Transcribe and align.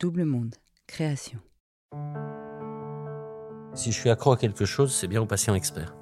Double 0.00 0.24
Monde, 0.24 0.54
création. 0.86 1.40
Si 3.74 3.92
je 3.92 3.98
suis 3.98 4.08
accro 4.08 4.32
à 4.32 4.38
quelque 4.38 4.64
chose, 4.64 4.94
c'est 4.94 5.08
bien 5.08 5.20
au 5.20 5.26
patient 5.26 5.54
expert. 5.54 5.94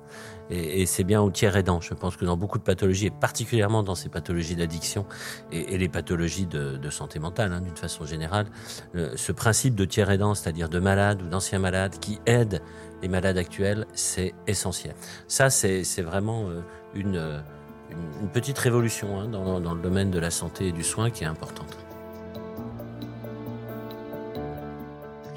Et, 0.51 0.87
c'est 0.87 1.03
bien 1.03 1.21
au 1.21 1.33
tiers 1.33 1.57
aidant. 1.57 1.81
Je 1.81 1.95
pense 1.95 2.17
que 2.17 2.25
dans 2.25 2.37
beaucoup 2.37 2.59
de 2.59 2.63
pathologies, 2.63 3.07
et 3.07 3.11
particulièrement 3.11 3.83
dans 3.83 3.97
ces 3.97 4.09
pathologies 4.09 4.55
d'addiction 4.55 5.05
et, 5.51 5.77
les 5.77 5.89
pathologies 5.89 6.47
de, 6.47 6.91
santé 6.91 7.19
mentale, 7.19 7.53
hein, 7.53 7.61
d'une 7.61 7.77
façon 7.77 8.07
générale, 8.07 8.47
ce 8.95 9.33
principe 9.33 9.75
de 9.75 9.85
tiers 9.85 10.13
aidant, 10.13 10.37
c'est-à-dire 10.37 10.69
de 10.69 10.79
malades 10.79 11.21
ou 11.21 11.27
d'anciens 11.27 11.59
malades 11.59 11.99
qui 11.99 12.21
aident 12.25 12.63
les 13.03 13.09
malades 13.09 13.37
actuels, 13.37 13.85
c'est 13.95 14.33
essentiel. 14.47 14.95
Ça, 15.27 15.51
c'est 15.51 16.03
vraiment 16.03 16.49
euh, 16.49 16.61
une, 16.95 17.43
une, 17.91 18.29
petite 18.29 18.59
révolution 18.59 19.19
hein, 19.19 19.27
dans 19.27 19.75
le 19.75 19.83
domaine 19.83 20.13
de 20.13 20.21
la 20.21 20.31
santé 20.31 20.69
et 20.69 20.73
du 20.73 20.85
soin 20.85 21.11
qui 21.11 21.25
est 21.25 21.29
importante. 21.29 21.88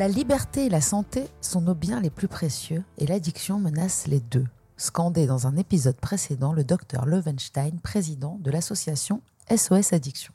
La 0.00 0.08
liberté 0.08 0.64
et 0.64 0.68
la 0.70 0.80
santé 0.80 1.28
sont 1.42 1.60
nos 1.60 1.74
biens 1.74 2.00
les 2.00 2.08
plus 2.08 2.26
précieux 2.26 2.84
et 2.96 3.06
l'addiction 3.06 3.58
menace 3.58 4.06
les 4.06 4.20
deux, 4.20 4.46
scandé 4.78 5.26
dans 5.26 5.46
un 5.46 5.58
épisode 5.58 6.00
précédent 6.00 6.54
le 6.54 6.64
docteur 6.64 7.04
Levenstein, 7.04 7.78
président 7.82 8.38
de 8.40 8.50
l'association 8.50 9.20
SOS 9.54 9.92
Addiction. 9.92 10.32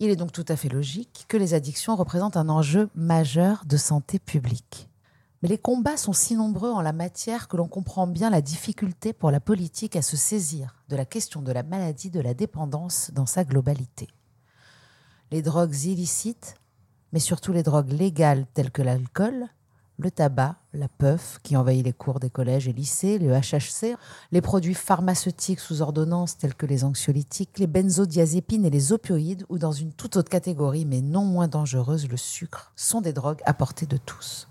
Il 0.00 0.08
est 0.08 0.16
donc 0.16 0.32
tout 0.32 0.46
à 0.48 0.56
fait 0.56 0.70
logique 0.70 1.26
que 1.28 1.36
les 1.36 1.52
addictions 1.52 1.96
représentent 1.96 2.38
un 2.38 2.48
enjeu 2.48 2.88
majeur 2.94 3.66
de 3.66 3.76
santé 3.76 4.18
publique. 4.18 4.88
Mais 5.42 5.50
les 5.50 5.58
combats 5.58 5.98
sont 5.98 6.14
si 6.14 6.34
nombreux 6.34 6.70
en 6.70 6.80
la 6.80 6.94
matière 6.94 7.48
que 7.48 7.58
l'on 7.58 7.68
comprend 7.68 8.06
bien 8.06 8.30
la 8.30 8.40
difficulté 8.40 9.12
pour 9.12 9.30
la 9.30 9.40
politique 9.40 9.96
à 9.96 10.02
se 10.02 10.16
saisir 10.16 10.76
de 10.88 10.96
la 10.96 11.04
question 11.04 11.42
de 11.42 11.52
la 11.52 11.62
maladie 11.62 12.08
de 12.08 12.20
la 12.20 12.32
dépendance 12.32 13.10
dans 13.12 13.26
sa 13.26 13.44
globalité. 13.44 14.08
Les 15.30 15.42
drogues 15.42 15.76
illicites 15.84 16.56
mais 17.12 17.20
surtout 17.20 17.52
les 17.52 17.62
drogues 17.62 17.92
légales 17.92 18.46
telles 18.54 18.70
que 18.70 18.82
l'alcool, 18.82 19.48
le 19.98 20.10
tabac, 20.10 20.56
la 20.72 20.88
puff 20.88 21.38
qui 21.42 21.56
envahit 21.56 21.84
les 21.84 21.92
cours 21.92 22.18
des 22.18 22.30
collèges 22.30 22.66
et 22.66 22.72
lycées, 22.72 23.18
le 23.18 23.32
HHC, 23.32 23.96
les 24.32 24.40
produits 24.40 24.74
pharmaceutiques 24.74 25.60
sous 25.60 25.82
ordonnance 25.82 26.38
tels 26.38 26.54
que 26.54 26.66
les 26.66 26.84
anxiolytiques, 26.84 27.58
les 27.58 27.66
benzodiazépines 27.66 28.64
et 28.64 28.70
les 28.70 28.92
opioïdes, 28.92 29.44
ou 29.48 29.58
dans 29.58 29.72
une 29.72 29.92
toute 29.92 30.16
autre 30.16 30.30
catégorie 30.30 30.86
mais 30.86 31.02
non 31.02 31.24
moins 31.24 31.48
dangereuse, 31.48 32.08
le 32.08 32.16
sucre, 32.16 32.72
sont 32.74 33.00
des 33.00 33.12
drogues 33.12 33.42
à 33.44 33.54
portée 33.54 33.86
de 33.86 33.98
tous. 33.98 34.48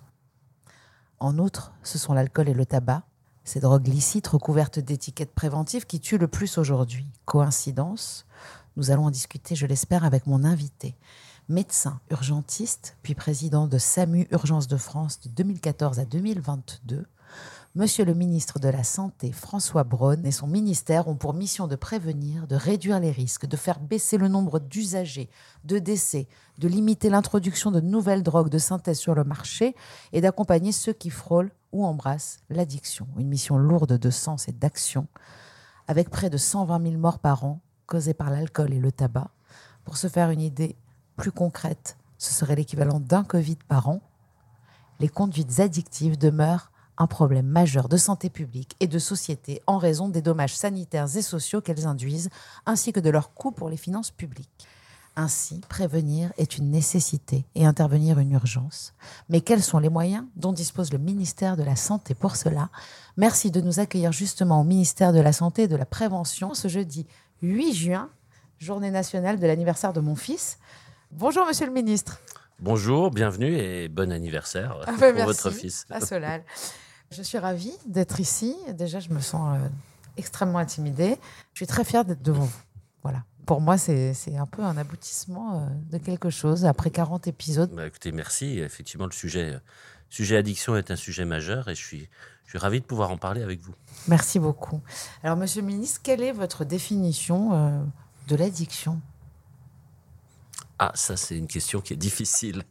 En 1.19 1.37
outre, 1.37 1.73
ce 1.83 1.97
sont 1.97 2.13
l'alcool 2.13 2.49
et 2.49 2.53
le 2.53 2.65
tabac, 2.65 3.03
ces 3.43 3.59
drogues 3.59 3.87
licites 3.87 4.27
recouvertes 4.27 4.79
d'étiquettes 4.79 5.33
préventives 5.33 5.85
qui 5.85 5.99
tuent 5.99 6.19
le 6.19 6.27
plus 6.27 6.57
aujourd'hui. 6.57 7.07
Coïncidence? 7.25 8.25
Nous 8.77 8.91
allons 8.91 9.05
en 9.05 9.11
discuter, 9.11 9.55
je 9.55 9.65
l'espère, 9.65 10.05
avec 10.05 10.27
mon 10.27 10.43
invité 10.43 10.95
médecin 11.49 11.99
urgentiste, 12.09 12.97
puis 13.03 13.15
président 13.15 13.67
de 13.67 13.77
SAMU 13.77 14.27
Urgence 14.31 14.67
de 14.67 14.77
France 14.77 15.19
de 15.21 15.29
2014 15.29 15.99
à 15.99 16.05
2022, 16.05 17.05
Monsieur 17.73 18.03
le 18.03 18.13
ministre 18.13 18.59
de 18.59 18.67
la 18.67 18.83
Santé, 18.83 19.31
François 19.31 19.85
Braun, 19.85 20.25
et 20.25 20.33
son 20.33 20.45
ministère 20.45 21.07
ont 21.07 21.15
pour 21.15 21.33
mission 21.33 21.67
de 21.67 21.77
prévenir, 21.77 22.45
de 22.45 22.57
réduire 22.57 22.99
les 22.99 23.11
risques, 23.11 23.45
de 23.45 23.55
faire 23.55 23.79
baisser 23.79 24.17
le 24.17 24.27
nombre 24.27 24.59
d'usagers, 24.59 25.29
de 25.63 25.79
décès, 25.79 26.27
de 26.57 26.67
limiter 26.67 27.09
l'introduction 27.09 27.71
de 27.71 27.79
nouvelles 27.79 28.23
drogues 28.23 28.49
de 28.49 28.57
synthèse 28.57 28.99
sur 28.99 29.15
le 29.15 29.23
marché 29.23 29.73
et 30.11 30.19
d'accompagner 30.19 30.73
ceux 30.73 30.91
qui 30.91 31.09
frôlent 31.09 31.53
ou 31.71 31.85
embrassent 31.85 32.41
l'addiction. 32.49 33.07
Une 33.17 33.29
mission 33.29 33.57
lourde 33.57 33.97
de 33.97 34.09
sens 34.09 34.49
et 34.49 34.51
d'action, 34.51 35.07
avec 35.87 36.09
près 36.09 36.29
de 36.29 36.35
120 36.35 36.83
000 36.83 36.97
morts 36.97 37.19
par 37.19 37.45
an 37.45 37.61
causées 37.85 38.13
par 38.13 38.31
l'alcool 38.31 38.73
et 38.73 38.79
le 38.79 38.91
tabac. 38.91 39.31
Pour 39.85 39.95
se 39.95 40.09
faire 40.09 40.29
une 40.29 40.41
idée, 40.41 40.75
plus 41.17 41.31
concrète, 41.31 41.97
ce 42.17 42.33
serait 42.33 42.55
l'équivalent 42.55 42.99
d'un 42.99 43.23
Covid 43.23 43.57
par 43.67 43.89
an, 43.89 44.01
les 44.99 45.09
conduites 45.09 45.59
addictives 45.59 46.17
demeurent 46.17 46.71
un 46.97 47.07
problème 47.07 47.47
majeur 47.47 47.89
de 47.89 47.97
santé 47.97 48.29
publique 48.29 48.75
et 48.79 48.87
de 48.87 48.99
société 48.99 49.61
en 49.65 49.79
raison 49.79 50.09
des 50.09 50.21
dommages 50.21 50.55
sanitaires 50.55 51.17
et 51.17 51.23
sociaux 51.23 51.61
qu'elles 51.61 51.87
induisent, 51.87 52.29
ainsi 52.67 52.93
que 52.93 52.99
de 52.99 53.09
leur 53.09 53.33
coût 53.33 53.51
pour 53.51 53.69
les 53.69 53.77
finances 53.77 54.11
publiques. 54.11 54.67
Ainsi, 55.15 55.61
prévenir 55.67 56.31
est 56.37 56.57
une 56.57 56.69
nécessité 56.69 57.45
et 57.55 57.65
intervenir 57.65 58.19
une 58.19 58.31
urgence. 58.31 58.93
Mais 59.27 59.41
quels 59.41 59.63
sont 59.63 59.79
les 59.79 59.89
moyens 59.89 60.25
dont 60.35 60.53
dispose 60.53 60.93
le 60.93 60.99
ministère 60.99 61.57
de 61.57 61.63
la 61.63 61.75
Santé 61.75 62.13
pour 62.13 62.35
cela? 62.35 62.69
Merci 63.17 63.51
de 63.51 63.59
nous 63.59 63.79
accueillir 63.79 64.11
justement 64.11 64.61
au 64.61 64.63
ministère 64.63 65.11
de 65.11 65.19
la 65.19 65.33
Santé 65.33 65.63
et 65.63 65.67
de 65.67 65.75
la 65.75 65.85
Prévention 65.85 66.53
ce 66.53 66.67
jeudi 66.67 67.07
8 67.41 67.73
juin, 67.73 68.09
journée 68.59 68.91
nationale 68.91 69.39
de 69.39 69.47
l'anniversaire 69.47 69.91
de 69.91 69.99
mon 69.99 70.15
fils. 70.15 70.59
Bonjour 71.11 71.45
Monsieur 71.45 71.65
le 71.65 71.71
ministre. 71.73 72.19
Bonjour, 72.59 73.11
bienvenue 73.11 73.55
et 73.57 73.87
bon 73.89 74.11
anniversaire 74.11 74.77
Ah 74.87 74.91
ben, 74.91 74.97
pour 75.15 75.25
merci 75.25 75.25
votre 75.25 75.49
fils. 75.51 75.85
à 75.89 75.99
Solal. 75.99 76.43
Je 77.11 77.21
suis 77.21 77.37
ravie 77.37 77.73
d'être 77.85 78.19
ici. 78.19 78.55
Déjà, 78.73 78.99
je 78.99 79.09
me 79.09 79.19
sens 79.19 79.57
euh, 79.57 79.67
extrêmement 80.17 80.59
intimidée. 80.59 81.17
Je 81.53 81.59
suis 81.59 81.67
très 81.67 81.83
fière 81.83 82.05
d'être 82.05 82.21
devant 82.21 82.45
vous. 82.45 82.61
Voilà. 83.03 83.23
Pour 83.45 83.59
moi, 83.59 83.77
c'est 83.77 84.13
un 84.37 84.45
peu 84.45 84.63
un 84.63 84.77
aboutissement 84.77 85.55
euh, 85.59 85.65
de 85.91 85.97
quelque 85.97 86.29
chose 86.29 86.65
après 86.65 86.91
40 86.91 87.27
épisodes. 87.27 87.71
Bah, 87.73 87.87
écoutez, 87.87 88.11
merci. 88.11 88.59
Effectivement, 88.59 89.05
le 89.05 89.11
sujet, 89.11 89.59
sujet 90.09 90.37
addiction 90.37 90.75
est 90.77 90.91
un 90.91 90.95
sujet 90.95 91.25
majeur 91.25 91.67
et 91.67 91.75
je 91.75 91.83
suis, 91.83 92.07
je 92.45 92.51
suis 92.51 92.59
ravi 92.59 92.79
de 92.79 92.85
pouvoir 92.85 93.11
en 93.11 93.17
parler 93.17 93.41
avec 93.41 93.59
vous. 93.61 93.73
Merci 94.07 94.39
beaucoup. 94.39 94.79
Alors, 95.23 95.35
Monsieur 95.35 95.61
le 95.61 95.67
ministre, 95.67 95.99
quelle 96.03 96.21
est 96.21 96.31
votre 96.31 96.63
définition 96.63 97.53
euh, 97.53 97.83
de 98.27 98.35
l'addiction? 98.35 99.01
Ah, 100.83 100.91
ça, 100.95 101.15
c'est 101.15 101.37
une 101.37 101.45
question 101.47 101.79
qui 101.79 101.93
est 101.93 101.97
difficile. 101.97 102.63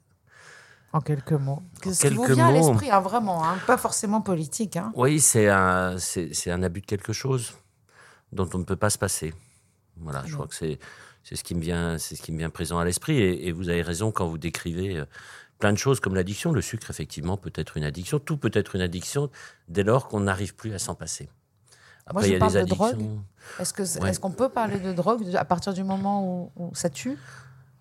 en 0.92 1.00
quelques 1.00 1.30
mots 1.32 1.62
Ce 1.84 2.08
qui 2.08 2.14
vous 2.14 2.24
vient 2.24 2.48
à 2.48 2.52
l'esprit, 2.52 2.90
hein, 2.90 2.98
vraiment, 3.00 3.44
hein, 3.48 3.56
pas 3.68 3.76
forcément 3.78 4.20
politique. 4.20 4.76
hein. 4.76 4.90
Oui, 4.96 5.20
c'est 5.20 5.48
un, 5.48 5.96
c'est 5.98 6.34
c'est 6.34 6.50
un 6.50 6.62
abus 6.64 6.80
de 6.80 6.86
quelque 6.86 7.12
chose 7.12 7.52
dont 8.32 8.48
on 8.54 8.58
ne 8.58 8.64
peut 8.64 8.74
pas 8.74 8.90
se 8.90 8.98
passer. 8.98 9.32
Voilà, 9.96 10.24
je 10.26 10.34
crois 10.34 10.48
que 10.48 10.56
c'est 10.56 10.80
c'est 11.22 11.36
ce 11.36 11.44
qui 11.44 11.54
me 11.54 11.60
vient, 11.60 11.98
c'est 11.98 12.16
ce 12.16 12.22
qui 12.22 12.32
me 12.32 12.38
vient 12.38 12.50
présent 12.50 12.78
à 12.80 12.84
l'esprit. 12.84 13.16
Et, 13.18 13.46
et 13.46 13.52
vous 13.52 13.68
avez 13.68 13.82
raison 13.82 14.10
quand 14.10 14.26
vous 14.26 14.38
décrivez 14.38 14.96
euh, 14.96 15.04
plein 15.60 15.72
de 15.72 15.78
choses 15.78 16.00
comme 16.00 16.16
l'addiction. 16.16 16.50
Le 16.50 16.62
sucre, 16.62 16.90
effectivement, 16.90 17.36
peut 17.36 17.52
être 17.54 17.76
une 17.76 17.84
addiction. 17.84 18.18
Tout 18.18 18.38
peut 18.38 18.50
être 18.54 18.74
une 18.74 18.82
addiction 18.82 19.30
dès 19.68 19.84
lors 19.84 20.08
qu'on 20.08 20.20
n'arrive 20.20 20.56
plus 20.56 20.74
à 20.74 20.80
s'en 20.80 20.96
passer. 20.96 21.26
Moi, 22.12 22.22
Après, 22.22 22.22
je 22.24 22.28
il 22.30 22.32
y 22.32 22.36
a 22.36 22.38
parle 22.40 22.52
des 22.54 22.62
de 22.62 22.64
drogue. 22.64 22.88
addictions. 22.94 23.24
Est-ce 23.60 23.72
que 23.74 24.00
Ouais. 24.00 24.10
est-ce 24.10 24.18
qu'on 24.18 24.32
peut 24.32 24.48
parler 24.48 24.80
de 24.80 24.92
drogue 24.92 25.22
à 25.36 25.44
partir 25.44 25.72
du 25.74 25.84
moment 25.84 26.24
où, 26.26 26.50
où 26.56 26.74
ça 26.74 26.88
tue? 26.90 27.16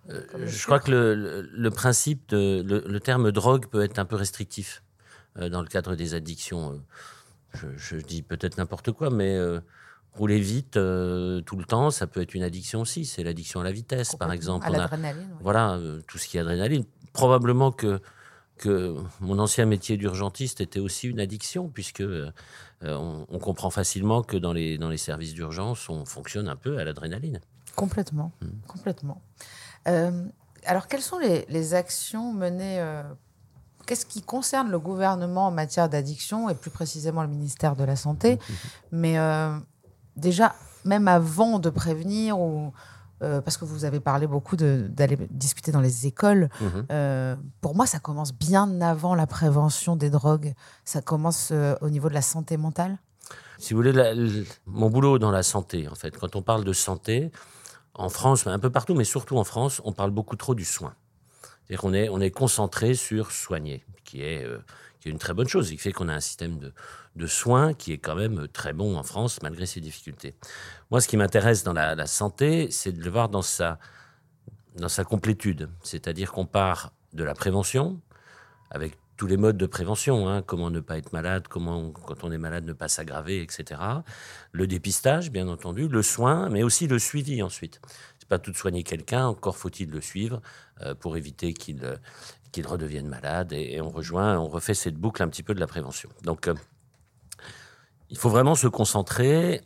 Euh, 0.08 0.22
je 0.46 0.64
crois 0.64 0.80
que 0.80 0.90
le, 0.90 1.14
le- 1.14 1.42
le 1.52 1.70
principe, 1.70 2.30
de, 2.30 2.62
le, 2.66 2.82
le 2.86 3.00
terme 3.00 3.30
drogue 3.32 3.66
peut 3.66 3.82
être 3.82 3.98
un 3.98 4.04
peu 4.06 4.16
restrictif 4.16 4.82
euh, 5.38 5.48
dans 5.50 5.60
le 5.60 5.68
cadre 5.68 5.94
des 5.94 6.14
addictions. 6.14 6.72
Euh, 6.72 6.76
Je, 7.54 7.66
je 7.76 7.96
dis 7.96 8.22
peut-être 8.22 8.56
n'importe 8.58 8.92
quoi, 8.92 9.10
mais 9.10 9.34
euh, 9.36 9.60
rouler 10.14 10.38
vite 10.40 10.72
tout 10.72 11.56
le 11.56 11.64
temps, 11.66 11.90
ça 11.90 12.06
peut 12.06 12.20
être 12.22 12.34
une 12.34 12.42
addiction 12.44 12.80
aussi. 12.80 13.04
C'est 13.04 13.22
l'addiction 13.24 13.60
à 13.60 13.64
la 13.64 13.72
vitesse, 13.72 14.14
par 14.16 14.32
exemple. 14.32 14.66
À 14.66 14.70
l'adrénaline. 14.70 15.26
oui. 15.30 15.36
voilà, 15.42 15.78
tout 16.06 16.16
ce 16.18 16.26
qui 16.28 16.36
est 16.36 16.40
adrénaline. 16.40 16.84
Probablement 17.12 17.72
que, 17.72 18.00
que 18.56 18.94
mon 19.20 19.38
ancien 19.40 19.66
métier 19.66 19.96
d'urgentiste 19.96 20.60
était 20.60 20.80
aussi 20.80 21.08
une 21.08 21.18
addiction, 21.20 21.68
puisque 21.68 22.02
euh, 22.02 22.30
on, 22.82 23.26
on 23.28 23.38
comprend 23.38 23.70
facilement 23.70 24.22
que 24.22 24.36
dans 24.36 24.52
les, 24.52 24.78
dans 24.78 24.88
les 24.90 24.96
services 24.96 25.34
d'urgence, 25.34 25.88
on 25.88 26.04
fonctionne 26.04 26.48
un 26.48 26.56
peu 26.56 26.78
à 26.78 26.84
l'adrénaline. 26.84 27.40
Complètement, 27.76 28.32
Hmm. 28.40 28.48
complètement. 28.68 29.22
Euh, 29.88 30.24
alors, 30.66 30.86
quelles 30.88 31.02
sont 31.02 31.18
les, 31.18 31.46
les 31.48 31.74
actions 31.74 32.32
menées 32.32 32.80
euh, 32.80 33.02
Qu'est-ce 33.86 34.06
qui 34.06 34.22
concerne 34.22 34.70
le 34.70 34.78
gouvernement 34.78 35.46
en 35.46 35.50
matière 35.50 35.88
d'addiction 35.88 36.48
et 36.48 36.54
plus 36.54 36.70
précisément 36.70 37.22
le 37.22 37.28
ministère 37.28 37.74
de 37.76 37.82
la 37.84 37.96
Santé 37.96 38.38
Mais 38.92 39.18
euh, 39.18 39.56
déjà, 40.16 40.54
même 40.84 41.08
avant 41.08 41.58
de 41.58 41.70
prévenir 41.70 42.38
ou 42.38 42.72
euh, 43.22 43.40
parce 43.42 43.56
que 43.58 43.64
vous 43.66 43.84
avez 43.84 44.00
parlé 44.00 44.26
beaucoup 44.26 44.56
d'aller 44.56 45.18
discuter 45.30 45.72
dans 45.72 45.80
les 45.80 46.06
écoles. 46.06 46.48
Mhm. 46.60 46.86
euh, 46.92 47.36
pour 47.60 47.74
moi, 47.74 47.86
ça 47.86 47.98
commence 47.98 48.32
bien 48.32 48.80
avant 48.80 49.14
la 49.14 49.26
prévention 49.26 49.96
des 49.96 50.08
drogues. 50.08 50.54
Ça 50.84 51.02
commence 51.02 51.48
euh, 51.52 51.74
au 51.80 51.90
niveau 51.90 52.08
de 52.08 52.14
la 52.14 52.22
santé 52.22 52.56
mentale? 52.56 52.96
Si 53.58 53.74
vous 53.74 53.78
voulez, 53.80 53.92
la- 53.92 54.14
mon 54.66 54.88
boulot 54.88 55.18
dans 55.18 55.30
la 55.30 55.42
santé, 55.42 55.86
en 55.88 55.94
fait, 55.94 56.16
quand 56.16 56.34
on 56.36 56.40
parle 56.42 56.64
de 56.64 56.72
santé, 56.72 57.30
en 57.94 58.08
France, 58.08 58.46
un 58.46 58.58
peu 58.58 58.70
partout, 58.70 58.94
mais 58.94 59.04
surtout 59.04 59.36
en 59.36 59.44
France, 59.44 59.80
on 59.84 59.92
parle 59.92 60.10
beaucoup 60.10 60.36
trop 60.36 60.54
du 60.54 60.64
soin. 60.64 60.94
C'est-à-dire 61.42 61.80
qu'on 61.80 61.94
est, 61.94 62.08
on 62.08 62.20
est 62.20 62.30
concentré 62.30 62.94
sur 62.94 63.30
soigner, 63.30 63.84
qui 64.04 64.22
est, 64.22 64.44
euh, 64.44 64.58
qui 65.00 65.08
est 65.08 65.12
une 65.12 65.18
très 65.18 65.34
bonne 65.34 65.48
chose, 65.48 65.70
et 65.70 65.76
qui 65.76 65.82
fait 65.82 65.92
qu'on 65.92 66.08
a 66.08 66.14
un 66.14 66.20
système 66.20 66.58
de, 66.58 66.72
de 67.16 67.26
soins 67.26 67.74
qui 67.74 67.92
est 67.92 67.98
quand 67.98 68.16
même 68.16 68.48
très 68.48 68.72
bon 68.72 68.96
en 68.96 69.02
France, 69.02 69.40
malgré 69.42 69.66
ses 69.66 69.80
difficultés. 69.80 70.34
Moi, 70.90 71.00
ce 71.00 71.08
qui 71.08 71.16
m'intéresse 71.16 71.62
dans 71.62 71.72
la, 71.72 71.94
la 71.94 72.06
santé, 72.06 72.70
c'est 72.70 72.92
de 72.92 73.02
le 73.02 73.10
voir 73.10 73.28
dans 73.28 73.42
sa, 73.42 73.78
dans 74.76 74.88
sa 74.88 75.04
complétude. 75.04 75.68
C'est-à-dire 75.82 76.32
qu'on 76.32 76.46
part 76.46 76.92
de 77.12 77.24
la 77.24 77.34
prévention, 77.34 78.00
avec 78.70 78.96
tous 79.20 79.26
les 79.26 79.36
modes 79.36 79.58
de 79.58 79.66
prévention, 79.66 80.30
hein, 80.30 80.40
comment 80.40 80.70
ne 80.70 80.80
pas 80.80 80.96
être 80.96 81.12
malade, 81.12 81.46
comment, 81.46 81.90
quand 81.90 82.24
on 82.24 82.32
est 82.32 82.38
malade, 82.38 82.64
ne 82.64 82.72
pas 82.72 82.88
s'aggraver, 82.88 83.42
etc. 83.42 83.78
Le 84.50 84.66
dépistage, 84.66 85.30
bien 85.30 85.46
entendu, 85.46 85.88
le 85.88 86.00
soin, 86.00 86.48
mais 86.48 86.62
aussi 86.62 86.86
le 86.86 86.98
suivi 86.98 87.42
ensuite. 87.42 87.82
C'est 88.18 88.28
pas 88.30 88.38
tout 88.38 88.50
de 88.50 88.56
soigner 88.56 88.82
quelqu'un, 88.82 89.26
encore 89.26 89.58
faut-il 89.58 89.90
le 89.90 90.00
suivre 90.00 90.40
euh, 90.80 90.94
pour 90.94 91.18
éviter 91.18 91.52
qu'il 91.52 91.84
euh, 91.84 91.96
qu'il 92.50 92.66
redevienne 92.66 93.08
malade. 93.08 93.52
Et, 93.52 93.78
on 93.82 93.90
rejoint, 93.90 94.38
on 94.38 94.48
refait 94.48 94.72
cette 94.72 94.96
boucle 94.96 95.22
un 95.22 95.28
petit 95.28 95.42
peu 95.42 95.52
de 95.52 95.60
la 95.60 95.66
prévention. 95.66 96.08
Donc, 96.24 96.48
euh, 96.48 96.54
il 98.08 98.16
faut 98.16 98.30
vraiment 98.30 98.54
se 98.54 98.68
concentrer 98.68 99.60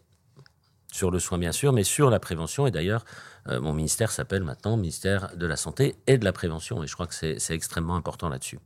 sur 0.94 1.11
le 1.11 1.19
soin, 1.19 1.38
bien 1.38 1.50
sûr, 1.50 1.73
mais 1.73 1.82
sur 1.82 2.08
la 2.08 2.20
prévention. 2.20 2.69
Et 2.69 2.70
d'ailleurs, 2.70 3.05
euh, 3.49 3.61
mon 3.61 3.73
ministère 3.73 4.12
s'appelle 4.12 4.44
maintenant 4.44 4.76
ministère 4.76 5.37
de 5.37 5.44
la 5.44 5.56
Santé 5.56 5.96
et 6.06 6.19
de 6.19 6.25
la 6.25 6.32
Prévention. 6.32 6.85
Et 6.85 6.87
je 6.87 6.94
crois 6.94 7.08
que 7.08 7.14
c'est 7.14 7.50
extrêmement 7.50 7.96
important 7.96 8.29
là-dessus. 8.29 8.61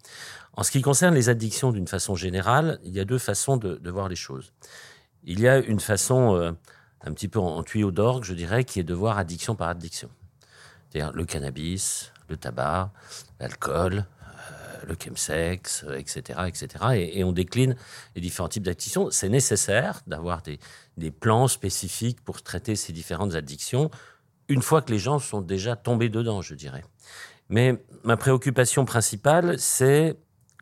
En 0.53 0.63
ce 0.63 0.71
qui 0.71 0.83
concerne 0.83 1.15
les 1.15 1.31
addictions 1.31 1.73
d'une 1.73 1.89
façon 1.89 2.17
générale, 2.17 2.81
il 2.85 2.95
y 2.95 3.01
a 3.01 3.07
deux 3.07 3.17
façons 3.17 3.57
de, 3.57 3.81
voir 3.89 4.11
les 4.11 4.17
choses. 4.17 4.53
Il 5.25 5.41
y 5.41 5.49
a 5.49 5.57
une 5.57 5.81
façon 5.81 6.37
euh, 6.37 6.53
un 7.01 7.15
petit 7.15 7.29
peu 7.29 7.39
en, 7.39 7.47
en 7.47 7.63
tuyau 7.63 7.93
d'orgue, 7.93 8.25
je 8.25 8.35
dirais, 8.35 8.65
qui 8.65 8.79
est 8.79 8.85
de 8.85 8.95
voir 8.95 9.17
addiction 9.17 9.55
par 9.55 9.69
addiction. 9.69 10.11
C'est-à-dire 10.91 11.15
le 11.15 11.25
cannabis, 11.25 12.13
le 12.29 12.37
tabac, 12.37 12.93
l'alcool, 13.41 14.05
le 14.87 14.97
chemsex, 15.03 15.85
euh, 15.85 15.97
etc., 15.99 16.41
etc. 16.47 16.69
Et, 16.95 17.19
et 17.19 17.25
on 17.25 17.33
décline 17.33 17.77
les 18.15 18.21
différents 18.21 18.49
types 18.49 18.65
d'addictions. 18.65 19.11
C'est 19.11 19.29
nécessaire 19.29 20.03
d'avoir 20.07 20.43
des, 20.43 20.59
des 20.97 21.11
plans 21.11 21.49
spécifiques 21.49 22.21
pour 22.23 22.43
traiter 22.43 22.77
ces 22.77 22.93
différentes 22.93 23.35
addictions 23.35 23.91
une 24.49 24.63
fois 24.63 24.83
que 24.83 24.91
les 24.91 24.99
gens 24.99 25.19
sont 25.19 25.41
déjà 25.41 25.77
tombés 25.77 26.09
dedans, 26.09 26.43
je 26.43 26.55
dirais. 26.55 26.85
Mais 27.49 27.83
ma 28.03 28.17
préoccupation 28.17 28.85
principale, 28.85 29.59
c'est 29.59 30.17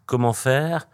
comment 0.07 0.33
faire 0.33 0.89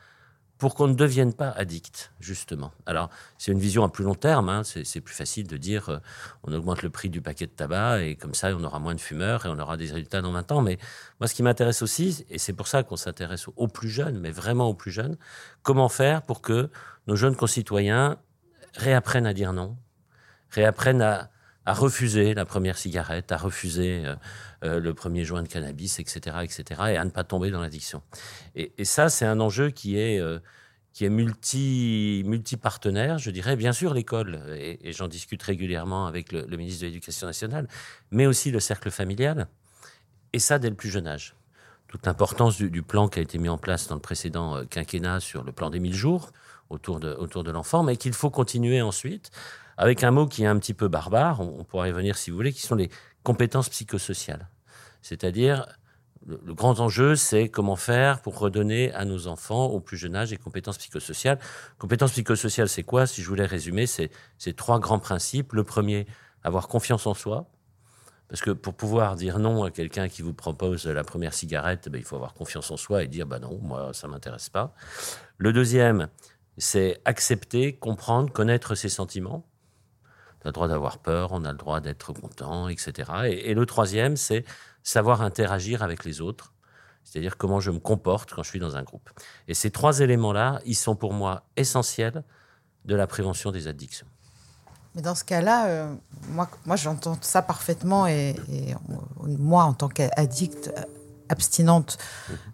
pour 0.63 0.77
qu'on 0.77 0.87
ne 0.87 0.95
devienne 0.95 1.33
pas 1.35 1.51
addict, 1.51 2.13
justement. 2.21 2.71
Alors, 2.87 3.11
c'est 3.37 3.51
une 3.51 3.59
vision 3.59 3.83
à 3.83 3.89
plus 3.89 4.05
long 4.05 4.15
terme. 4.15 4.49
hein. 4.49 4.63
C'est 4.63 5.01
plus 5.01 5.13
facile 5.13 5.49
de 5.49 5.57
dire 5.57 5.89
euh, 5.89 5.99
on 6.45 6.53
augmente 6.53 6.85
le 6.85 6.89
prix 6.89 7.11
du 7.11 7.21
paquet 7.21 7.47
de 7.47 7.51
tabac 7.51 8.03
et 8.03 8.15
comme 8.15 8.33
ça, 8.33 8.55
on 8.55 8.63
aura 8.63 8.79
moins 8.79 8.95
de 8.95 9.01
fumeurs 9.01 9.45
et 9.45 9.49
on 9.49 9.59
aura 9.59 9.77
des 9.77 9.91
résultats 9.91 10.23
dans 10.23 10.31
20 10.31 10.53
ans. 10.53 10.63
Mais 10.63 10.79
moi, 11.19 11.27
ce 11.27 11.35
qui 11.35 11.43
m'intéresse 11.43 11.83
aussi, 11.83 12.25
et 12.31 12.39
c'est 12.39 12.53
pour 12.53 12.69
ça 12.69 12.85
qu'on 12.85 12.95
s'intéresse 12.95 13.47
aux 13.57 13.67
plus 13.67 13.89
jeunes, 13.89 14.21
mais 14.21 14.31
vraiment 14.31 14.69
aux 14.69 14.75
plus 14.75 14.93
jeunes, 14.93 15.17
comment 15.65 15.89
faire 15.89 16.23
pour 16.23 16.41
que 16.43 16.71
nos 17.09 17.17
jeunes 17.17 17.35
concitoyens 17.35 18.19
réapprennent 18.77 19.27
à 19.27 19.35
dire 19.35 19.53
non, 19.53 19.77
réapprennent 20.51 21.03
à, 21.03 21.33
à 21.67 21.75
refuser 21.75 22.35
la 22.35 22.45
première 22.45 22.77
cigarette, 22.77 23.33
à 23.33 23.37
refuser 23.37 24.05
euh, 24.05 24.15
euh, 24.65 24.81
le 24.81 24.95
premier 24.95 25.25
joint 25.25 25.43
de 25.43 25.49
cannabis, 25.49 25.99
etc., 25.99 26.37
etc., 26.43 26.81
et 26.91 26.97
à 26.97 27.05
ne 27.05 27.11
pas 27.11 27.25
tomber 27.25 27.51
dans 27.51 27.61
l'addiction. 27.61 28.03
Et, 28.55 28.73
ça, 28.85 29.09
c'est 29.09 29.27
un 29.27 29.41
enjeu 29.41 29.71
qui 29.71 29.99
est, 29.99 30.21
euh, 30.21 30.39
qui 30.93 31.05
est 31.05 31.09
multi, 31.09 32.23
multi-partenaire, 32.27 33.19
je 33.19 33.31
dirais. 33.31 33.57
Bien 33.57 33.73
sûr, 33.73 33.95
l'école, 33.95 34.41
et, 34.57 34.93
j'en 34.93 35.09
discute 35.09 35.43
régulièrement 35.43 36.07
avec 36.07 36.33
le, 36.33 36.45
ministre 36.57 36.83
de 36.83 36.87
l'Éducation 36.87 37.27
nationale, 37.27 37.69
mais 38.11 38.27
aussi 38.27 38.51
le 38.51 38.61
cercle 38.61 38.91
familial, 38.91 39.47
et 40.33 40.39
ça 40.39 40.59
dès 40.59 40.71
le 40.71 40.77
plus 40.77 40.91
jeune 40.91 41.07
âge. 41.07 41.35
Toute 41.87 42.07
l'importance 42.07 42.57
du, 42.57 42.71
du 42.71 42.83
plan 42.83 43.09
qui 43.09 43.19
a 43.19 43.23
été 43.23 43.39
mis 43.39 43.51
en 43.51 43.59
place 43.59 43.87
dans 43.87 43.97
le 43.97 44.01
précédent 44.01 44.57
euh, 44.57 44.65
quinquennat 44.65 45.21
sur 45.21 45.45
le 45.45 45.53
plan 45.53 45.71
des 45.71 45.79
1000 45.79 45.95
jours 45.95 46.33
autour 46.71 47.01
de, 47.01 47.13
autour 47.15 47.45
de 47.45 47.51
l'enfant, 47.51 47.83
mais 47.83 47.97
qu'il 47.97 48.15
faut 48.15 48.31
continuer 48.31 48.81
ensuite 48.81 49.31
avec 49.77 50.05
un 50.05 50.11
mot 50.11 50.27
qui 50.27 50.45
est 50.45 50.47
un 50.47 50.59
petit 50.59 50.75
peu 50.75 50.89
barbare, 50.89 51.41
on, 51.41 51.65
pourra 51.65 51.89
y 51.89 51.93
venir 51.93 52.17
si 52.17 52.31
vous 52.31 52.37
voulez, 52.37 52.53
qui 52.53 52.63
sont 52.63 52.75
les 52.75 52.91
compétences 53.23 53.69
psychosociales. 53.69 54.49
C'est-à-dire, 55.01 55.67
le, 56.27 56.55
grand 56.55 56.81
enjeu, 56.81 57.17
c'est 57.17 57.49
comment 57.49 57.77
faire 57.77 58.21
pour 58.21 58.39
redonner 58.39 58.93
à 58.93 59.05
nos 59.05 59.27
enfants, 59.27 59.67
au 59.67 59.81
plus 59.81 59.97
jeune 59.97 60.17
âge, 60.17 60.31
des 60.31 60.37
compétences 60.37 60.79
psychosociales. 60.79 61.39
Compétences 61.79 62.13
psychosociales, 62.13 62.69
c'est 62.69 62.85
quoi? 62.85 63.07
Si 63.07 63.23
je 63.23 63.29
voulais 63.29 63.47
résumer, 63.47 63.87
c'est 63.87 64.11
trois 64.57 64.79
grands 64.79 64.99
principes. 65.01 65.53
Le 65.53 65.65
premier, 65.65 66.07
avoir 66.45 66.69
confiance 66.69 67.07
en 67.07 67.15
soi. 67.15 67.49
Parce 68.33 68.41
que 68.41 68.51
pour 68.51 68.73
pouvoir 68.73 69.17
dire 69.17 69.39
non 69.39 69.63
à 69.63 69.71
quelqu'un 69.71 70.09
qui 70.09 70.23
vous 70.23 70.33
propose 70.33 70.87
la 70.87 71.05
première 71.05 71.35
cigarette, 71.35 71.91
ben, 71.91 71.99
il 71.99 72.05
faut 72.05 72.17
avoir 72.17 72.33
confiance 72.33 72.71
en 72.71 72.79
soi 72.79 73.03
et 73.03 73.07
dire 73.07 73.27
bah 73.27 73.39
non, 73.39 73.59
moi 73.61 73.93
ça 73.93 74.09
m'intéresse 74.09 74.49
pas. 74.49 74.75
Le 75.37 75.53
deuxième, 75.53 76.09
c'est 76.57 76.99
accepter, 77.05 77.75
comprendre, 77.75 78.33
connaître 78.33 78.75
ses 78.75 78.89
sentiments. 78.89 79.47
On 80.43 80.47
a 80.47 80.49
le 80.49 80.53
droit 80.53 80.69
d'avoir 80.69 80.99
peur, 80.99 81.33
on 81.33 81.45
a 81.45 81.53
le 81.53 81.59
droit 81.59 81.81
d'être 81.81 82.13
content, 82.13 82.69
etc. 82.69 83.11
Et, 83.27 83.51
et 83.51 83.55
le 83.55 83.67
troisième, 83.67 84.17
c'est 84.17 84.45
savoir 84.83 85.23
interagir 85.23 85.83
avec 85.83 86.05
les 86.05 86.21
autres, 86.21 86.53
c'est-à-dire 87.05 87.37
comment 87.37 87.61
je 87.61 87.71
me 87.71 87.79
comporte 87.79 88.33
quand 88.33 88.43
je 88.43 88.49
suis 88.49 88.59
dans 88.59 88.77
un 88.77 88.83
groupe. 88.83 89.11
Et 89.49 89.55
ces 89.55 89.71
trois 89.71 90.01
éléments-là, 90.01 90.61
ils 90.65 90.75
sont 90.75 90.97
pour 90.97 91.13
moi 91.13 91.45
essentiels 91.57 92.25
de 92.85 92.95
la 92.95 93.07
prévention 93.07 93.53
des 93.53 93.69
addictions. 93.69 94.07
Mais 94.95 95.03
dans 95.03 95.15
ce 95.15 95.25
cas-là, 95.25 95.69
euh, 95.69 95.95
moi, 96.29 96.51
moi 96.67 96.77
j'entends 96.77 97.17
ça 97.21 97.41
parfaitement 97.41 98.07
et, 98.07 98.37
et, 98.51 98.75
moi, 99.27 99.65
en 99.65 99.73
tant 99.73 99.89
qu'addict 99.89 100.69
euh, 100.77 100.83
abstinente 101.33 101.99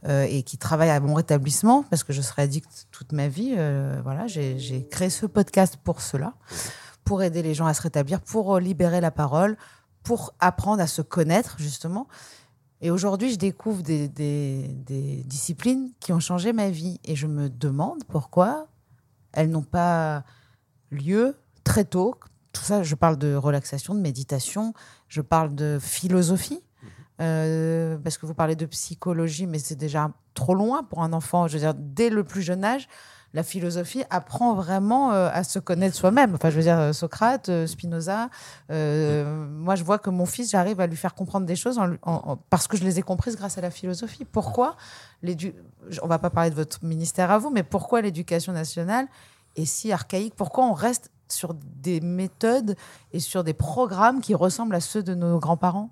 euh, 0.07 0.27
et 0.29 0.43
qui 0.43 0.57
travaille 0.57 0.91
à 0.91 1.01
mon 1.01 1.15
rétablissement, 1.15 1.83
parce 1.91 2.05
que 2.05 2.13
je 2.13 2.23
serai 2.23 2.43
addict 2.43 2.87
toute 2.91 3.13
ma 3.13 3.29
vie, 3.29 3.55
euh, 3.59 4.01
voilà, 4.03 4.27
j'ai 4.27 4.87
créé 4.91 5.11
ce 5.11 5.27
podcast 5.27 5.77
pour 5.83 6.01
cela, 6.01 6.33
pour 7.09 7.23
aider 7.23 7.43
les 7.43 7.55
gens 7.55 7.65
à 7.65 7.73
se 7.73 7.81
rétablir, 7.81 8.21
pour 8.21 8.59
libérer 8.59 9.01
la 9.01 9.11
parole, 9.11 9.57
pour 10.03 10.35
apprendre 10.41 10.83
à 10.83 10.87
se 10.87 11.01
connaître, 11.01 11.57
justement. 11.59 12.07
Et 12.83 12.91
aujourd'hui, 12.91 13.31
je 13.33 13.39
découvre 13.39 13.83
des, 13.83 14.09
des, 14.09 14.69
des 14.85 15.25
disciplines 15.25 15.91
qui 16.01 16.13
ont 16.13 16.21
changé 16.21 16.53
ma 16.53 16.69
vie 16.69 17.01
et 17.05 17.17
je 17.17 17.27
me 17.27 17.49
demande 17.49 18.05
pourquoi 18.05 18.67
elles 19.33 19.49
n'ont 19.49 19.63
pas 19.63 20.23
lieu 20.91 21.35
très 21.65 21.87
tôt. 21.87 22.15
Tout 22.53 22.63
ça, 22.63 22.83
je 22.83 22.95
parle 22.95 23.17
de 23.17 23.35
relaxation, 23.35 23.95
de 23.95 24.01
méditation, 24.01 24.75
je 25.09 25.23
parle 25.23 25.55
de 25.55 25.79
philosophie. 25.81 26.63
Euh, 27.23 27.97
parce 27.97 28.19
que 28.19 28.27
vous 28.27 28.35
parlez 28.35 28.55
de 28.55 28.67
psychologie, 28.67 29.47
mais 29.47 29.59
c'est 29.59 29.77
déjà 29.77 30.13
trop 30.35 30.55
loin 30.55 30.85
pour 30.85 31.03
un 31.03 31.15
enfant. 31.15 31.49
Je 31.49 31.55
veux 31.55 31.61
dire, 31.61 31.75
dès 31.75 32.11
le 32.11 32.23
plus 32.23 32.43
jeune 32.43 32.65
âge, 32.65 32.87
la 33.35 33.43
philosophie 33.43 34.05
apprend 34.11 34.55
vraiment 34.55 35.13
euh, 35.13 35.29
à 35.33 35.45
se 35.45 35.59
connaître 35.59 35.95
soi-même. 35.95 36.35
Enfin, 36.35 36.51
je 36.51 36.57
veux 36.57 36.63
dire, 36.63 36.95
Socrate, 36.95 37.49
euh, 37.49 37.67
Spinoza. 37.67 38.31
Euh, 38.71 39.47
moi, 39.51 39.75
je 39.75 39.85
vois 39.85 39.99
que 39.99 40.11
mon 40.11 40.27
fils, 40.27 40.51
j'arrive 40.51 40.81
à 40.81 40.87
lui 40.87 40.97
faire 40.97 41.15
comprendre 41.15 41.47
des 41.47 41.57
choses 41.57 41.79
parce 42.51 42.69
que 42.69 42.77
je 42.77 42.85
les 42.85 42.99
ai 42.99 43.03
comprises 43.03 43.37
grâce 43.37 43.59
à 43.59 43.61
la 43.61 43.71
philosophie. 43.71 44.25
Pourquoi. 44.25 44.77
On 46.03 46.07
va 46.07 46.19
pas 46.19 46.31
parler 46.31 46.51
de 46.51 46.55
votre 46.55 46.85
ministère 46.85 47.31
à 47.31 47.39
vous, 47.39 47.51
mais 47.51 47.63
pourquoi 47.63 48.01
l'éducation 48.01 48.53
nationale 48.53 49.07
est 49.57 49.67
si 49.67 49.93
archaïque? 49.93 50.35
Pourquoi 50.35 50.65
on 50.65 50.73
reste 50.73 51.11
sur 51.29 51.55
des 51.55 52.01
méthodes 52.01 52.77
et 53.13 53.21
sur 53.21 53.45
des 53.45 53.53
programmes 53.53 54.23
qui 54.23 54.35
ressemblent 54.35 54.75
à 54.75 54.81
ceux 54.81 55.03
de 55.03 55.15
nos 55.15 55.39
grands-parents? 55.39 55.91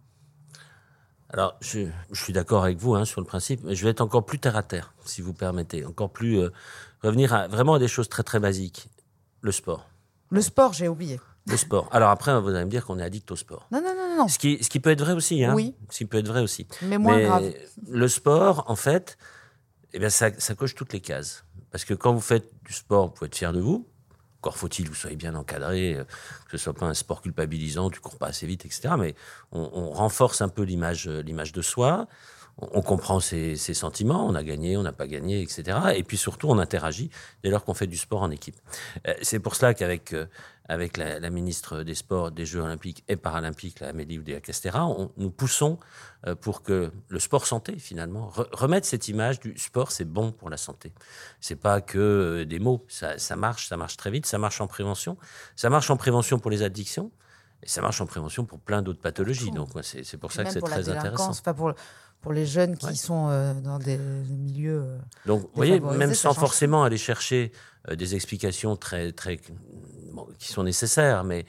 Alors, 1.30 1.56
je, 1.60 1.88
suis 2.12 2.32
d'accord 2.32 2.62
avec 2.62 2.78
vous 2.78 2.94
hein, 2.94 3.04
sur 3.04 3.20
le 3.20 3.26
principe, 3.26 3.60
mais 3.64 3.74
je 3.74 3.84
vais 3.84 3.90
être 3.90 4.00
encore 4.00 4.24
plus 4.24 4.38
terre 4.38 4.56
à 4.56 4.62
terre, 4.62 4.94
si 5.04 5.22
vous 5.22 5.32
permettez, 5.32 5.84
encore 5.84 6.10
plus 6.10 6.38
euh, 6.38 6.52
revenir 7.06 7.32
à 7.34 7.48
vraiment 7.48 7.74
à 7.74 7.78
des 7.78 7.88
choses 7.88 8.08
très 8.08 8.22
très 8.22 8.40
basiques. 8.40 8.88
Le 9.40 9.52
sport. 9.52 9.86
Le 10.30 10.40
sport, 10.40 10.72
j'ai 10.72 10.88
oublié. 10.88 11.20
Le 11.46 11.56
sport. 11.56 11.88
Alors 11.92 12.10
après, 12.10 12.38
vous 12.40 12.48
allez 12.48 12.64
me 12.64 12.70
dire 12.70 12.84
qu'on 12.84 12.98
est 12.98 13.02
addict 13.04 13.30
au 13.30 13.36
sport. 13.36 13.68
Non, 13.70 13.80
non, 13.80 13.94
non, 13.94 14.16
non. 14.16 14.28
Ce 14.28 14.38
qui, 14.38 14.62
ce 14.62 14.68
qui 14.68 14.80
peut 14.80 14.90
être 14.90 15.00
vrai 15.00 15.12
aussi. 15.12 15.44
Hein, 15.44 15.54
Oui. 15.54 15.74
Ce 15.90 15.98
qui 15.98 16.04
peut 16.04 16.18
être 16.18 16.26
vrai 16.26 16.40
aussi. 16.40 16.66
Mais 16.82 16.98
moins 16.98 17.20
grave. 17.20 17.52
Le 17.88 18.08
sport, 18.08 18.64
en 18.68 18.74
fait, 18.74 19.16
eh 19.92 20.00
bien, 20.00 20.10
ça, 20.10 20.30
ça 20.38 20.54
coche 20.56 20.74
toutes 20.74 20.92
les 20.92 21.00
cases. 21.00 21.44
Parce 21.70 21.84
que 21.84 21.94
quand 21.94 22.12
vous 22.12 22.20
faites 22.20 22.50
du 22.64 22.72
sport, 22.72 23.06
vous 23.06 23.12
pouvez 23.12 23.26
être 23.28 23.36
fier 23.36 23.52
de 23.52 23.60
vous. 23.60 23.86
Encore 24.40 24.56
faut-il 24.56 24.84
que 24.86 24.90
vous 24.90 24.96
soyez 24.96 25.16
bien 25.16 25.34
encadré, 25.34 25.94
euh, 25.94 26.04
que 26.48 26.56
ce 26.56 26.64
soit 26.64 26.74
pas 26.74 26.86
un 26.86 26.94
sport 26.94 27.22
culpabilisant, 27.22 27.90
tu 27.90 28.00
cours 28.00 28.16
pas 28.18 28.28
assez 28.28 28.46
vite, 28.46 28.64
etc. 28.64 28.94
Mais 28.98 29.14
on, 29.52 29.70
on 29.72 29.90
renforce 29.90 30.40
un 30.40 30.48
peu 30.48 30.62
l'image, 30.62 31.08
euh, 31.08 31.22
l'image 31.22 31.52
de 31.52 31.62
soi. 31.62 32.06
On, 32.58 32.80
comprend 32.80 33.20
ses, 33.20 33.56
ses 33.56 33.74
sentiments. 33.74 34.26
On 34.26 34.34
a 34.34 34.42
gagné, 34.42 34.78
on 34.78 34.82
n'a 34.82 34.92
pas 34.92 35.06
gagné, 35.06 35.42
etc. 35.42 35.78
Et 35.94 36.02
puis 36.02 36.16
surtout, 36.16 36.48
on 36.48 36.58
interagit 36.58 37.10
dès 37.44 37.50
lors 37.50 37.64
qu'on 37.64 37.74
fait 37.74 37.86
du 37.86 37.98
sport 37.98 38.22
en 38.22 38.30
équipe. 38.30 38.56
Euh, 39.06 39.12
C'est 39.20 39.40
pour 39.40 39.54
cela 39.56 39.74
qu'avec 39.74 40.14
euh, 40.14 40.26
avec 40.68 40.96
la, 40.96 41.20
la 41.20 41.30
ministre 41.30 41.82
des 41.82 41.94
Sports, 41.94 42.30
des 42.32 42.44
Jeux 42.46 42.60
Olympiques 42.60 43.04
et 43.08 43.16
Paralympiques, 43.16 43.78
la 43.80 43.88
Amélie 43.90 44.18
Oudéa-Castéra, 44.18 44.86
on- 44.86 45.12
nous 45.18 45.30
poussons 45.30 45.78
euh, 46.26 46.34
pour 46.34 46.62
que 46.62 46.90
le 47.08 47.18
sport 47.20 47.46
santé, 47.46 47.78
finalement, 47.78 48.30
re- 48.34 48.48
remettre 48.52 48.86
cette 48.86 49.06
image 49.08 49.38
du 49.38 49.56
sport, 49.58 49.92
c'est 49.92 50.06
bon 50.06 50.32
pour 50.32 50.48
la 50.50 50.56
santé. 50.56 50.92
C'est 51.40 51.54
pas 51.56 51.80
que 51.82 52.44
des 52.48 52.58
mots, 52.58 52.84
ça, 52.88 53.18
ça 53.18 53.36
marche, 53.36 53.68
ça 53.68 53.76
marche 53.76 53.96
très 53.98 54.10
vite, 54.10 54.24
ça 54.26 54.38
marche 54.38 54.60
en 54.62 54.66
prévention, 54.66 55.16
ça 55.56 55.68
marche 55.70 55.90
en 55.90 55.96
prévention 55.98 56.38
pour 56.40 56.50
les 56.50 56.62
addictions, 56.62 57.12
et 57.62 57.68
ça 57.68 57.80
marche 57.80 58.00
en 58.00 58.06
prévention 58.06 58.44
pour 58.44 58.58
plein 58.58 58.82
d'autres 58.82 59.00
pathologies. 59.00 59.50
Donc, 59.52 59.68
c'est 59.82 60.16
pour 60.18 60.32
ça 60.32 60.42
que 60.44 60.50
c'est 60.54 60.60
très 60.72 60.84
intéressant. 60.98 61.32
Pour 62.26 62.32
les 62.32 62.44
jeunes 62.44 62.76
qui 62.76 62.86
Ouais. 62.86 62.94
sont 62.96 63.28
euh, 63.30 63.54
dans 63.54 63.78
des 63.78 63.96
milieux. 63.98 64.82
euh, 64.82 64.98
Donc, 65.26 65.42
vous 65.42 65.50
voyez, 65.54 65.78
même 65.78 66.12
sans 66.12 66.30
change 66.30 66.40
forcément 66.40 66.82
aller 66.82 66.96
chercher 66.98 67.52
euh, 67.88 67.94
des 67.94 68.16
explications 68.16 68.74
très, 68.74 69.12
très, 69.12 69.38
bon, 70.12 70.26
qui 70.40 70.48
sont 70.48 70.64
nécessaires, 70.64 71.22
mais 71.22 71.46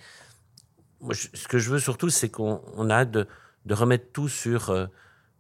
moi, 1.02 1.16
je- 1.16 1.30
ce 1.34 1.48
que 1.48 1.58
je 1.58 1.72
veux 1.72 1.80
surtout, 1.80 2.12
c'est 2.12 2.30
qu'on 2.30 2.62
on 2.76 2.92
a 2.92 2.94
hâte 2.98 3.10
de, 3.10 3.26
de 3.66 3.74
remettre 3.74 4.12
tout 4.14 4.30
sur, 4.30 4.70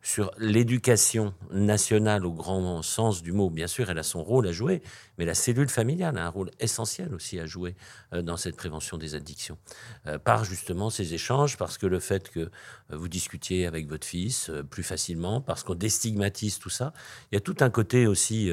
sur 0.01 0.31
l'éducation 0.37 1.33
nationale 1.51 2.25
au 2.25 2.31
grand 2.31 2.81
sens 2.81 3.21
du 3.21 3.31
mot. 3.31 3.49
Bien 3.49 3.67
sûr, 3.67 3.89
elle 3.89 3.97
a 3.97 4.03
son 4.03 4.23
rôle 4.23 4.47
à 4.47 4.51
jouer, 4.51 4.81
mais 5.17 5.25
la 5.25 5.33
cellule 5.33 5.69
familiale 5.69 6.17
a 6.17 6.25
un 6.25 6.29
rôle 6.29 6.51
essentiel 6.59 7.13
aussi 7.13 7.39
à 7.39 7.45
jouer 7.45 7.75
euh, 8.13 8.21
dans 8.21 8.37
cette 8.37 8.55
prévention 8.55 8.97
des 8.97 9.15
addictions. 9.15 9.57
Euh, 10.05 10.17
par 10.17 10.45
justement 10.45 10.89
ces 10.89 11.13
échanges, 11.13 11.57
parce 11.57 11.77
que 11.77 11.87
le 11.87 11.99
fait 11.99 12.29
que 12.29 12.39
euh, 12.39 12.49
vous 12.91 13.07
discutiez 13.07 13.65
avec 13.65 13.87
votre 13.87 14.07
fils 14.07 14.51
plus 14.69 14.83
facilement, 14.83 15.41
parce 15.41 15.63
qu'on 15.63 15.75
déstigmatise 15.75 16.59
tout 16.59 16.69
ça, 16.69 16.93
il 17.31 17.35
y 17.35 17.37
a 17.37 17.41
tout 17.41 17.57
un 17.59 17.69
côté 17.69 18.07
aussi 18.07 18.51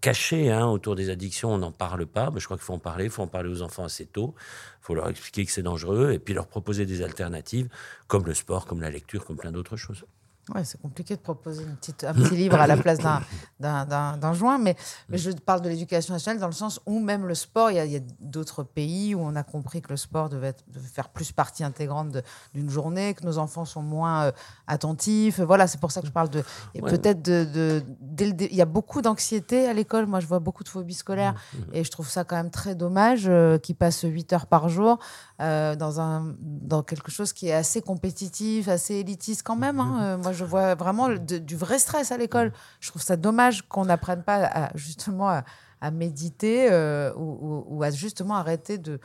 caché 0.00 0.50
hein, 0.50 0.66
autour 0.66 0.96
des 0.96 1.10
addictions, 1.10 1.52
on 1.52 1.58
n'en 1.58 1.72
parle 1.72 2.06
pas, 2.06 2.30
mais 2.30 2.40
je 2.40 2.44
crois 2.46 2.56
qu'il 2.56 2.64
faut 2.64 2.74
en 2.74 2.78
parler, 2.78 3.04
il 3.04 3.10
faut 3.10 3.22
en 3.22 3.26
parler 3.28 3.50
aux 3.50 3.62
enfants 3.62 3.84
assez 3.84 4.06
tôt, 4.06 4.34
il 4.80 4.84
faut 4.84 4.94
leur 4.94 5.08
expliquer 5.08 5.44
que 5.44 5.52
c'est 5.52 5.62
dangereux, 5.62 6.12
et 6.12 6.18
puis 6.18 6.34
leur 6.34 6.46
proposer 6.46 6.86
des 6.86 7.02
alternatives, 7.02 7.68
comme 8.06 8.24
le 8.26 8.34
sport, 8.34 8.66
comme 8.66 8.80
la 8.80 8.90
lecture, 8.90 9.24
comme 9.24 9.36
plein 9.36 9.52
d'autres 9.52 9.76
choses. 9.76 10.04
Ouais, 10.52 10.64
c'est 10.64 10.80
compliqué 10.80 11.14
de 11.14 11.20
proposer 11.20 11.62
une 11.62 11.76
petite, 11.76 12.02
un 12.02 12.12
petit 12.14 12.34
livre 12.36 12.60
à 12.60 12.66
la 12.66 12.76
place 12.76 12.98
d'un- 12.98 14.32
joint, 14.34 14.58
mais, 14.58 14.74
mais 15.08 15.16
je 15.16 15.30
parle 15.30 15.60
de 15.60 15.68
l'éducation 15.68 16.14
nationale 16.14 16.40
dans 16.40 16.48
le 16.48 16.52
sens 16.52 16.80
où 16.84 16.98
même 16.98 17.26
le 17.26 17.34
sport, 17.36 17.70
il 17.70 17.76
y 17.92 17.96
a, 17.96 18.00
d'autres 18.18 18.64
pays 18.64 19.14
où 19.14 19.20
on 19.20 19.36
a 19.36 19.44
compris 19.44 19.80
que 19.82 19.90
le 19.90 19.96
sport 19.96 20.28
devait, 20.28 20.48
être- 20.48 20.64
devait 20.68 20.88
faire 20.88 21.10
plus 21.10 21.30
partie 21.30 21.62
intégrante 21.62 22.16
d'une 22.54 22.68
journée, 22.70 23.14
que 23.14 23.24
nos 23.24 23.38
enfants 23.38 23.64
sont 23.64 23.82
moins 23.82 24.24
euh, 24.24 24.32
attentifs. 24.66 25.38
Voilà, 25.40 25.66
c'est 25.68 25.78
pour 25.80 25.92
ça 25.92 26.00
que 26.00 26.06
je 26.08 26.12
parle 26.12 26.28
de. 26.30 26.42
Ouais. 26.74 26.90
Peut-être 26.90 27.22
de. 27.22 27.44
de- 27.44 27.84
dès 28.00 28.26
le 28.26 28.32
dé- 28.32 28.48
il 28.50 28.56
y 28.56 28.62
a 28.62 28.66
beaucoup 28.66 29.00
d'anxiété 29.00 29.68
à 29.68 29.72
l'école. 29.72 30.06
Moi, 30.06 30.18
je 30.20 30.26
vois 30.26 30.40
beaucoup 30.40 30.64
de 30.64 30.68
phobie 30.68 30.94
scolaire 30.94 31.34
Mmh, 31.54 31.58
et 31.74 31.84
je 31.84 31.90
trouve 31.90 32.08
ça 32.08 32.24
quand 32.24 32.36
même 32.36 32.50
très 32.50 32.74
dommage 32.74 33.24
euh, 33.28 33.58
qu'ils 33.58 33.76
passent 33.76 34.02
8 34.02 34.32
heures 34.32 34.46
par 34.46 34.68
jour 34.68 34.98
euh, 35.42 35.74
dans, 35.76 36.00
un, 36.00 36.34
dans 36.40 36.82
quelque 36.82 37.10
chose 37.10 37.32
qui 37.32 37.48
est 37.48 37.52
assez 37.52 37.82
compétitif, 37.82 38.68
assez 38.68 38.94
élitiste 38.94 39.42
quand 39.42 39.56
même. 39.56 39.80
hein. 39.80 39.98
Euh, 40.02 40.16
moi, 40.18 40.32
je 40.32 40.44
vois 40.44 40.74
vraiment 40.74 41.08
de- 41.08 41.38
du 41.38 41.56
vrai 41.56 41.78
stress 41.78 42.12
à 42.12 42.16
l'école. 42.16 42.52
Je 42.80 42.88
trouve 42.90 43.02
ça 43.02 43.16
dommage 43.16 43.62
qu'on 43.68 43.84
n'apprenne 43.86 44.22
pas 44.22 44.44
à, 44.46 44.70
justement 44.76 45.28
à, 45.28 45.44
à 45.80 45.90
méditer 45.90 46.68
euh, 46.70 47.12
ou, 47.16 47.82
à 47.82 47.90
justement 47.90 48.36
arrêter 48.36 48.78
de, 48.78 49.00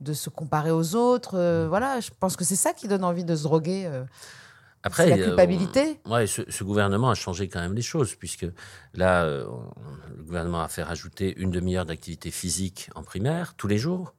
de 0.00 0.12
se 0.14 0.30
comparer 0.30 0.70
aux 0.70 0.94
autres. 0.96 1.36
Euh, 1.38 1.66
voilà, 1.68 2.00
je 2.00 2.10
pense 2.18 2.36
que 2.36 2.44
c'est 2.44 2.56
ça 2.56 2.72
qui 2.72 2.88
donne 2.88 3.04
envie 3.04 3.24
de 3.24 3.36
se 3.36 3.42
droguer. 3.42 3.84
euh. 3.86 4.04
Après, 4.84 5.06
la 5.06 5.14
euh, 5.16 5.24
culpabilité 5.26 6.00
on- 6.06 6.14
ouais, 6.14 6.26
ce, 6.26 6.42
ce 6.50 6.64
gouvernement 6.64 7.08
a 7.10 7.14
changé 7.14 7.48
quand 7.48 7.60
même 7.60 7.74
les 7.74 7.82
choses, 7.82 8.16
puisque 8.16 8.46
là, 8.94 9.22
euh, 9.22 9.46
le 10.16 10.24
gouvernement 10.24 10.62
a 10.62 10.68
fait 10.68 10.82
rajouter 10.82 11.38
une 11.38 11.52
demi-heure 11.52 11.86
d'activité 11.86 12.32
physique 12.32 12.90
en 12.96 13.04
primaire 13.04 13.54
tous 13.54 13.68
les 13.68 13.78
jours, 13.78 14.14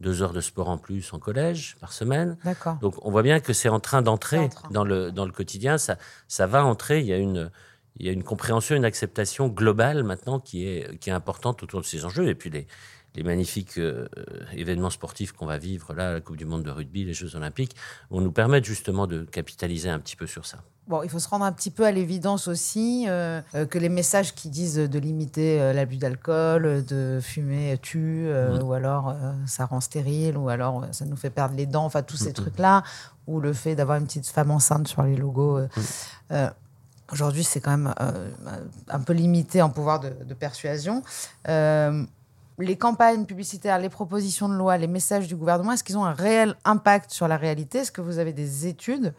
deux 0.00 0.22
heures 0.22 0.32
de 0.32 0.40
sport 0.40 0.68
en 0.68 0.78
plus 0.78 1.12
en 1.12 1.18
collège 1.18 1.76
par 1.80 1.92
semaine. 1.92 2.36
D'accord. 2.44 2.76
Donc 2.80 2.94
on 3.02 3.10
voit 3.10 3.22
bien 3.22 3.40
que 3.40 3.52
c'est 3.52 3.68
en 3.68 3.80
train 3.80 4.02
d'entrer 4.02 4.48
dans 4.70 4.84
le, 4.84 5.10
dans 5.10 5.26
le 5.26 5.32
quotidien, 5.32 5.78
ça, 5.78 5.96
ça 6.28 6.46
va 6.46 6.64
entrer, 6.64 7.00
il 7.00 7.06
y, 7.06 7.12
a 7.12 7.16
une, 7.16 7.50
il 7.96 8.06
y 8.06 8.08
a 8.08 8.12
une 8.12 8.22
compréhension, 8.22 8.76
une 8.76 8.84
acceptation 8.84 9.48
globale 9.48 10.04
maintenant 10.04 10.38
qui 10.38 10.68
est, 10.68 10.98
qui 10.98 11.10
est 11.10 11.12
importante 11.12 11.62
autour 11.62 11.80
de 11.80 11.86
ces 11.86 12.04
enjeux. 12.04 12.28
Et 12.28 12.34
puis 12.34 12.50
les, 12.50 12.66
les 13.14 13.22
magnifiques 13.22 13.78
euh, 13.78 14.06
événements 14.52 14.90
sportifs 14.90 15.32
qu'on 15.32 15.46
va 15.46 15.58
vivre, 15.58 15.92
là, 15.94 16.12
la 16.12 16.20
Coupe 16.20 16.36
du 16.36 16.44
Monde 16.44 16.62
de 16.62 16.70
rugby, 16.70 17.04
les 17.04 17.14
Jeux 17.14 17.34
Olympiques, 17.36 17.74
vont 18.10 18.20
nous 18.20 18.32
permettre 18.32 18.66
justement 18.66 19.06
de 19.06 19.24
capitaliser 19.24 19.88
un 19.90 19.98
petit 19.98 20.16
peu 20.16 20.26
sur 20.26 20.46
ça. 20.46 20.58
Bon, 20.86 21.02
il 21.02 21.10
faut 21.10 21.18
se 21.18 21.28
rendre 21.28 21.44
un 21.44 21.52
petit 21.52 21.70
peu 21.70 21.84
à 21.84 21.90
l'évidence 21.90 22.48
aussi 22.48 23.04
euh, 23.08 23.42
euh, 23.54 23.66
que 23.66 23.78
les 23.78 23.90
messages 23.90 24.34
qui 24.34 24.48
disent 24.48 24.76
de 24.76 24.98
limiter 24.98 25.60
euh, 25.60 25.74
l'abus 25.74 25.98
d'alcool, 25.98 26.82
de 26.86 27.18
fumer 27.20 27.78
tue, 27.82 28.28
euh, 28.28 28.58
ou 28.62 28.72
alors 28.72 29.14
ça 29.46 29.66
rend 29.66 29.80
stérile, 29.80 30.38
ou 30.38 30.48
alors 30.48 30.86
ça 30.92 31.04
nous 31.04 31.16
fait 31.16 31.28
perdre 31.28 31.54
les 31.56 31.66
dents, 31.66 31.84
enfin 31.84 32.02
tous 32.02 32.16
ces 32.16 32.32
trucs-là, 32.32 32.84
ou 33.26 33.38
le 33.38 33.52
fait 33.52 33.74
d'avoir 33.74 33.98
une 33.98 34.06
petite 34.06 34.28
femme 34.28 34.50
enceinte 34.50 34.88
sur 34.88 35.02
les 35.02 35.16
logos. 35.16 35.60
Aujourd'hui, 37.10 37.44
c'est 37.44 37.60
quand 37.60 37.70
même 37.70 37.94
un 38.88 39.00
peu 39.00 39.12
limité 39.12 39.60
en 39.60 39.70
pouvoir 39.70 40.00
de, 40.00 40.10
de 40.24 40.34
persuasion. 40.34 41.02
Les 42.58 42.76
campagnes 42.76 43.24
publicitaires, 43.24 43.78
les 43.78 43.88
propositions 43.88 44.48
de 44.48 44.54
loi, 44.54 44.76
les 44.78 44.88
messages 44.88 45.28
du 45.28 45.36
gouvernement, 45.36 45.72
est-ce 45.72 45.84
qu'ils 45.84 45.96
ont 45.96 46.04
un 46.04 46.12
réel 46.12 46.56
impact 46.64 47.12
sur 47.12 47.28
la 47.28 47.36
réalité? 47.36 47.78
Est-ce 47.78 47.92
que 47.92 48.00
vous 48.00 48.18
avez 48.18 48.32
des 48.32 48.66
études 48.66 49.14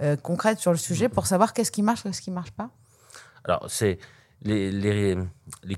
euh, 0.00 0.16
concrètes 0.16 0.60
sur 0.60 0.70
le 0.70 0.78
sujet 0.78 1.08
pour 1.08 1.26
savoir 1.26 1.52
qu'est-ce 1.52 1.72
qui 1.72 1.82
marche, 1.82 2.04
qu'est-ce 2.04 2.22
qui 2.22 2.30
marche 2.30 2.52
pas? 2.52 2.70
Alors, 3.44 3.64
c'est 3.68 3.98
les, 4.42 5.16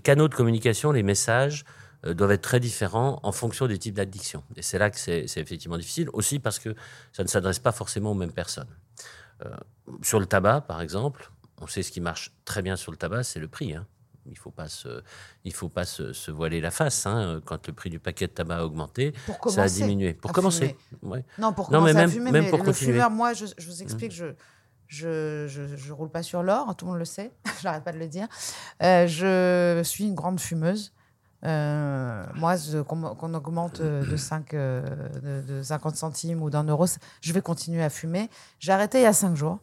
canaux 0.02 0.28
de 0.28 0.34
communication, 0.34 0.92
les 0.92 1.02
messages 1.02 1.64
euh, 2.04 2.12
doivent 2.12 2.32
être 2.32 2.42
très 2.42 2.60
différents 2.60 3.18
en 3.22 3.32
fonction 3.32 3.66
des 3.66 3.78
types 3.78 3.94
d'addiction. 3.94 4.42
Et 4.56 4.62
c'est 4.62 4.78
là 4.78 4.90
que 4.90 4.98
c'est 4.98 5.26
c'est 5.26 5.40
effectivement 5.40 5.78
difficile, 5.78 6.10
aussi 6.12 6.38
parce 6.38 6.58
que 6.58 6.74
ça 7.12 7.22
ne 7.22 7.28
s'adresse 7.28 7.58
pas 7.58 7.72
forcément 7.72 8.10
aux 8.10 8.14
mêmes 8.14 8.32
personnes. 8.32 8.68
Euh, 9.44 9.56
sur 10.02 10.20
le 10.20 10.26
tabac, 10.26 10.62
par 10.62 10.80
exemple, 10.80 11.30
on 11.60 11.66
sait 11.66 11.82
ce 11.82 11.90
qui 11.90 12.00
marche 12.00 12.32
très 12.44 12.62
bien 12.62 12.76
sur 12.76 12.92
le 12.92 12.98
tabac, 12.98 13.22
c'est 13.22 13.40
le 13.40 13.48
prix. 13.48 13.74
hein. 13.74 13.86
Il 14.26 14.32
ne 14.32 14.36
faut 14.36 14.50
pas, 14.50 14.68
se, 14.68 15.02
il 15.44 15.52
faut 15.54 15.68
pas 15.68 15.84
se, 15.84 16.12
se 16.12 16.30
voiler 16.30 16.60
la 16.60 16.70
face. 16.70 17.06
hein. 17.06 17.40
Quand 17.44 17.66
le 17.66 17.72
prix 17.72 17.90
du 17.90 17.98
paquet 18.00 18.26
de 18.26 18.32
tabac 18.32 18.58
a 18.58 18.64
augmenté, 18.64 19.12
Pour 19.26 19.50
ça 19.50 19.62
a 19.62 19.68
diminué. 19.68 20.14
Pour 20.14 20.30
à 20.30 20.34
commencer. 20.34 20.76
fumer. 21.00 21.12
ouais. 21.14 21.24
Non, 21.38 21.52
pour 21.52 21.70
Non, 21.70 21.80
mais 21.80 21.92
commencer 21.92 21.96
à 21.96 22.00
même- 22.00 22.10
fumer, 22.10 22.30
même 22.32 22.44
mais 22.44 22.50
pour 22.50 22.58
le 22.58 22.64
continuer. 22.64 22.92
fumeur, 22.92 23.10
moi, 23.10 23.32
je, 23.34 23.46
je 23.56 23.66
vous 23.66 23.82
explique, 23.82 24.12
je, 24.12 24.26
je, 24.88 25.46
je, 25.48 25.76
je 25.76 25.92
roule 25.92 26.10
pas 26.10 26.22
sur 26.22 26.42
l'or, 26.42 26.74
tout 26.76 26.84
le 26.86 26.90
monde 26.92 26.98
le 26.98 27.04
sait, 27.04 27.32
j'arrête 27.62 27.84
pas 27.84 27.92
de 27.92 27.98
le 27.98 28.08
dire. 28.08 28.26
Euh, 28.82 29.06
je 29.06 29.82
suis 29.84 30.04
une 30.04 30.14
grande 30.14 30.40
fumeuse. 30.40 30.92
Euh, 31.44 32.24
moi, 32.34 32.56
qu'on 32.88 33.14
qu'on 33.14 33.34
augmente 33.34 33.80
euh, 33.80 34.04
de, 34.04 34.16
5, 34.16 34.54
euh, 34.54 34.82
de, 35.44 35.58
de 35.58 35.62
50 35.62 35.94
centimes 35.94 36.42
ou 36.42 36.50
d'un 36.50 36.64
euro, 36.64 36.86
je 37.20 37.32
vais 37.32 37.42
continuer 37.42 37.82
à 37.84 37.90
fumer. 37.90 38.28
J'ai 38.58 38.72
arrêté 38.72 38.98
il 38.98 39.02
y 39.02 39.06
a 39.06 39.12
5 39.12 39.36
jours. 39.36 39.58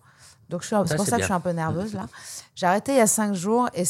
Donc, 0.49 0.63
c'est 0.63 0.75
pour 0.77 0.87
ça 0.87 0.95
que 0.95 1.05
bien. 1.11 1.17
je 1.19 1.23
suis 1.23 1.33
un 1.33 1.39
peu 1.39 1.49
nerveuse 1.51 1.93
là. 1.95 2.05
J'ai 2.55 2.67
arrêté 2.67 2.93
il 2.93 2.97
y 2.99 3.01
a 3.01 3.07
5 3.07 3.33
jours 3.33 3.69
et 3.73 3.83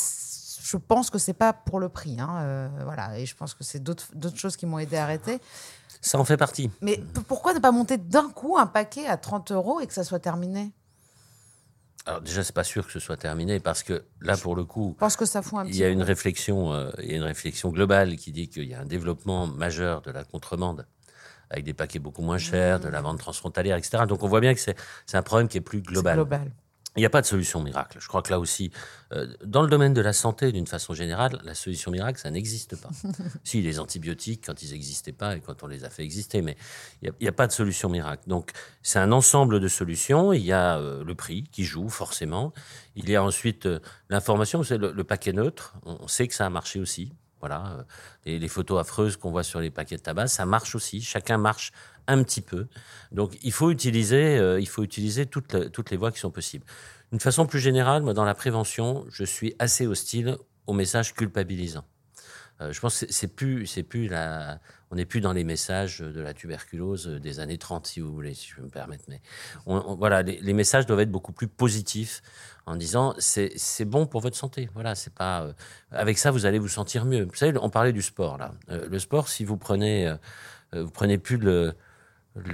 je 0.63 0.77
pense 0.77 1.09
que 1.09 1.17
c'est 1.19 1.33
pas 1.33 1.51
pour 1.51 1.79
le 1.81 1.89
prix. 1.89 2.19
hein, 2.21 2.37
euh, 2.41 2.69
voilà. 2.85 3.19
Et 3.19 3.25
je 3.25 3.35
pense 3.35 3.53
que 3.53 3.63
c'est 3.65 3.83
d'autres 3.83 4.07
choses 4.37 4.55
qui 4.55 4.65
m'ont 4.65 4.79
aidé 4.79 4.95
à 4.95 5.03
arrêter. 5.03 5.39
Ça 5.99 6.17
en 6.17 6.23
fait 6.23 6.37
partie. 6.37 6.71
Mais 6.81 7.03
pourquoi 7.27 7.53
ne 7.53 7.59
pas 7.59 7.71
monter 7.71 7.97
d'un 7.97 8.29
coup 8.29 8.57
un 8.57 8.65
paquet 8.65 9.05
à 9.07 9.17
30 9.17 9.51
euros 9.51 9.81
et 9.81 9.87
que 9.87 9.93
ça 9.93 10.03
soit 10.05 10.19
terminé? 10.19 10.71
Alors 12.05 12.21
déjà, 12.21 12.43
c'est 12.43 12.55
pas 12.55 12.63
sûr 12.63 12.85
que 12.85 12.91
ce 12.91 12.99
soit 12.99 13.17
terminé 13.17 13.59
parce 13.59 13.83
que 13.83 14.05
là, 14.21 14.35
pour 14.37 14.55
le 14.55 14.63
coup, 14.65 14.91
Je 14.95 14.99
pense 14.99 15.15
que 15.15 15.25
ça 15.25 15.41
fout 15.41 15.59
un 15.59 15.65
il 15.65 15.75
y 15.75 15.83
a 15.83 15.87
coup. 15.87 15.93
une 15.93 16.01
réflexion, 16.03 16.73
euh, 16.73 16.91
il 16.99 17.11
y 17.11 17.13
a 17.13 17.17
une 17.17 17.23
réflexion 17.23 17.69
globale 17.69 18.15
qui 18.17 18.31
dit 18.31 18.49
qu'il 18.49 18.65
y 18.65 18.73
a 18.73 18.79
un 18.81 18.85
développement 18.85 19.47
majeur 19.47 20.01
de 20.01 20.11
la 20.11 20.23
contrebande 20.23 20.85
avec 21.49 21.65
des 21.65 21.73
paquets 21.73 21.99
beaucoup 21.99 22.21
moins 22.21 22.37
chers, 22.37 22.79
de 22.79 22.89
la 22.89 23.01
vente 23.01 23.19
transfrontalière, 23.19 23.77
etc. 23.77 24.03
Donc 24.07 24.23
on 24.23 24.27
voit 24.27 24.39
bien 24.41 24.53
que 24.53 24.59
c'est 24.59 24.75
un 25.13 25.21
problème 25.21 25.47
qui 25.47 25.57
est 25.57 25.61
plus 25.61 25.81
global. 25.81 26.15
global. 26.15 26.51
Il 26.95 26.99
n'y 26.99 27.05
a 27.07 27.09
pas 27.09 27.21
de 27.21 27.25
solution 27.25 27.61
miracle. 27.61 27.97
Je 27.99 28.07
crois 28.07 28.21
que 28.21 28.29
là 28.29 28.39
aussi, 28.39 28.71
euh, 29.13 29.27
dans 29.43 29.63
le 29.63 29.67
domaine 29.67 29.93
de 29.93 30.01
la 30.01 30.13
santé, 30.13 30.51
d'une 30.51 30.67
façon 30.67 30.93
générale, 30.93 31.39
la 31.43 31.55
solution 31.55 31.89
miracle, 31.89 32.19
ça 32.19 32.29
n'existe 32.29 32.75
pas. 32.75 32.89
si, 33.43 33.61
les 33.61 33.79
antibiotiques, 33.79 34.43
quand 34.45 34.61
ils 34.61 34.71
n'existaient 34.71 35.11
pas 35.11 35.35
et 35.35 35.39
quand 35.39 35.63
on 35.63 35.67
les 35.67 35.85
a 35.85 35.89
fait 35.89 36.03
exister, 36.03 36.43
mais 36.43 36.55
il 37.01 37.11
n'y 37.19 37.27
a, 37.27 37.31
pas 37.31 37.47
de 37.47 37.51
solution 37.51 37.89
miracle. 37.89 38.23
Donc, 38.27 38.51
c'est 38.83 38.99
un 38.99 39.11
ensemble 39.11 39.59
de 39.59 39.67
solutions. 39.67 40.33
Il 40.33 40.43
y 40.43 40.51
a 40.51 40.77
euh, 40.77 41.03
le 41.03 41.15
prix 41.15 41.43
qui 41.51 41.63
joue, 41.63 41.89
forcément. 41.89 42.53
Il 42.95 43.09
y 43.09 43.15
a 43.15 43.23
ensuite 43.23 43.65
euh, 43.65 43.79
l'information, 44.09 44.61
c'est 44.61 44.77
le, 44.77 44.91
le 44.91 45.03
paquet 45.03 45.33
neutre. 45.33 45.75
On, 45.85 45.97
on 46.01 46.07
sait 46.07 46.27
que 46.27 46.35
ça 46.35 46.45
a 46.45 46.49
marché 46.51 46.79
aussi. 46.79 47.11
Voilà, 47.43 47.85
euh, 48.25 48.39
les, 48.39 48.47
photos 48.47 48.79
affreuses 48.79 49.17
qu'on 49.17 49.29
voit 49.29 49.43
sur 49.43 49.59
les 49.59 49.69
paquets 49.69 49.97
de 49.97 50.01
tabac, 50.01 50.27
ça 50.27 50.45
marche 50.45 50.75
aussi. 50.75 51.01
Chacun 51.01 51.37
marche 51.37 51.73
un 52.07 52.23
petit 52.23 52.39
peu. 52.39 52.67
Donc, 53.11 53.37
il 53.43 53.51
faut 53.51 53.69
utiliser, 53.69 54.37
euh, 54.37 54.61
il 54.61 54.65
faut 54.65 54.81
utiliser 54.81 55.25
toutes, 55.25 55.51
les- 55.51 55.69
toutes 55.69 55.91
les 55.91 55.97
voies 55.97 56.13
qui 56.13 56.19
sont 56.19 56.31
possibles. 56.31 56.65
D'une 57.11 57.19
façon 57.19 57.45
plus 57.45 57.59
générale, 57.59 58.01
moi, 58.01 58.13
dans 58.13 58.23
la 58.23 58.33
prévention, 58.33 59.05
je 59.09 59.25
suis 59.25 59.57
assez 59.59 59.85
hostile 59.85 60.37
aux 60.67 60.73
messages 60.73 61.13
culpabilisants. 61.13 61.83
Euh, 62.61 62.71
je 62.71 62.79
pense 62.79 63.01
que 63.01 63.11
c'est 63.11 63.27
plus, 63.35 63.67
c'est 63.67 63.83
plus 63.83 64.07
la, 64.07 64.61
on 64.93 64.95
n'est 64.95 65.05
plus 65.05 65.21
dans 65.21 65.33
les 65.33 65.43
messages 65.43 65.99
de 65.99 66.21
la 66.21 66.33
tuberculose 66.33 67.07
des 67.07 67.39
années 67.39 67.57
30, 67.57 67.87
si 67.87 67.99
vous 67.99 68.13
voulez, 68.13 68.33
si 68.33 68.47
je 68.47 68.55
peux 68.55 68.61
me 68.61 68.69
permettre. 68.69 69.03
Mais 69.07 69.21
voilà, 69.65 70.21
les, 70.21 70.53
messages 70.53 70.85
doivent 70.85 71.01
être 71.01 71.11
beaucoup 71.11 71.33
plus 71.33 71.47
positifs 71.47 72.21
en 72.65 72.75
disant 72.75 73.15
c'est 73.17 73.85
bon 73.85 74.05
pour 74.05 74.21
votre 74.21 74.37
santé. 74.37 74.69
Voilà, 74.73 74.95
c'est 74.95 75.13
pas 75.13 75.43
euh, 75.43 75.53
avec 75.91 76.17
ça 76.17 76.31
vous 76.31 76.45
allez 76.45 76.59
vous 76.59 76.69
sentir 76.69 77.05
mieux. 77.05 77.23
Vous 77.23 77.35
savez, 77.35 77.57
on 77.59 77.69
parlait 77.69 77.91
du 77.91 78.01
sport 78.01 78.37
là. 78.37 78.53
Euh, 78.69 78.87
le 78.87 78.99
sport, 78.99 79.27
si 79.27 79.43
vous 79.43 79.57
prenez, 79.57 80.07
euh, 80.07 80.15
euh, 80.75 80.83
vous 80.83 80.91
prenez 80.91 81.17
plus 81.17 81.37
le 81.37 81.73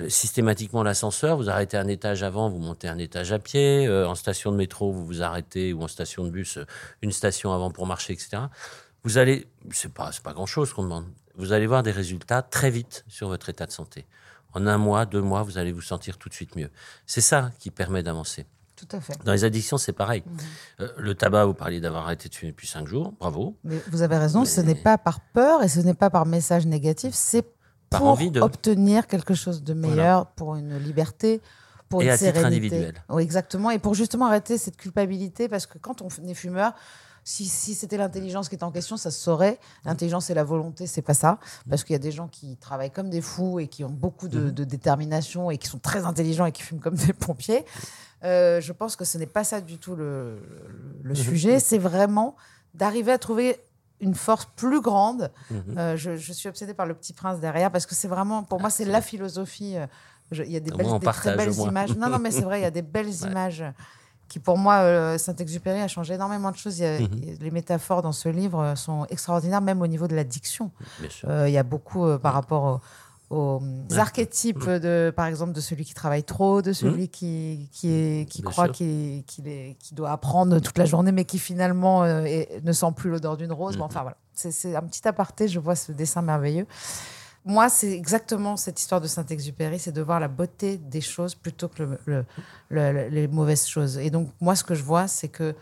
systématiquement 0.10 0.84
l'ascenseur, 0.84 1.38
vous 1.38 1.50
arrêtez 1.50 1.77
un 1.77 1.88
étage 1.88 2.24
avant, 2.24 2.50
vous 2.50 2.60
montez 2.60 2.88
un 2.88 2.98
étage 2.98 3.31
à 3.31 3.39
pied, 3.39 3.88
euh, 3.88 4.08
en 4.08 4.15
station 4.15 4.51
de 4.51 4.58
métro, 4.58 4.91
vous 4.91 5.05
vous 5.05 5.22
arrêtez, 5.22 5.72
ou 5.74 5.81
en 5.81 5.88
station 5.88 6.25
de 6.25 6.29
bus, 6.29 6.58
euh, 6.58 6.65
une 7.01 7.12
station 7.12 7.54
avant 7.54 7.71
pour 7.71 7.86
marcher, 7.86 8.13
etc. 8.13 8.43
Vous 9.04 9.17
allez, 9.17 9.47
c'est 9.71 9.93
pas, 9.93 10.12
pas 10.21 10.34
grand 10.34 10.45
chose 10.45 10.73
qu'on 10.73 10.84
demande, 10.84 11.06
vous 11.39 11.52
allez 11.54 11.65
voir 11.65 11.82
des 11.82 11.91
résultats 11.91 12.41
très 12.43 12.69
vite 12.69 13.04
sur 13.08 13.28
votre 13.30 13.49
état 13.49 13.65
de 13.65 13.71
santé. 13.71 14.06
En 14.54 14.67
un 14.67 14.78
mois, 14.78 15.06
deux 15.06 15.21
mois, 15.21 15.41
vous 15.43 15.58
allez 15.58 15.71
vous 15.71 15.82
sentir 15.82 16.17
tout 16.17 16.30
de 16.30 16.34
suite 16.34 16.56
mieux. 16.56 16.69
C'est 17.08 17.21
ça 17.21 17.49
qui 17.60 17.71
permet 17.71 18.04
d'avancer. 18.04 18.45
Tout 18.75 18.88
à 18.95 19.02
fait. 19.02 19.13
Dans 19.25 19.34
les 19.34 19.43
addictions, 19.43 19.78
c'est 19.78 19.91
pareil. 19.93 20.23
Euh, 20.80 20.88
le 20.97 21.13
tabac, 21.13 21.45
vous 21.45 21.54
parliez 21.54 21.82
d'avoir 21.82 22.06
arrêté 22.06 22.30
de 22.30 22.36
fumer 22.36 22.52
depuis 22.52 22.67
cinq 22.67 22.88
jours, 22.88 23.13
bravo. 23.19 23.58
Mais 23.63 23.78
vous 23.91 24.02
avez 24.02 24.17
raison, 24.17 24.45
ce 24.45 24.62
n'est 24.62 24.73
pas 24.75 24.97
par 24.97 25.19
peur 25.19 25.63
et 25.63 25.67
ce 25.67 25.80
n'est 25.82 25.93
pas 25.93 26.10
par 26.10 26.25
message 26.25 26.65
négatif, 26.65 27.13
c'est 27.13 27.43
Par 27.89 27.99
pour 28.02 28.10
envie 28.10 28.32
de- 28.32 28.39
obtenir 28.41 29.06
quelque 29.08 29.34
chose 29.34 29.63
de 29.63 29.73
meilleur, 29.73 30.28
pour 30.28 30.56
une 30.56 30.78
liberté, 30.78 31.41
pour 31.89 32.02
Et 32.02 32.06
une 32.06 32.12
à 32.12 32.17
titre 32.17 32.34
sérénité. 32.36 32.56
individuel. 32.67 33.04
Oui, 33.10 33.21
exactement. 33.23 33.69
Et 33.71 33.80
pour 33.80 33.95
justement 33.95 34.28
arrêter 34.28 34.58
cette 34.58 34.78
culpabilité, 34.78 35.49
parce 35.49 35.65
que 35.67 35.78
quand 35.78 36.02
on 36.02 36.08
est 36.28 36.34
fumeur, 36.34 36.73
si, 37.23 37.45
si 37.45 37.73
c'était 37.75 37.97
l'intelligence 37.97 38.49
qui 38.49 38.55
était 38.55 38.63
en 38.63 38.71
question, 38.71 38.97
ça 38.97 39.12
se 39.12 39.19
saurait. 39.19 39.60
L'intelligence 39.86 40.29
et 40.29 40.34
la 40.34 40.43
volonté, 40.43 40.88
c'est 40.88 41.01
pas 41.01 41.13
ça. 41.13 41.39
Parce 41.69 41.84
qu'il 41.84 41.93
y 41.93 41.95
a 41.95 41.99
des 41.99 42.12
gens 42.12 42.27
qui 42.27 42.58
travaillent 42.58 42.91
comme 42.91 43.10
des 43.10 43.21
fous 43.21 43.60
et 43.60 43.67
qui 43.67 43.84
ont 43.84 43.89
beaucoup 43.89 44.25
Mhm. 44.27 44.32
de, 44.32 44.49
de 44.51 44.63
détermination 44.63 45.51
et 45.51 45.58
qui 45.58 45.67
sont 45.67 45.79
très 45.79 46.05
intelligents 46.05 46.45
et 46.45 46.51
qui 46.51 46.62
fument 46.63 46.79
comme 46.79 46.95
des 46.95 47.13
pompiers. 47.13 47.65
Euh, 48.23 48.60
je 48.62 48.73
pense 48.73 48.95
que 48.95 49.05
ce 49.05 49.17
n'est 49.17 49.25
pas 49.27 49.43
ça 49.43 49.62
du 49.62 49.77
tout 49.77 49.95
le, 49.95 50.39
le- 50.67 50.99
le 51.03 51.15
sujet. 51.15 51.60
C'est 51.60 51.77
vraiment 51.77 52.36
d'arriver 52.73 53.12
à 53.12 53.17
trouver 53.17 53.60
une 54.01 54.15
force 54.15 54.47
plus 54.55 54.82
grande. 54.82 55.32
Mhm. 55.51 55.77
Euh, 55.77 55.97
je, 55.97 56.15
je 56.15 56.34
suis 56.34 56.47
obsédée 56.49 56.73
par 56.73 56.86
le 56.86 56.93
petit 56.93 57.13
prince 57.13 57.39
derrière 57.39 57.71
parce 57.71 57.86
que 57.86 57.95
c'est 57.95 58.08
vraiment, 58.08 58.43
pour 58.43 58.60
moi, 58.60 58.69
c'est 58.69 58.86
la 58.86 59.01
philosophie. 59.01 59.75
euh, 59.77 59.88
Il 60.32 60.51
y 60.51 60.55
a 60.58 60.60
des, 60.60 60.71
belles, 60.71 60.99
des 60.99 61.05
très 61.08 61.36
belles 61.36 61.53
images. 61.58 61.95
Non, 61.97 62.10
non, 62.10 62.19
mais 62.19 62.32
c'est 62.32 62.41
vrai, 62.43 62.60
il 62.60 62.63
y 62.63 62.65
a 62.65 62.71
des 62.79 62.82
belles 62.82 63.13
images 63.23 63.63
qui, 64.30 64.39
pour 64.39 64.58
moi, 64.58 64.76
euh, 64.76 65.18
Saint-Exupéry 65.18 65.82
a 65.82 65.88
changé 65.89 66.13
énormément 66.13 66.52
de 66.52 66.56
choses. 66.56 66.80
Il 66.80 66.84
y 66.84 66.86
a- 66.88 67.00
Mhm. 67.00 67.10
Les 67.42 67.52
métaphores 67.52 68.02
dans 68.02 68.12
ce 68.13 68.30
livre 68.30 68.60
euh, 68.62 68.76
sont 68.76 69.06
extraordinaires, 69.10 69.60
même 69.62 69.82
au 69.82 69.88
niveau 69.88 70.08
de 70.08 70.15
la 70.15 70.24
diction. 70.24 70.72
Bien 71.02 71.10
sûr. 71.10 71.30
Euh, 71.30 71.50
il 71.50 71.54
y 71.54 71.58
a 71.58 71.63
beaucoup 71.63 72.06
euh, 72.06 72.18
par 72.18 72.34
rapport 72.34 72.63
au- 73.32 73.36
aux, 73.36 73.62
Ouais. 73.92 73.98
archétypes, 74.00 74.68
de, 74.68 75.13
par 75.15 75.28
exemple, 75.28 75.52
de 75.54 75.62
celui 75.62 75.86
qui 75.86 75.94
travaille 75.94 76.24
trop, 76.24 76.62
de 76.63 76.74
celui 76.74 77.10
qui, 77.10 77.70
qui, 77.72 77.89
est, 77.92 78.30
qui. 78.30 78.42
Bien 78.42 78.50
croit 78.52 78.70
qu'il 78.70 79.24
est- 79.46 79.76
qu'il 79.80 79.96
doit 79.96 80.10
apprendre 80.12 80.60
toute 80.60 80.78
la 80.80 80.86
journée, 80.86 81.12
mais 81.12 81.26
qui 81.26 81.38
finalement 81.38 82.06
est- 82.06 82.62
ne 82.63 82.72
sent 82.72 82.92
plus 82.96 83.10
l'odeur 83.12 83.38
d'une 83.38 83.52
rose. 83.52 83.78
Bon, 83.78 83.84
Mhm. 83.84 83.89
enfin, 83.92 84.02
voilà. 84.02 84.18
C'est 84.34 84.76
un 84.76 84.82
petit 84.84 85.06
aparté, 85.08 85.48
je 85.48 85.60
vois 85.60 85.76
ce 85.76 85.92
dessin 85.92 86.22
merveilleux. 86.22 86.65
Moi, 87.50 87.68
c'est 87.70 87.92
exactement 87.92 88.56
cette 88.58 88.80
histoire 88.80 89.02
de 89.02 89.08
Saint-Exupéry, 89.08 89.80
c'est 89.80 89.92
de 89.92 90.02
voir 90.04 90.20
la 90.20 90.28
beauté 90.28 90.78
des 90.78 91.02
choses 91.02 91.34
plutôt 91.34 91.68
que 91.68 91.82
le- 91.84 92.00
le- 92.06 92.26
le- 92.70 92.92
le- 92.94 93.08
les 93.10 93.28
mauvaises 93.28 93.66
choses. 93.66 93.98
Et 93.98 94.12
donc, 94.12 94.30
moi, 94.40 94.56
ce 94.56 94.64
que 94.64 94.76
je 94.76 94.84
vois, 94.84 95.08
c'est 95.08 95.30
que 95.30 95.56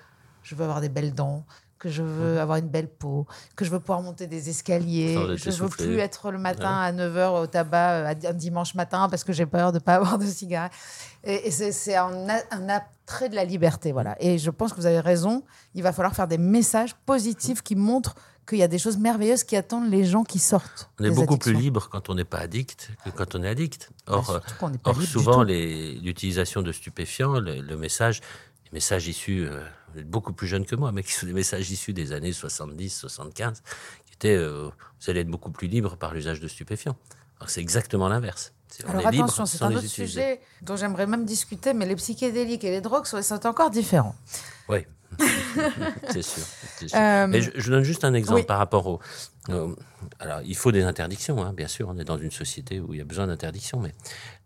je 0.44 0.54
veux 0.56 0.64
avoir 0.66 0.82
des 0.82 0.90
belles 0.90 1.14
dents, 1.14 1.46
que 1.80 1.90
je 1.90 2.02
veux 2.04 2.40
avoir 2.42 2.58
une 2.58 2.68
belle 2.68 2.90
peau, 2.90 3.26
que 3.56 3.64
je 3.64 3.70
veux 3.70 3.80
pouvoir 3.80 4.02
monter 4.02 4.28
des 4.28 4.50
escaliers, 4.50 5.14
être 5.34 5.38
je 5.52 5.52
veux 5.64 5.70
plus 5.86 6.00
être 6.00 6.32
le 6.32 6.40
matin 6.40 6.72
à 6.82 6.92
9h 6.92 7.42
au 7.42 7.48
tabac 7.48 7.92
euh, 7.94 8.14
un 8.30 8.34
dimanche 8.34 8.74
matin 8.76 9.08
parce 9.10 9.24
que 9.24 9.32
j'ai 9.32 9.46
peur 9.46 9.72
de 9.72 9.78
ne 9.78 9.84
pas 9.84 9.96
avoir 10.02 10.18
de 10.18 10.26
cigarette. 10.26 10.72
Et, 11.24 11.48
et 11.48 11.52
c'est 11.52 11.96
un, 11.96 12.28
un 12.52 12.70
attrait 12.70 13.30
de 13.30 13.36
la 13.36 13.46
liberté. 13.46 13.92
Voilà. 13.94 14.16
Et 14.20 14.40
je 14.40 14.50
pense 14.50 14.72
que 14.74 14.78
vous 14.78 14.88
avez 14.88 15.00
raison, 15.00 15.44
il 15.76 15.84
va 15.84 15.94
falloir 15.94 16.14
faire 16.16 16.28
des 16.28 16.40
messages 16.40 16.96
positifs 17.06 17.62
qui 17.62 17.76
montrent 17.76 18.16
qu'il 18.48 18.58
y 18.58 18.64
a 18.64 18.68
des 18.68 18.80
choses 18.80 18.98
merveilleuses 18.98 19.44
qui 19.44 19.56
attendent 19.56 19.90
les 19.92 20.06
gens 20.06 20.24
qui 20.24 20.40
sortent. 20.40 20.90
On 21.00 21.04
est 21.04 21.12
beaucoup 21.12 21.38
plus 21.38 21.54
libre 21.54 21.90
quand 21.92 22.10
on 22.10 22.16
n'est 22.16 22.24
pas 22.24 22.40
addict 22.40 22.90
que 23.04 23.10
quand 23.10 23.36
on 23.36 23.44
est 23.44 23.50
addict. 23.50 23.90
Or, 24.08 24.42
Bah, 24.84 24.94
souvent, 25.06 25.44
l'utilisation 25.44 26.62
de 26.62 26.72
stupéfiants, 26.72 27.40
le, 27.40 27.62
le 27.62 27.78
message, 27.78 28.22
les 28.66 28.72
messages 28.78 29.08
issus, 29.08 29.46
euh, 29.46 29.62
vous 29.94 30.00
êtes 30.00 30.10
beaucoup 30.10 30.34
plus 30.34 30.48
jeunes 30.48 30.66
que 30.66 30.76
moi, 30.76 30.92
mais 30.92 31.04
qui 31.04 31.14
sont 31.14 31.26
des 31.26 31.34
messages 31.34 31.70
issus 31.72 31.94
des 31.94 32.14
années 32.14 32.34
70, 32.34 32.90
75, 32.90 33.62
qui 34.06 34.14
étaient, 34.14 34.36
euh, 34.36 34.70
vous 35.02 35.10
allez 35.10 35.22
être 35.22 35.30
beaucoup 35.30 35.52
plus 35.52 35.68
libre 35.68 35.96
par 35.98 36.14
l'usage 36.14 36.40
de 36.40 36.48
stupéfiants. 36.48 36.96
Alors 37.40 37.50
c'est 37.50 37.62
exactement 37.62 38.08
l'inverse. 38.08 38.54
Alors 38.88 39.02
est 39.02 39.06
attention, 39.08 39.46
c'est 39.46 39.64
un 39.64 39.68
autre 39.72 39.86
utiliser. 39.86 40.08
sujet 40.08 40.42
dont 40.62 40.76
j'aimerais 40.76 41.08
même 41.08 41.26
discuter, 41.26 41.74
mais 41.74 41.86
les 41.86 41.96
psychédéliques 41.96 42.64
et 42.64 42.72
les 42.72 42.82
drogues 42.82 43.06
sont, 43.06 43.22
sont 43.22 43.46
encore 43.48 43.70
différents. 43.70 44.16
Oui, 44.70 44.86
c'est 46.10 46.22
sûr. 46.22 46.44
sûr. 46.78 46.90
Euh, 46.96 47.28
Mais 47.28 47.42
je, 47.42 47.52
je 47.56 47.72
donne 47.72 47.84
juste 47.84 48.04
un 48.04 48.14
exemple 48.14 48.42
oui. 48.42 48.46
par 48.46 48.58
rapport 48.58 48.88
au. 48.88 49.00
alors, 50.20 50.42
il 50.46 50.56
faut 50.56 50.72
des 50.72 50.84
interdictions, 50.84 51.42
hein, 51.44 51.54
bien 51.54 51.68
sûr. 51.68 51.88
On 51.90 51.98
est 51.98 52.04
dans 52.04 52.18
une 52.18 52.32
société 52.32 52.80
où 52.80 52.94
il 52.94 52.98
y 52.98 53.02
a 53.02 53.06
besoin 53.06 53.28
d'interdictions, 53.28 53.80
mais 53.80 53.94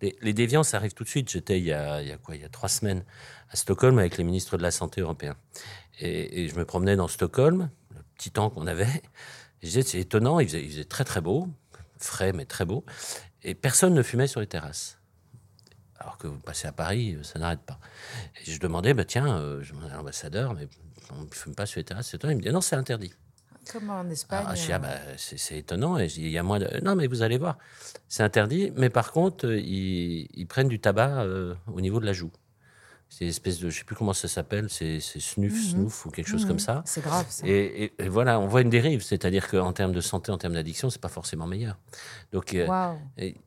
les, 0.02 0.16
les 0.22 0.34
déviances 0.34 0.74
arrivent 0.74 0.94
tout 0.94 1.04
de 1.04 1.10
suite. 1.10 1.30
J'étais 1.30 1.60
il 1.60 1.66
y 1.66 1.74
a, 1.74 2.02
il 2.02 2.08
y 2.08 2.12
a 2.12 2.18
quoi? 2.18 2.36
Il 2.36 2.42
y 2.42 2.46
a 2.46 2.50
trois 2.50 2.70
semaines 2.70 3.04
à 3.50 3.56
Stockholm 3.56 4.00
avec 4.00 4.18
les 4.18 4.24
ministres 4.24 4.58
de 4.58 4.64
la 4.64 4.72
Santé 4.72 5.02
européens. 5.02 5.36
Et, 6.00 6.44
et 6.44 6.48
je 6.48 6.56
me 6.56 6.66
promenais 6.66 6.96
dans 6.96 7.08
Stockholm, 7.08 7.70
le 7.94 8.02
petit 8.16 8.32
temps 8.32 8.50
qu'on 8.50 8.68
avait. 8.68 8.88
Je 9.62 9.68
disais, 9.68 9.82
c'est 9.84 10.00
étonnant, 10.00 10.40
il 10.40 10.48
faisait, 10.48 10.64
il 10.64 10.72
faisait 10.72 10.86
très 10.86 11.04
très 11.04 11.22
beau, 11.22 11.48
frais 11.98 12.34
mais 12.34 12.46
très 12.46 12.66
beau. 12.66 12.86
Et 13.44 13.56
personne 13.56 13.94
ne 13.94 14.04
fumait 14.04 14.28
sur 14.28 14.40
les 14.40 14.48
terrasses. 14.48 14.98
Alors 16.02 16.18
que 16.18 16.28
vous 16.28 16.40
passez 16.40 16.68
à 16.68 16.72
Paris, 16.72 17.16
euh, 17.16 17.24
ça 17.24 17.38
n'arrête 17.38 17.62
pas. 17.62 17.80
Et 18.42 18.52
je 18.52 18.60
demandais, 18.60 18.94
bah, 18.96 19.06
tiens, 19.06 19.38
euh, 19.38 19.62
je 19.62 19.74
demandais 19.74 19.94
à 19.94 19.98
l'ambassadeur, 19.98 20.56
mais 20.56 20.68
on 21.12 21.22
ne 21.22 21.30
fume 21.32 21.54
pas 21.54 21.68
sur 21.68 21.80
les 21.80 21.84
terrasses, 21.84 22.10
c'est 22.10 22.18
toi 22.18 22.32
Il 22.32 22.38
me 22.38 22.42
dit, 22.42 22.50
non, 22.50 22.62
c'est 22.62 22.76
interdit. 22.76 23.14
Comme 23.72 23.90
en 23.92 24.10
Espagne. 24.10 24.44
Ah, 24.48 24.54
dis, 24.54 24.72
ah, 24.74 24.80
bah, 24.80 24.96
c'est 25.18 25.58
étonnant. 25.58 26.00
Et 26.00 26.08
il 26.18 26.30
y 26.30 26.38
a 26.38 26.44
moins 26.44 26.60
de... 26.60 26.68
Non, 26.84 26.96
mais 26.96 27.08
vous 27.08 27.22
allez 27.22 27.38
voir, 27.38 27.58
c'est 28.08 28.24
interdit. 28.24 28.72
Mais 28.76 28.90
par 28.90 29.12
contre, 29.12 29.46
euh, 29.46 29.60
ils, 29.60 30.28
ils 30.34 30.48
prennent 30.48 30.68
du 30.68 30.80
tabac 30.80 31.22
euh, 31.22 31.54
au 31.68 31.80
niveau 31.80 32.00
de 32.00 32.06
la 32.06 32.14
joue. 32.14 32.32
C'est 33.14 33.26
espèce 33.26 33.60
de, 33.60 33.70
je 33.70 33.78
sais 33.80 33.84
plus 33.84 33.94
comment 33.98 34.14
ça 34.14 34.30
s'appelle, 34.30 34.68
c'est 34.70 35.02
c'est 35.02 35.20
snuf, 35.20 35.52
Mhm. 35.54 35.70
snoof 35.72 36.06
ou 36.06 36.12
quelque 36.12 36.30
chose 36.30 36.44
mhm. 36.44 36.48
comme 36.48 36.60
ça. 36.60 36.82
C'est 36.86 37.04
grave, 37.04 37.26
ça. 37.28 37.46
Et, 37.46 37.84
et- 37.84 37.94
et 38.06 38.08
voilà, 38.08 38.40
on 38.40 38.48
voit 38.48 38.62
une 38.62 38.70
dérive, 38.70 39.02
c'est-à-dire 39.04 39.50
qu'en 39.50 39.74
termes 39.74 39.92
de 39.92 40.00
santé, 40.00 40.32
en 40.32 40.38
termes 40.38 40.54
d'addiction, 40.54 40.90
c'est 40.90 41.02
pas 41.02 41.10
forcément 41.10 41.46
meilleur. 41.46 41.78
Donc 42.32 42.54
euh, 42.54 42.66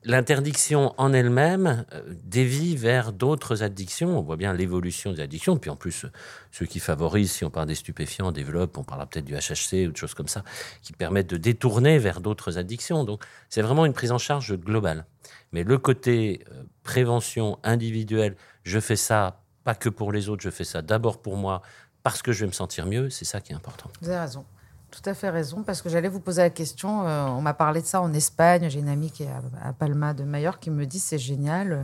l'interdiction 0.05 0.93
en 0.99 1.15
elle-même 1.15 1.87
euh, 1.95 2.03
dévie 2.25 2.77
vers 2.77 3.13
d'autres 3.15 3.63
addictions. 3.63 4.19
On 4.19 4.23
voit 4.23 4.37
bien 4.37 4.53
l'évolution 4.53 5.13
des 5.13 5.21
addictions. 5.23 5.57
Puis 5.57 5.71
en 5.71 5.77
plus, 5.77 6.05
euh, 6.05 6.09
ceux 6.53 6.67
qui 6.67 6.79
favorisent, 6.79 7.33
si 7.33 7.45
on 7.47 7.51
parle 7.51 7.67
des 7.69 7.75
stupéfiants, 7.75 8.33
développent, 8.33 8.77
on 8.77 8.85
parlera 8.85 9.07
peut-être 9.07 9.25
du 9.25 9.35
HHC 9.35 9.87
ou 9.89 9.93
de 9.93 9.97
choses 9.97 10.13
comme 10.15 10.29
ça, 10.29 10.45
qui 10.83 10.93
permettent 10.93 11.31
de 11.31 11.39
détourner 11.39 11.99
vers 11.99 12.21
d'autres 12.21 12.59
addictions. 12.59 13.05
Donc 13.05 13.23
c'est 13.49 13.63
vraiment 13.63 13.87
une 13.87 13.95
prise 13.95 14.13
en 14.13 14.19
charge 14.19 14.55
globale. 14.59 15.07
Mais 15.53 15.65
le 15.65 15.79
côté 15.79 16.45
euh, 16.53 16.65
prévention 16.83 17.59
individuelle, 17.63 18.37
je 18.65 18.79
fais 18.79 18.97
ça 18.97 19.41
pas 19.65 19.75
que 19.75 19.89
pour 19.89 20.13
les 20.13 20.29
autres, 20.29 20.43
je 20.43 20.51
fais 20.51 20.65
ça 20.65 20.83
d'abord 20.83 21.21
pour 21.21 21.37
moi 21.37 21.63
parce 22.03 22.21
que 22.23 22.33
je 22.33 22.41
vais 22.41 22.47
me 22.47 22.53
sentir 22.53 22.87
mieux, 22.87 23.09
c'est 23.11 23.25
ça 23.25 23.41
qui 23.41 23.53
est 23.53 23.57
important. 23.57 23.89
Vous 24.03 24.09
avez 24.11 24.19
raison. 24.21 24.45
Tout 24.91 25.11
à 25.11 25.15
fait 25.15 25.31
raison, 25.31 25.63
parce 25.65 25.83
que 25.83 25.89
j'allais 25.89 26.09
vous 26.09 26.21
poser 26.21 26.43
la 26.43 26.51
question. 26.51 27.07
euh, 27.09 27.25
on 27.27 27.41
m'a 27.41 27.55
parlé 27.55 27.81
de 27.81 27.87
ça 27.87 28.01
en 28.01 28.13
Espagne. 28.13 28.69
J'ai 28.69 28.79
une 28.79 28.89
amie 28.89 29.11
qui 29.11 29.25
est 29.25 29.29
à, 29.29 29.69
à 29.69 29.73
Palma 29.73 30.15
de 30.15 30.23
Majorque 30.23 30.61
qui 30.61 30.71
me 30.71 30.87
dit 30.87 31.01
c'est 31.01 31.19
génial, 31.19 31.73
euh, 31.73 31.83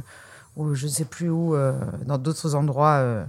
ou 0.56 0.74
je 0.74 0.86
ne 0.86 0.90
sais 0.92 1.04
plus 1.06 1.28
où, 1.30 1.54
euh, 1.56 1.72
dans 2.06 2.18
d'autres 2.18 2.54
endroits 2.54 3.26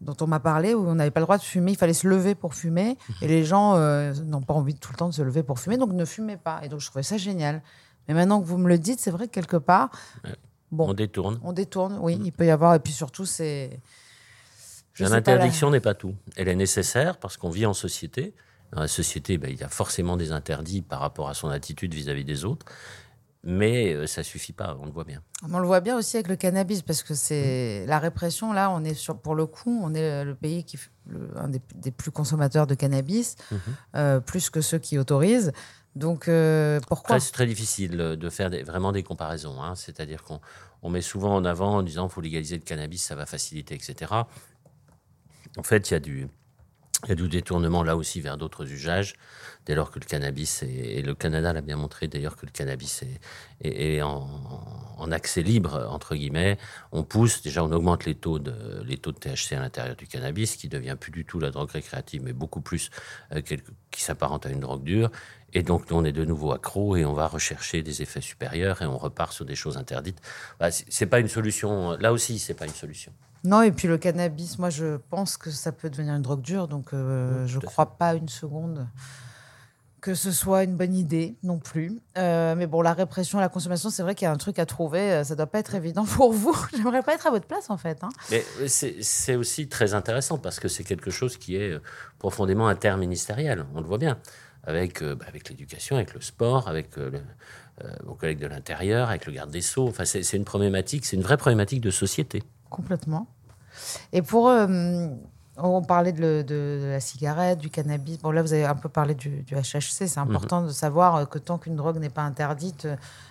dont 0.00 0.14
on 0.20 0.28
m'a 0.28 0.38
parlé, 0.38 0.74
où 0.74 0.86
on 0.86 0.94
n'avait 0.94 1.10
pas 1.10 1.18
le 1.18 1.24
droit 1.26 1.38
de 1.38 1.42
fumer. 1.42 1.72
Il 1.72 1.76
fallait 1.78 1.94
se 1.94 2.06
lever 2.06 2.36
pour 2.36 2.54
fumer. 2.54 2.96
Et 3.22 3.26
les 3.26 3.44
gens 3.44 3.76
n'ont 4.24 4.42
pas 4.42 4.54
envie 4.54 4.74
tout 4.76 4.92
le 4.92 4.96
temps 4.96 5.08
de 5.08 5.14
se 5.14 5.22
lever 5.22 5.42
pour 5.42 5.58
fumer, 5.58 5.76
donc 5.78 5.92
ne 5.92 6.04
fumez 6.04 6.36
pas. 6.36 6.60
Et 6.62 6.68
donc 6.68 6.78
je 6.80 6.86
trouvais 6.86 7.02
ça 7.02 7.16
génial. 7.16 7.62
Mais 8.06 8.14
maintenant 8.14 8.40
que 8.40 8.46
vous 8.46 8.58
me 8.58 8.68
le 8.68 8.78
dites, 8.78 9.00
c'est 9.00 9.10
vrai 9.10 9.26
que 9.26 9.32
quelque 9.32 9.56
part, 9.56 9.90
Ouais. 10.24 10.30
Bon, 10.72 10.88
On 10.90 10.94
détourne. 10.94 11.38
on 11.42 11.52
détourne, 11.52 11.98
oui, 12.00 12.18
il 12.24 12.32
peut 12.32 12.46
y 12.46 12.50
avoir. 12.50 12.74
Et 12.74 12.80
puis 12.80 12.92
surtout, 12.92 13.24
c'est. 13.26 13.80
L'interdiction 14.98 15.70
n'est 15.70 15.80
pas 15.80 15.94
tout. 15.94 16.14
Elle 16.36 16.48
est 16.48 16.56
nécessaire 16.56 17.18
parce 17.18 17.36
qu'on 17.36 17.50
vit 17.50 17.66
en 17.66 17.74
société. 17.74 18.34
Dans 18.72 18.80
la 18.80 18.88
société, 18.88 19.38
ben, 19.38 19.48
il 19.50 19.58
y 19.58 19.62
a 19.64 19.68
forcément 19.68 20.16
des 20.16 20.32
interdits 20.32 20.82
par 20.82 21.00
rapport 21.00 21.28
à 21.28 21.34
son 21.34 21.48
attitude 21.48 21.94
vis-à-vis 21.94 22.24
des 22.24 22.44
autres. 22.44 22.66
Mais 23.44 23.94
euh, 23.94 24.06
ça 24.08 24.24
suffit 24.24 24.52
pas, 24.52 24.76
on 24.80 24.84
le 24.86 24.90
voit 24.90 25.04
bien. 25.04 25.22
On 25.52 25.60
le 25.60 25.66
voit 25.66 25.80
bien 25.80 25.96
aussi 25.96 26.16
avec 26.16 26.26
le 26.26 26.34
cannabis, 26.34 26.82
parce 26.82 27.04
que 27.04 27.14
c'est 27.14 27.86
la 27.86 28.00
répression. 28.00 28.52
Là, 28.52 28.68
on 28.72 28.82
est 28.84 28.94
sur, 28.94 29.16
pour 29.16 29.36
le 29.36 29.46
coup, 29.46 29.80
on 29.84 29.94
est 29.94 30.24
le 30.24 30.34
pays 30.34 30.64
qui, 30.64 30.76
le- 31.06 31.30
un 31.36 31.48
des, 31.48 31.62
des 31.76 31.92
plus 31.92 32.10
consommateurs 32.10 32.66
de 32.66 32.74
cannabis, 32.74 33.36
Mhm. 33.52 33.58
euh, 33.94 34.20
plus 34.20 34.50
que 34.50 34.60
ceux 34.60 34.78
qui 34.78 34.98
autorisent. 34.98 35.52
Donc, 35.96 36.28
euh, 36.28 36.80
pourquoi 36.86 37.18
c'est 37.18 37.32
très 37.32 37.46
difficile 37.46 37.96
de 37.96 38.30
faire 38.30 38.50
vraiment 38.64 38.92
des 38.92 39.02
comparaisons. 39.02 39.60
hein. 39.62 39.74
C'est-à-dire 39.74 40.22
qu'on 40.22 40.40
on 40.82 40.90
met 40.90 41.02
souvent 41.02 41.34
en 41.34 41.44
avant 41.44 41.76
en 41.76 41.82
disant 41.82 42.06
qu'il 42.06 42.14
faut 42.14 42.20
légaliser 42.20 42.56
le 42.56 42.62
cannabis, 42.62 43.02
ça 43.02 43.14
va 43.14 43.26
faciliter, 43.26 43.74
etc. 43.74 44.12
En 45.56 45.62
fait, 45.62 45.90
il 45.90 45.94
y 45.94 45.96
a 45.96 46.00
du, 47.14 47.28
détournement 47.28 47.82
là 47.82 47.96
aussi 47.96 48.20
vers 48.20 48.36
d'autres 48.36 48.70
usages, 48.70 49.14
dès 49.66 49.74
lors 49.74 49.90
que 49.90 49.98
le 49.98 50.04
cannabis, 50.04 50.62
est, 50.62 50.68
et 50.68 51.02
le 51.02 51.14
Canada 51.14 51.52
l'a 51.52 51.62
bien 51.62 51.76
montré 51.76 52.06
d'ailleurs 52.06 52.36
que 52.36 52.46
le 52.46 52.52
cannabis 52.52 53.02
est, 53.62 54.02
en, 54.02 55.10
accès 55.10 55.42
libre, 55.42 55.88
entre 55.90 56.14
guillemets. 56.14 56.58
On 56.92 57.02
pousse, 57.02 57.42
déjà 57.42 57.64
on 57.64 57.72
augmente 57.72 58.04
les 58.04 58.14
taux 58.14 58.38
de, 58.38 58.84
THC 58.84 59.52
à 59.54 59.60
l'intérieur 59.60 59.96
du 59.96 60.06
cannabis, 60.06 60.56
qui 60.56 60.68
devient 60.68 60.96
plus 60.98 61.10
du 61.10 61.24
tout 61.24 61.40
la 61.40 61.50
drogue 61.50 61.70
récréative, 61.70 62.22
mais 62.22 62.32
beaucoup 62.32 62.60
plus 62.60 62.90
euh, 63.32 63.40
qui 63.40 64.02
s'apparente 64.02 64.46
à 64.46 64.50
une 64.50 64.60
drogue 64.60 64.84
dure. 64.84 65.10
Et 65.54 65.62
donc, 65.62 65.90
nous, 65.90 65.96
on 65.96 66.04
est 66.04 66.12
de 66.12 66.24
nouveau 66.24 66.52
accro 66.52 66.96
et 66.96 67.04
on 67.04 67.14
va 67.14 67.26
rechercher 67.26 67.82
des 67.82 68.02
effets 68.02 68.20
supérieurs 68.20 68.82
et 68.82 68.86
on 68.86 68.98
repart 68.98 69.32
sur 69.32 69.44
des 69.44 69.54
choses 69.54 69.76
interdites. 69.78 70.20
Bah, 70.60 70.68
c'est 70.70 71.06
pas 71.06 71.20
une 71.20 71.28
solution. 71.28 71.92
Là 71.98 72.12
aussi, 72.12 72.38
c'est 72.38 72.54
pas 72.54 72.66
une 72.66 72.72
solution. 72.74 73.12
Non, 73.44 73.62
et 73.62 73.70
puis 73.72 73.88
le 73.88 73.98
cannabis, 73.98 74.58
moi, 74.58 74.68
je 74.68 74.96
pense 75.10 75.36
que 75.36 75.50
ça 75.50 75.72
peut 75.72 75.88
devenir 75.88 76.14
une 76.14 76.22
drogue 76.22 76.42
dure, 76.42 76.68
donc 76.68 76.92
euh, 76.92 77.44
Oui, 77.44 77.48
je 77.48 77.56
ne 77.56 77.62
crois 77.62 77.96
pas 77.96 78.14
une 78.14 78.28
seconde 78.28 78.86
que 80.00 80.14
ce 80.14 80.30
soit 80.30 80.62
une 80.62 80.76
bonne 80.76 80.94
idée 80.94 81.34
non 81.42 81.58
plus. 81.58 81.98
Euh, 82.16 82.54
mais 82.54 82.68
bon, 82.68 82.82
la 82.82 82.92
répression, 82.94 83.40
la 83.40 83.48
consommation, 83.48 83.90
c'est 83.90 84.02
vrai 84.04 84.14
qu'il 84.14 84.26
y 84.26 84.28
a 84.28 84.32
un 84.32 84.36
truc 84.36 84.60
à 84.60 84.64
trouver. 84.66 85.00
euh, 85.00 85.24
Ça 85.24 85.34
doit 85.34 85.48
pas 85.48 85.58
être 85.58 85.74
évident 85.74 86.04
pour 86.16 86.32
vous. 86.32 86.56
J'aimerais 86.76 87.02
pas 87.02 87.14
être 87.14 87.26
à 87.26 87.30
votre 87.30 87.46
place, 87.46 87.68
en 87.68 87.76
fait. 87.76 87.98
hein. 88.04 88.08
Mais 88.30 88.44
c'est 88.68 89.34
aussi 89.34 89.68
très 89.68 89.94
intéressant 89.94 90.38
parce 90.38 90.60
que 90.60 90.68
c'est 90.68 90.84
quelque 90.84 91.10
chose 91.10 91.36
qui 91.36 91.56
est 91.56 91.76
profondément 92.20 92.68
interministériel. 92.68 93.66
On 93.74 93.80
le 93.80 93.86
voit 93.86 93.98
bien 93.98 94.18
avec, 94.68 95.02
euh, 95.02 95.14
bah, 95.14 95.24
avec 95.28 95.48
l'éducation, 95.48 95.96
avec 95.96 96.14
le 96.14 96.20
sport, 96.20 96.68
avec 96.68 96.96
euh, 96.98 97.10
le, 97.10 97.20
euh, 97.84 97.90
vos 98.04 98.14
collègues 98.14 98.38
de 98.40 98.46
l'intérieur, 98.46 99.08
avec 99.08 99.26
le 99.26 99.32
garde 99.32 99.50
des 99.50 99.60
sceaux. 99.62 99.88
Enfin, 99.88 100.04
c'est 100.04 100.36
une 100.36 100.44
problématique, 100.44 101.04
c'est 101.06 101.16
une 101.16 101.22
vraie 101.22 101.36
problématique 101.38 101.80
de 101.80 101.90
société. 101.90 102.42
Complètement. 102.70 103.26
Et 104.12 104.22
pour. 104.22 104.50
on 105.60 105.82
parlait 105.82 106.12
de, 106.12 106.20
le- 106.20 106.44
de- 106.44 106.78
de 106.82 106.86
la 106.90 107.00
cigarette, 107.00 107.58
du 107.58 107.68
cannabis. 107.70 108.18
Bon, 108.20 108.30
là, 108.30 108.42
vous 108.42 108.52
avez 108.52 108.64
un 108.64 108.76
peu 108.76 108.88
parlé 108.88 109.14
du, 109.14 109.42
du 109.42 109.54
HHC. 109.56 110.06
C'est 110.06 110.18
important 110.18 110.62
de 110.62 110.68
savoir 110.70 111.28
que 111.28 111.38
tant 111.40 111.58
qu'une 111.58 111.74
drogue 111.76 111.98
n'est 111.98 112.10
pas 112.10 112.22
interdite, 112.22 112.86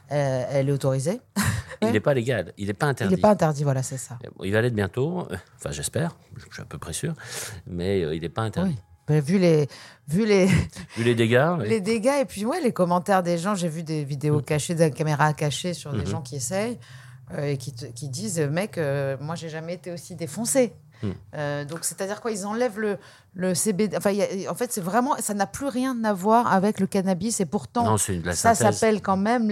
elle 0.09 0.67
est 0.67 0.71
autorisée. 0.71 1.21
Il 1.83 1.91
n'est 1.91 1.99
pas 1.99 2.15
légal, 2.15 2.53
il 2.57 2.65
n'est 2.67 2.73
pas 2.73 2.87
Il 2.87 2.89
interdit. 2.89 3.15
n'est 3.15 3.21
pas 3.21 3.29
interdit, 3.29 3.63
voilà, 3.63 3.83
c'est 3.83 3.97
ça. 3.99 4.17
Il 4.43 4.51
va 4.51 4.61
l'être 4.63 4.73
bientôt, 4.73 5.27
enfin 5.57 5.69
j'espère, 5.69 6.15
je 6.35 6.41
suis 6.51 6.61
à 6.63 6.65
peu 6.65 6.79
près 6.79 6.91
sûr, 6.91 7.13
mais 7.67 7.99
il 8.15 8.21
n'est 8.21 8.29
pas 8.29 8.41
interdit. 8.41 8.71
Oui. 8.71 8.79
Vu 9.09 9.37
les, 9.39 9.67
vu 10.09 10.25
les, 10.25 10.45
Vu 10.97 11.03
les 11.03 11.15
dégâts, 11.15 11.49
oui. 11.59 11.69
les 11.69 11.79
dégâts 11.81 12.19
et 12.21 12.25
puis 12.25 12.45
ouais, 12.45 12.59
les 12.61 12.73
commentaires 12.73 13.23
des 13.23 13.37
gens, 13.37 13.55
j'ai 13.55 13.69
vu 13.69 13.83
des 13.83 14.03
vidéos 14.03 14.41
cachées, 14.41 14.75
des 14.75 14.91
caméras 14.91 15.33
cachées 15.33 15.73
sur 15.73 15.91
des 15.93 15.99
Mhm. 15.99 16.07
gens 16.07 16.21
qui 16.21 16.35
essayent 16.35 16.77
euh, 17.33 17.45
et 17.51 17.57
qui, 17.57 17.73
te- 17.73 17.85
qui 17.85 18.09
disent 18.09 18.39
mec, 18.39 18.77
euh, 18.77 19.15
moi 19.21 19.35
j'ai 19.35 19.49
jamais 19.49 19.75
été 19.75 19.91
aussi 19.91 20.15
défoncé. 20.15 20.73
Mhm. 21.03 21.13
Euh, 21.35 21.63
donc 21.65 21.79
c'est-à-dire 21.83 22.19
quoi 22.21 22.31
Ils 22.31 22.45
enlèvent 22.45 22.79
le, 22.79 22.97
le 23.33 23.53
CBD. 23.53 23.95
Enfin, 23.95 24.11
a- 24.17 24.51
en 24.51 24.55
fait, 24.55 24.71
c'est 24.73 24.81
vraiment, 24.81 25.15
ça 25.19 25.33
n'a 25.35 25.45
plus 25.45 25.67
rien 25.67 26.03
à 26.03 26.11
voir 26.11 26.51
avec 26.51 26.79
le 26.79 26.87
cannabis 26.87 27.39
et 27.39 27.45
pourtant. 27.45 27.83
non, 27.85 27.97
Ça 28.33 28.55
s'appelle 28.55 29.01
quand 29.01 29.15
même 29.17 29.47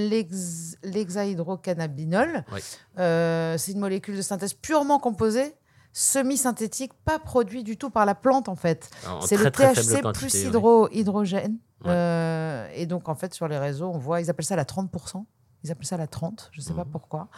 l'hexahydrocannabinol. 0.83 2.43
Oui. 2.51 2.59
Euh, 2.99 3.57
c'est 3.57 3.71
une 3.73 3.79
molécule 3.79 4.17
de 4.17 4.21
synthèse 4.21 4.53
purement 4.53 4.99
composée, 4.99 5.53
semi-synthétique, 5.97 6.91
pas 7.05 7.19
produit 7.19 7.63
du 7.63 7.77
tout 7.77 7.89
par 7.89 8.05
la 8.05 8.15
plante 8.15 8.49
en 8.49 8.55
fait. 8.55 8.89
C'est 9.25 9.37
le 9.37 9.49
THC 9.49 10.01
plus 10.13 10.33
oui. 10.33 10.41
hydro, 10.47 10.89
hydrogène. 10.91 11.57
Ouais. 11.85 11.91
Euh, 11.91 12.67
et 12.75 12.85
donc 12.85 13.07
en 13.09 13.15
fait 13.15 13.33
sur 13.33 13.47
les 13.47 13.57
réseaux, 13.57 13.89
on 13.93 13.97
voit, 13.97 14.19
ils 14.21 14.29
appellent 14.29 14.45
ça 14.45 14.55
la 14.57 14.65
30%. 14.65 15.23
Ils 15.63 15.71
appellent 15.71 15.85
ça 15.87 15.97
la 15.97 16.05
30, 16.07 16.49
je 16.51 16.59
ne 16.61 16.65
sais 16.65 16.73
pas 16.73 16.83
Mhm. 16.83 16.91
pourquoi. 16.91 17.29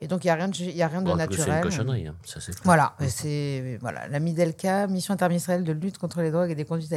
Et 0.00 0.08
donc 0.08 0.24
il 0.24 0.26
n'y 0.26 0.30
a 0.32 0.34
rien 0.34 0.48
de, 0.48 0.56
y 0.56 0.82
a 0.82 0.88
rien 0.88 1.00
Bon, 1.02 1.16
cas, 1.16 1.26
c'est 1.30 1.34
une 1.34 1.38
naturel. 1.38 1.62
cochonnerie, 1.62 2.06
hein, 2.08 2.16
ça 2.26 2.40
c'est 2.40 2.52
clair. 2.52 2.62
Voilà, 2.64 2.94
et 3.00 3.08
c'est 3.08 3.78
voilà, 3.80 4.06
la 4.08 4.18
MIDELCA, 4.20 4.86
Mission 4.88 5.14
interministérielle 5.14 5.64
de 5.64 5.72
lutte 5.72 5.96
contre 5.96 6.20
les 6.20 6.30
drogues 6.30 6.50
et 6.50 6.54
des 6.56 6.64
conduites 6.66 6.92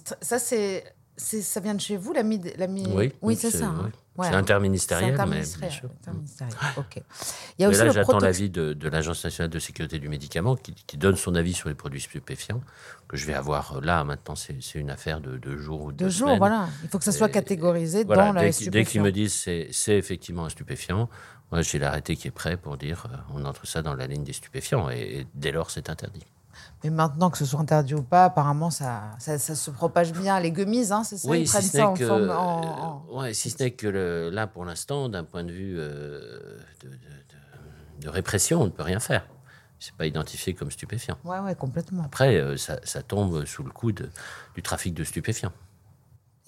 tr- 0.00 0.16
Ça, 0.20 0.38
c'est, 0.38 0.84
ça 1.16 1.60
vient 1.60 1.74
de 1.74 1.80
chez 1.80 1.96
vous, 1.96 2.12
la 2.12 2.22
MID, 2.22 2.54
la 2.58 2.66
Mi- 2.66 3.12
Oui, 3.22 3.36
c'est 3.36 3.50
ça. 3.50 3.66
hein. 3.66 3.90
Ouais. 4.16 4.28
C'est 4.28 4.34
interministériel, 4.36 5.06
C'est 5.08 5.12
mais 5.16 5.20
interministériel, 5.22 5.72
sûr. 5.72 5.90
interministériel, 6.00 6.56
Ok. 6.76 6.96
Il 7.58 7.62
y 7.62 7.64
a 7.64 7.68
Mais 7.68 7.74
aussi 7.74 7.84
là, 7.84 7.90
j'attends 7.90 8.18
l'avis 8.20 8.48
de, 8.48 8.72
de 8.72 8.88
l'Agence 8.88 9.24
nationale 9.24 9.50
de 9.50 9.58
sécurité 9.58 9.98
du 9.98 10.08
médicament 10.08 10.54
qui, 10.54 10.72
qui 10.72 10.96
donne 10.96 11.16
son 11.16 11.34
avis 11.34 11.52
sur 11.52 11.68
les 11.68 11.74
produits 11.74 12.00
stupéfiants, 12.00 12.60
que 13.08 13.16
je 13.16 13.26
vais 13.26 13.34
avoir 13.34 13.76
euh, 13.76 13.80
là, 13.80 14.04
maintenant, 14.04 14.36
c'est 14.36 14.56
une 14.76 14.90
affaire 14.90 15.20
de 15.20 15.36
deux 15.36 15.56
jours 15.56 15.82
ou 15.82 15.90
de 15.92 15.96
deux 15.96 16.04
deux 16.04 16.10
jours, 16.12 16.28
semaines. 16.28 16.38
voilà. 16.38 16.68
Il 16.84 16.88
faut 16.90 16.98
que 16.98 17.04
ça 17.04 17.10
soit 17.10 17.28
Et- 17.28 17.32
catégorisé 17.32 18.04
Voilà, 18.04 18.26
dans 18.28 18.32
la 18.34 18.50
dès, 18.50 18.70
dès 18.70 18.84
qu'ils 18.84 19.02
me 19.02 19.10
disent 19.10 19.34
c'est 19.34 19.68
c'est 19.72 19.98
effectivement 19.98 20.44
un 20.44 20.48
stupéfiant, 20.48 21.08
moi 21.50 21.62
j'ai 21.62 21.80
l'arrêté 21.80 22.14
qui 22.14 22.28
est 22.28 22.32
prêt 22.32 22.56
pour 22.56 22.76
dire 22.76 23.06
euh, 23.12 23.16
on 23.34 23.44
entre 23.44 23.66
ça 23.66 23.82
dans 23.82 23.94
la 23.94 24.06
ligne 24.06 24.22
des 24.22 24.32
stupéfiants 24.32 24.90
et, 24.90 25.00
et 25.20 25.26
dès 25.34 25.50
lors 25.50 25.70
c'est 25.72 25.90
interdit. 25.90 26.22
Mais 26.84 26.90
maintenant 26.90 27.30
que 27.30 27.38
ce 27.38 27.46
soit 27.46 27.60
interdit 27.60 27.94
ou 27.94 28.02
pas, 28.02 28.26
apparemment, 28.26 28.68
ça, 28.70 29.04
ça, 29.18 29.38
ça 29.38 29.54
se 29.54 29.70
propage 29.70 30.12
bien. 30.12 30.38
Les 30.38 30.52
gummies, 30.52 30.92
hein, 30.92 31.02
c'est 31.02 31.16
ça 31.16 31.34
Ils 31.34 31.48
si 31.48 31.54
ce 31.62 31.62
ça 31.62 31.78
n'est 31.78 31.84
en 31.84 31.94
que, 31.94 32.06
forme. 32.06 32.30
en- 32.30 33.06
en- 33.10 33.20
ouais, 33.22 33.32
si 33.32 33.48
ce 33.50 33.62
n'est 33.62 33.70
que 33.70 33.86
le- 33.86 34.28
là 34.30 34.46
pour 34.46 34.66
l'instant, 34.66 35.08
d'un 35.08 35.24
point 35.24 35.44
de 35.44 35.50
vue 35.52 35.76
euh, 35.78 36.58
de, 36.82 36.88
de- 36.88 36.94
de- 36.94 38.02
de 38.02 38.08
répression, 38.10 38.60
on 38.60 38.66
ne 38.66 38.70
peut 38.70 38.82
rien 38.82 39.00
faire. 39.00 39.26
C'est 39.80 39.94
pas 39.94 40.06
identifié 40.06 40.52
comme 40.54 40.70
stupéfiant. 40.70 41.16
Ouais, 41.24 41.38
ouais, 41.40 41.54
complètement. 41.54 42.04
Après, 42.04 42.36
euh, 42.36 42.56
ça, 42.58 42.78
ça 42.84 43.02
tombe 43.02 43.44
sous 43.46 43.62
le 43.62 43.70
coup 43.70 43.92
du 43.92 44.62
trafic 44.62 44.92
de 44.94 45.04
stupéfiants. 45.04 45.52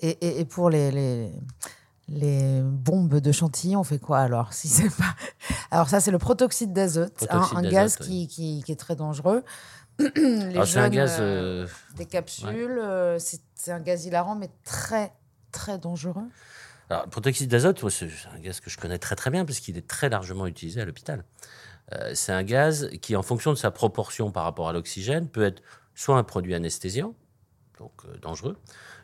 Et, 0.00 0.10
et- 0.20 0.40
et 0.40 0.44
pour 0.44 0.68
les, 0.68 0.90
les, 0.90 1.32
les 2.08 2.60
bombes 2.62 3.16
de 3.20 3.32
chantilly, 3.32 3.74
on 3.76 3.84
fait 3.84 3.98
quoi 3.98 4.18
alors 4.20 4.52
si 4.52 4.68
c'est 4.68 4.90
pas... 4.94 5.14
Alors 5.70 5.88
ça, 5.88 6.00
c'est 6.00 6.10
le 6.10 6.18
protoxyde 6.18 6.72
d'azote, 6.72 7.26
hein, 7.30 7.42
un 7.54 7.62
gaz 7.62 7.96
oui. 8.00 8.06
qui, 8.06 8.28
qui, 8.28 8.62
qui 8.64 8.72
est 8.72 8.76
très 8.76 8.96
dangereux. 8.96 9.42
Les 9.98 10.50
Alors 10.52 10.66
c'est 10.66 10.78
un 10.78 10.88
gaz. 10.90 11.16
euh, 11.20 11.64
euh, 11.64 11.66
des 11.96 12.06
capsules, 12.06 12.78
euh, 12.78 13.18
c'est 13.18 13.72
un 13.72 13.80
gaz 13.80 14.04
hilarant, 14.04 14.34
mais 14.34 14.50
très, 14.64 15.12
très 15.52 15.78
dangereux. 15.78 16.28
Alors, 16.88 17.04
le 17.04 17.10
protoxyde 17.10 17.50
d'azote, 17.50 17.88
c'est 17.90 18.08
un 18.32 18.38
gaz 18.38 18.60
que 18.60 18.70
je 18.70 18.78
connais 18.78 18.98
très 18.98 19.16
très 19.16 19.30
bien 19.30 19.44
parce 19.44 19.58
qu'il 19.58 19.76
est 19.76 19.86
très 19.86 20.08
largement 20.08 20.46
utilisé 20.46 20.80
à 20.80 20.84
l'hôpital. 20.84 21.24
Euh, 21.92 22.12
c'est 22.14 22.32
un 22.32 22.42
gaz 22.42 22.90
qui, 23.00 23.16
en 23.16 23.22
fonction 23.22 23.52
de 23.52 23.56
sa 23.56 23.70
proportion 23.70 24.30
par 24.30 24.44
rapport 24.44 24.68
à 24.68 24.72
l'oxygène, 24.72 25.28
peut 25.28 25.44
être 25.44 25.62
soit 25.94 26.16
un 26.16 26.24
produit 26.24 26.54
anesthésiant, 26.54 27.14
donc 27.78 27.92
euh, 28.04 28.16
dangereux, 28.18 28.56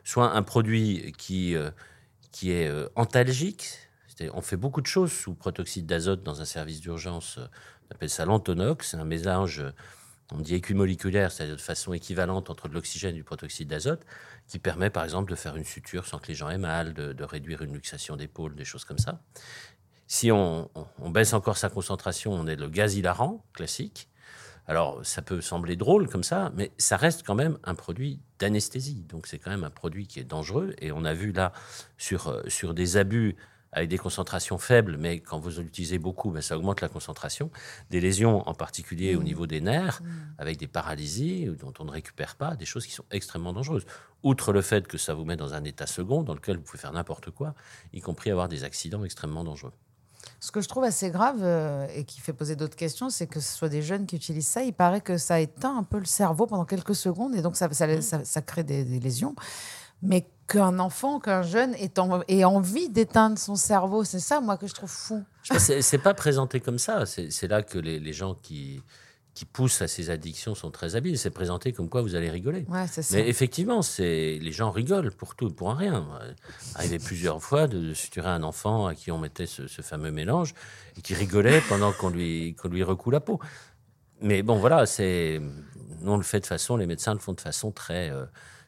soit 0.04 0.32
un 0.32 0.42
produit 0.42 1.12
qui, 1.16 1.54
euh, 1.54 1.70
qui 2.30 2.52
est 2.52 2.70
antalgique. 2.96 3.66
On 4.34 4.40
fait 4.42 4.56
beaucoup 4.56 4.80
de 4.80 4.86
choses 4.86 5.10
sous 5.10 5.34
protoxyde 5.34 5.86
d'azote 5.86 6.22
dans 6.22 6.40
un 6.40 6.44
service 6.44 6.80
d'urgence. 6.80 7.38
On 7.38 7.94
appelle 7.94 8.10
ça 8.10 8.24
l'antonox. 8.24 8.90
C'est 8.90 8.96
un 8.96 9.04
mélange, 9.04 9.64
on 10.34 10.40
dit 10.40 10.54
équimoléculaire, 10.54 11.30
c'est-à-dire 11.32 11.56
de 11.56 11.60
façon 11.60 11.92
équivalente 11.92 12.50
entre 12.50 12.68
de 12.68 12.74
l'oxygène 12.74 13.10
et 13.14 13.18
du 13.18 13.24
protoxyde 13.24 13.68
d'azote, 13.68 14.04
qui 14.48 14.58
permet 14.58 14.90
par 14.90 15.04
exemple 15.04 15.30
de 15.30 15.36
faire 15.36 15.56
une 15.56 15.64
suture 15.64 16.06
sans 16.06 16.18
que 16.18 16.28
les 16.28 16.34
gens 16.34 16.48
aient 16.50 16.58
mal, 16.58 16.94
de, 16.94 17.24
réduire 17.24 17.62
une 17.62 17.72
luxation 17.72 18.16
d'épaule, 18.16 18.54
des 18.54 18.64
choses 18.64 18.84
comme 18.84 18.98
ça. 18.98 19.20
Si 20.06 20.30
on, 20.32 20.70
on- 20.74 20.86
on 20.98 21.10
baisse 21.10 21.32
encore 21.32 21.56
sa 21.56 21.68
concentration, 21.68 22.32
on 22.32 22.46
est 22.46 22.56
le 22.56 22.68
gaz 22.68 22.96
hilarant 22.96 23.44
classique. 23.52 24.08
Alors, 24.68 25.04
ça 25.04 25.22
peut 25.22 25.40
sembler 25.40 25.74
drôle 25.74 26.08
comme 26.08 26.22
ça, 26.22 26.52
mais 26.54 26.70
ça 26.78 26.96
reste 26.96 27.24
quand 27.26 27.34
même 27.34 27.58
un 27.64 27.74
produit 27.74 28.20
d'anesthésie. 28.38 29.04
Donc, 29.08 29.26
c'est 29.26 29.38
quand 29.38 29.50
même 29.50 29.64
un 29.64 29.70
produit 29.70 30.06
qui 30.06 30.20
est 30.20 30.24
dangereux. 30.24 30.74
Et 30.80 30.92
on 30.92 31.04
a 31.04 31.14
vu 31.14 31.32
là, 31.32 31.52
sur, 31.98 32.28
euh, 32.28 32.42
sur 32.48 32.72
des 32.72 32.96
abus 32.96 33.36
avec 33.72 33.88
des 33.88 33.98
concentrations 33.98 34.58
faibles, 34.58 34.96
mais 34.98 35.20
quand 35.20 35.38
vous 35.38 35.48
l'utilisez 35.60 35.98
beaucoup, 35.98 36.30
ben, 36.30 36.42
ça 36.42 36.56
augmente 36.58 36.80
la 36.82 36.88
concentration. 36.88 37.50
Des 37.90 38.00
lésions, 38.00 38.46
en 38.48 38.54
particulier 38.54 39.16
au 39.16 39.22
niveau 39.22 39.46
des 39.46 39.60
nerfs, 39.60 40.00
avec 40.38 40.58
des 40.58 40.66
paralysies 40.66 41.46
dont 41.58 41.72
on 41.78 41.84
ne 41.86 41.90
récupère 41.90 42.36
pas, 42.36 42.54
des 42.54 42.66
choses 42.66 42.86
qui 42.86 42.92
sont 42.92 43.04
extrêmement 43.10 43.52
dangereuses. 43.52 43.86
Outre 44.22 44.52
le 44.52 44.60
fait 44.62 44.86
que 44.86 44.98
ça 44.98 45.14
vous 45.14 45.24
met 45.24 45.36
dans 45.36 45.54
un 45.54 45.64
état 45.64 45.86
second 45.86 46.22
dans 46.22 46.34
lequel 46.34 46.56
vous 46.58 46.62
pouvez 46.62 46.78
faire 46.78 46.92
n'importe 46.92 47.30
quoi, 47.30 47.54
y 47.92 48.00
compris 48.00 48.30
avoir 48.30 48.48
des 48.48 48.62
accidents 48.62 49.04
extrêmement 49.04 49.42
dangereux. 49.42 49.72
Ce 50.38 50.52
que 50.52 50.60
je 50.60 50.68
trouve 50.68 50.84
assez 50.84 51.10
grave 51.10 51.38
euh, 51.42 51.86
et 51.96 52.04
qui 52.04 52.20
fait 52.20 52.32
poser 52.32 52.54
d'autres 52.56 52.76
questions, 52.76 53.10
c'est 53.10 53.26
que 53.26 53.40
ce 53.40 53.56
soit 53.56 53.68
des 53.68 53.82
jeunes 53.82 54.06
qui 54.06 54.14
utilisent 54.16 54.46
ça. 54.46 54.62
Il 54.62 54.72
paraît 54.72 55.00
que 55.00 55.16
ça 55.18 55.40
éteint 55.40 55.76
un 55.76 55.82
peu 55.82 55.98
le 55.98 56.04
cerveau 56.04 56.46
pendant 56.46 56.64
quelques 56.64 56.94
secondes 56.94 57.34
et 57.34 57.42
donc 57.42 57.56
ça, 57.56 57.72
ça, 57.72 58.00
ça- 58.02 58.24
ça 58.24 58.42
crée 58.42 58.62
des, 58.64 58.84
des 58.84 59.00
lésions. 59.00 59.34
Mais 60.02 60.26
qu'un 60.48 60.78
enfant, 60.78 61.20
qu'un 61.20 61.42
jeune 61.42 61.74
ait, 61.76 61.98
en- 61.98 62.22
ait 62.28 62.44
envie 62.44 62.88
d'éteindre 62.88 63.38
son 63.38 63.54
cerveau, 63.56 64.04
c'est 64.04 64.20
ça, 64.20 64.40
moi, 64.40 64.56
que 64.56 64.66
je 64.66 64.74
trouve 64.74 64.90
fou. 64.90 65.22
C'est 65.58 65.98
pas 66.02 66.14
présenté 66.14 66.60
comme 66.60 66.78
ça. 66.78 67.06
C'est 67.06 67.48
là 67.48 67.62
que 67.62 67.78
les, 67.78 67.98
les 68.00 68.12
gens 68.12 68.34
qui, 68.34 68.82
qui 69.34 69.44
poussent 69.44 69.80
à 69.80 69.88
ces 69.88 70.10
addictions 70.10 70.54
sont 70.54 70.70
très 70.70 70.94
habiles. 70.96 71.18
C'est 71.18 71.30
présenté 71.30 71.72
comme 71.72 71.88
quoi 71.88 72.02
vous 72.02 72.14
allez 72.16 72.30
rigoler. 72.30 72.66
Ouais, 72.68 72.86
c'est 72.90 73.02
ça. 73.02 73.16
Mais 73.16 73.28
effectivement, 73.28 73.80
c'est 73.82 74.38
les 74.40 74.52
gens 74.52 74.70
rigolent 74.70 75.12
pour 75.12 75.34
tout, 75.36 75.50
pour 75.50 75.70
un 75.70 75.74
rien. 75.74 76.06
Arrivé 76.74 76.98
plusieurs 76.98 77.42
fois 77.42 77.66
de, 77.66 77.78
de 77.78 77.94
suturer 77.94 78.28
un 78.28 78.42
enfant 78.42 78.86
à 78.86 78.94
qui 78.94 79.10
on 79.10 79.18
mettait 79.18 79.46
ce, 79.46 79.66
ce 79.68 79.82
fameux 79.82 80.10
mélange 80.10 80.54
et 80.98 81.00
qui 81.00 81.14
rigolait 81.14 81.60
pendant 81.68 81.92
qu'on 81.92 82.10
lui, 82.10 82.54
qu'on 82.56 82.68
lui 82.68 82.82
recoue 82.82 83.10
la 83.10 83.20
peau. 83.20 83.40
Mais 84.20 84.42
bon, 84.42 84.56
voilà, 84.58 84.86
c'est 84.86 85.40
nous 86.00 86.12
on 86.12 86.16
le 86.16 86.22
fait 86.22 86.40
de 86.40 86.46
façon, 86.46 86.76
les 86.76 86.86
médecins 86.86 87.12
le 87.14 87.18
font 87.20 87.32
de 87.32 87.40
façon 87.40 87.70
très 87.72 88.10
euh, 88.10 88.24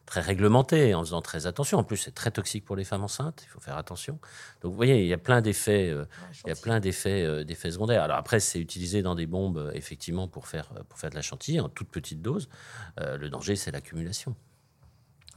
très 0.07 0.21
réglementée, 0.21 0.95
en 0.95 1.01
faisant 1.01 1.23
très 1.23 1.47
attention. 1.47 1.79
En 1.79 1.85
plus, 1.85 1.97
c'est 1.97 2.15
très 2.15 2.31
toxique 2.31 2.65
pour 2.65 2.77
les 2.77 2.85
femmes 2.85 3.03
enceintes. 3.05 3.43
Il 3.47 3.49
faut 3.49 3.61
faire 3.61 3.77
attention. 3.77 4.19
Donc, 4.61 4.73
vous 4.73 4.77
voyez, 4.77 5.01
il 5.03 5.07
y 5.09 5.13
a 5.15 5.19
plein 5.19 5.41
d'effets. 5.41 5.89
euh, 5.91 6.05
il 6.45 6.49
y 6.49 6.53
a 6.53 6.57
plein 6.57 6.81
d'effets, 6.81 7.25
euh, 7.25 7.45
d'effets 7.45 7.71
secondaires. 7.71 8.03
Alors 8.03 8.17
après, 8.19 8.41
c'est 8.41 8.61
utilisé 8.61 9.03
dans 9.03 9.15
des 9.15 9.27
bombes, 9.27 9.59
euh, 9.59 9.71
effectivement, 9.75 10.29
pour 10.29 10.47
faire, 10.47 10.69
pour 10.89 10.99
faire 10.99 11.11
de 11.11 11.15
la 11.15 11.23
chantilly, 11.23 11.61
en 11.61 11.69
toute 11.69 11.89
petite 11.89 12.21
dose. 12.21 12.49
Euh, 13.01 13.17
le 13.17 13.31
danger, 13.31 13.57
c'est 13.57 13.71
l'accumulation. 13.71 14.35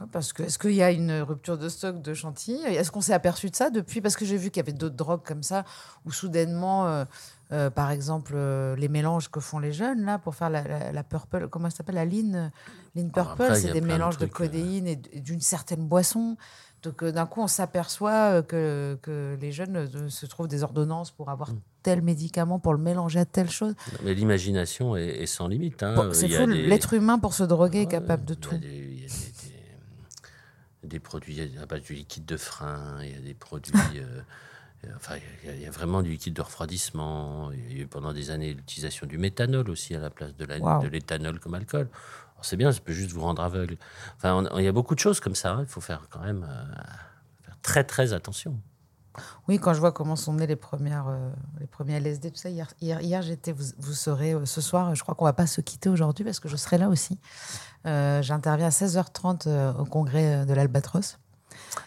Ouais, 0.00 0.06
Parce 0.12 0.32
que 0.32 0.42
est-ce 0.44 0.58
qu'il 0.58 0.74
y 0.74 0.82
a 0.82 0.90
une 0.92 1.12
rupture 1.22 1.58
de 1.58 1.68
stock 1.68 2.00
de 2.02 2.14
chantilly? 2.14 2.62
Est-ce 2.62 2.90
qu'on 2.92 3.00
s'est 3.00 3.14
aperçu 3.14 3.50
de 3.50 3.56
ça 3.56 3.70
depuis? 3.70 4.00
Parce 4.00 4.16
que 4.16 4.24
j'ai 4.24 4.36
vu 4.36 4.50
qu'il 4.50 4.60
y 4.60 4.64
avait 4.64 4.72
d'autres 4.76 4.96
drogues 4.96 5.24
comme 5.24 5.42
ça 5.42 5.64
où 6.04 6.12
soudainement, 6.12 7.04
euh, 7.52 7.70
par 7.70 7.90
exemple, 7.90 8.32
euh, 8.36 8.76
les 8.76 8.88
mélanges 8.88 9.30
que 9.30 9.40
font 9.40 9.58
les 9.58 9.72
jeunes 9.72 10.04
là 10.04 10.18
pour 10.18 10.34
faire 10.34 10.50
la, 10.50 10.62
la- 10.66 10.92
la 10.92 11.02
purple, 11.04 11.48
comment 11.48 11.70
ça 11.70 11.78
s'appelle 11.78 11.94
la 11.96 12.04
line, 12.04 12.50
line 12.94 13.10
purple, 13.10 13.44
il 13.50 13.56
y 13.56 13.60
c'est 13.60 13.70
a 13.70 13.72
des 13.72 13.80
mélanges 13.80 14.18
de, 14.18 14.26
trucs, 14.26 14.40
euh. 14.40 14.46
codéine 14.46 14.86
et 14.86 14.96
d'une 14.96 15.40
certaine 15.40 15.86
boisson. 15.86 16.36
Donc 16.82 17.02
d'un 17.04 17.26
coup, 17.26 17.40
on 17.42 17.48
s'aperçoit 17.48 18.42
que, 18.42 18.96
que 19.02 19.36
les 19.40 19.50
jeunes 19.50 20.08
se 20.10 20.26
trouvent 20.26 20.46
des 20.46 20.62
ordonnances 20.62 21.10
pour 21.10 21.28
avoir 21.30 21.50
Mm. 21.52 21.60
tel 21.82 22.02
médicament, 22.02 22.58
pour 22.60 22.72
le 22.74 22.78
mélanger 22.78 23.18
à 23.20 23.24
telle 23.24 23.50
chose. 23.50 23.74
Mais 24.04 24.14
l'imagination 24.14 24.94
est, 24.96 25.06
est 25.22 25.26
sans 25.26 25.48
limite. 25.48 25.82
hein. 25.82 25.94
Bon, 25.96 26.12
c'est 26.12 26.26
Il 26.26 26.32
y 26.32 26.36
a 26.36 26.40
fou, 26.40 26.46
des- 26.46 26.66
l'être 26.66 26.92
humain 26.94 27.18
pour 27.18 27.34
se 27.34 27.42
droguer 27.44 27.80
est 27.82 27.86
capable 27.86 28.24
de 28.24 28.34
il 28.34 28.36
y 28.36 28.46
a 28.46 28.48
tout. 28.48 28.58
des- 28.58 28.68
Il 28.68 29.00
y 29.00 30.86
a 30.86 30.88
des, 30.88 31.00
produits 31.00 31.40
à 31.60 31.66
base 31.66 31.82
du 31.82 31.94
liquide 31.94 32.24
de 32.26 32.36
frein, 32.36 32.98
il 33.02 33.10
y 33.10 33.14
a 33.16 33.20
des 33.20 33.34
produits. 33.34 33.72
Enfin, 34.96 35.14
il 35.42 35.48
y, 35.48 35.52
a, 35.52 35.54
il 35.56 35.62
y 35.62 35.66
a 35.66 35.70
vraiment 35.70 36.02
du 36.02 36.10
liquide 36.10 36.34
de 36.34 36.42
refroidissement. 36.42 37.50
Il 37.52 37.72
y 37.76 37.80
a 37.80 37.82
eu 37.82 37.86
pendant 37.86 38.12
des 38.12 38.30
années 38.30 38.54
l'utilisation 38.54 39.06
du 39.06 39.18
méthanol 39.18 39.68
aussi 39.70 39.94
à 39.94 39.98
la 40.00 40.10
place 40.10 40.34
de 40.36 40.46
Wow. 40.60 40.82
l'éthanol 40.88 41.40
comme 41.40 41.54
alcool. 41.54 41.88
C'est 42.42 42.56
bien, 42.56 42.70
ça 42.70 42.78
peut 42.80 42.92
juste 42.92 43.10
vous 43.10 43.20
rendre 43.22 43.42
aveugle. 43.42 43.76
Enfin, 44.16 44.44
il 44.58 44.62
y 44.64 44.68
a 44.68 44.72
beaucoup 44.72 44.94
de 44.94 45.00
choses 45.00 45.18
comme 45.18 45.34
ça. 45.34 45.52
hein. 45.54 45.60
Il 45.62 45.66
faut 45.68 45.80
faire 45.80 46.02
quand 46.08 46.20
même 46.20 46.46
euh, 46.48 46.82
faire 47.44 47.56
très 47.62 47.82
très 47.84 48.12
attention. 48.12 48.56
Oui, 49.48 49.58
quand 49.58 49.74
je 49.74 49.80
vois 49.80 49.90
comment 49.90 50.14
sont 50.14 50.32
nées 50.34 50.46
les 50.46 50.54
premières, 50.54 51.08
euh, 51.08 51.30
les 51.58 51.66
premiers 51.66 51.94
LSD, 51.98 52.30
tout 52.30 52.36
ça. 52.38 52.48
Hier, 52.50 52.68
hier, 52.80 53.00
hier, 53.00 53.22
j'étais. 53.22 53.50
Vous, 53.50 53.64
vous 53.78 53.92
serez 53.92 54.34
euh, 54.34 54.46
ce 54.46 54.60
soir. 54.60 54.94
Je 54.94 55.02
crois 55.02 55.16
qu'on 55.16 55.24
va 55.24 55.32
pas 55.32 55.48
se 55.48 55.60
quitter 55.60 55.88
aujourd'hui 55.88 56.24
parce 56.24 56.38
que 56.38 56.48
je 56.48 56.54
serai 56.56 56.78
là 56.78 56.88
aussi. 56.88 57.18
Euh, 57.86 58.22
J'interviens 58.22 58.66
à 58.68 58.70
16h30 58.70 59.48
euh, 59.48 59.72
au 59.72 59.84
congrès 59.84 60.46
de 60.46 60.54
l'Albatros. 60.54 61.18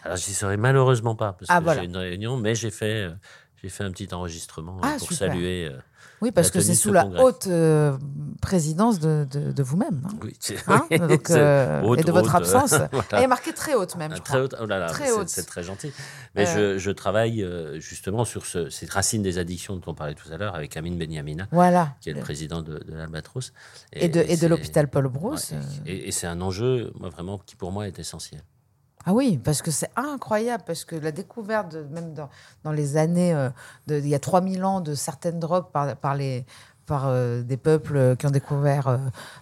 Alors, 0.04 0.16
j'y 0.16 0.34
serai 0.34 0.56
malheureusement 0.56 1.14
pas 1.16 1.32
parce 1.32 1.46
Ah, 1.48 1.58
que 1.58 1.64
voilà. 1.64 1.80
j'ai 1.82 1.86
une 1.88 1.96
réunion, 1.96 2.36
mais 2.36 2.54
j'ai 2.54 2.70
fait, 2.70 3.04
euh, 3.06 3.12
j'ai 3.62 3.68
fait 3.68 3.84
un 3.84 3.90
petit 3.92 4.12
enregistrement 4.14 4.78
Ah, 4.82 4.88
euh, 4.94 4.98
pour 4.98 5.08
super. 5.12 5.28
saluer. 5.32 5.66
euh, 5.70 5.78
Oui, 6.20 6.30
parce 6.30 6.52
que 6.52 6.60
c'est 6.60 6.74
sous 6.76 6.90
ce 6.90 6.94
la 6.94 7.02
congrès. 7.02 7.20
haute 7.22 7.46
euh, 7.48 7.98
présidence 8.40 9.00
de, 9.00 9.26
de, 9.28 9.50
de 9.50 9.62
vous-même. 9.64 10.02
hein. 10.06 10.16
oui, 10.22 10.36
Hein 10.68 10.86
oui, 10.92 10.98
Donc, 11.00 11.30
euh, 11.30 11.82
haute, 11.82 11.98
et 11.98 12.04
de 12.04 12.12
votre 12.12 12.32
euh, 12.34 12.38
absence. 12.38 12.70
voilà. 12.92 13.04
Elle 13.12 13.22
est 13.24 13.26
marquée 13.26 13.52
très 13.52 13.74
haute 13.74 13.96
même, 13.96 14.12
Ah, 14.12 14.16
je 14.16 14.22
très 14.22 14.34
crois. 14.34 14.44
haute, 14.44 14.54
oh 14.60 14.66
là 14.66 14.78
là, 14.78 14.86
Très 14.86 15.06
c'est- 15.06 15.12
haute. 15.12 15.28
c'est 15.28 15.42
très 15.44 15.64
gentil. 15.64 15.92
Mais 16.36 16.46
je, 16.46 16.78
je 16.78 16.90
travaille 16.92 17.44
justement 17.80 18.24
sur 18.24 18.46
ce, 18.46 18.70
cette 18.70 18.90
racine 18.90 19.22
des 19.22 19.38
addictions 19.38 19.74
dont 19.76 19.90
on 19.90 19.94
parlait 19.94 20.14
tout 20.14 20.28
à 20.32 20.36
l'heure 20.36 20.54
avec 20.54 20.76
Amine 20.76 20.96
Benyamina, 20.96 21.48
Voilà. 21.50 21.94
qui 22.00 22.10
est 22.10 22.14
le 22.14 22.20
président 22.20 22.62
de, 22.62 22.78
de 22.78 22.94
l'Albatros. 22.94 23.52
Et 23.92 24.08
de, 24.08 24.20
et 24.20 24.24
de 24.28 24.36
c'est- 24.36 24.48
l'hôpital 24.48 24.88
Paul 24.88 25.08
Brousse. 25.08 25.50
ouais, 25.50 25.58
et 25.86 26.08
et 26.08 26.12
c'est 26.12 26.28
un 26.28 26.40
enjeu, 26.40 26.92
moi, 27.00 27.08
vraiment, 27.08 27.38
qui 27.38 27.56
pour 27.56 27.72
moi 27.72 27.88
est 27.88 27.98
essentiel. 27.98 28.42
Ah 29.04 29.12
oui, 29.14 29.38
parce 29.42 29.62
que 29.62 29.70
c'est 29.70 29.90
incroyable, 29.96 30.62
parce 30.66 30.84
que 30.84 30.96
la 30.96 31.12
découverte, 31.12 31.72
de- 31.72 31.82
même 31.84 32.14
dans, 32.14 32.30
dans 32.64 32.72
les 32.72 32.96
années, 32.96 33.34
euh, 33.34 33.50
de, 33.86 33.98
il 33.98 34.08
y 34.08 34.14
a 34.14 34.18
3000 34.18 34.64
ans, 34.64 34.80
de 34.80 34.94
certaines 34.94 35.40
drogues 35.40 35.70
par, 35.72 35.96
par, 35.96 36.14
les, 36.14 36.44
par 36.86 37.06
euh, 37.08 37.42
des 37.42 37.56
peuples 37.56 38.16
qui 38.16 38.26
ont 38.26 38.30
découvert 38.30 38.88
euh, 38.88 38.98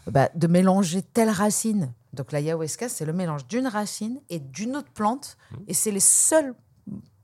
bah, 0.06 0.28
de 0.34 0.46
mélanger 0.46 1.02
telle 1.02 1.30
racine. 1.30 1.92
Donc 2.12 2.32
l'ayahuasca, 2.32 2.88
c'est 2.88 3.04
le 3.04 3.12
mélange 3.12 3.46
d'une 3.46 3.66
racine 3.66 4.20
et 4.30 4.38
d'une 4.40 4.76
autre 4.76 4.90
plante, 4.92 5.36
et 5.68 5.74
c'est 5.74 5.90
les 5.92 6.00
seules 6.00 6.54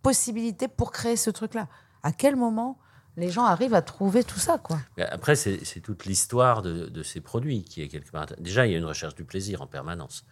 possibilités 0.02 0.68
pour 0.68 0.92
créer 0.92 1.16
ce 1.16 1.30
truc-là. 1.30 1.68
À 2.02 2.12
quel 2.12 2.36
moment 2.36 2.78
les 3.16 3.30
gens 3.30 3.44
arrivent 3.44 3.74
à 3.74 3.82
trouver 3.82 4.22
tout 4.22 4.38
ça, 4.38 4.58
quoi? 4.58 4.78
Après, 5.10 5.36
c'est 5.36 5.64
c'est 5.64 5.80
toute 5.80 6.04
l'histoire 6.04 6.60
de, 6.62 6.86
de 6.86 7.02
ces 7.02 7.20
produits 7.20 7.64
qui 7.64 7.82
est 7.82 7.88
quelque 7.88 8.10
part. 8.12 8.26
Déjà, 8.38 8.66
il 8.66 8.72
y 8.72 8.74
a 8.74 8.78
une 8.78 8.84
recherche 8.84 9.14
du 9.14 9.24
plaisir 9.24 9.62
en 9.62 9.66
permanence. 9.66 10.24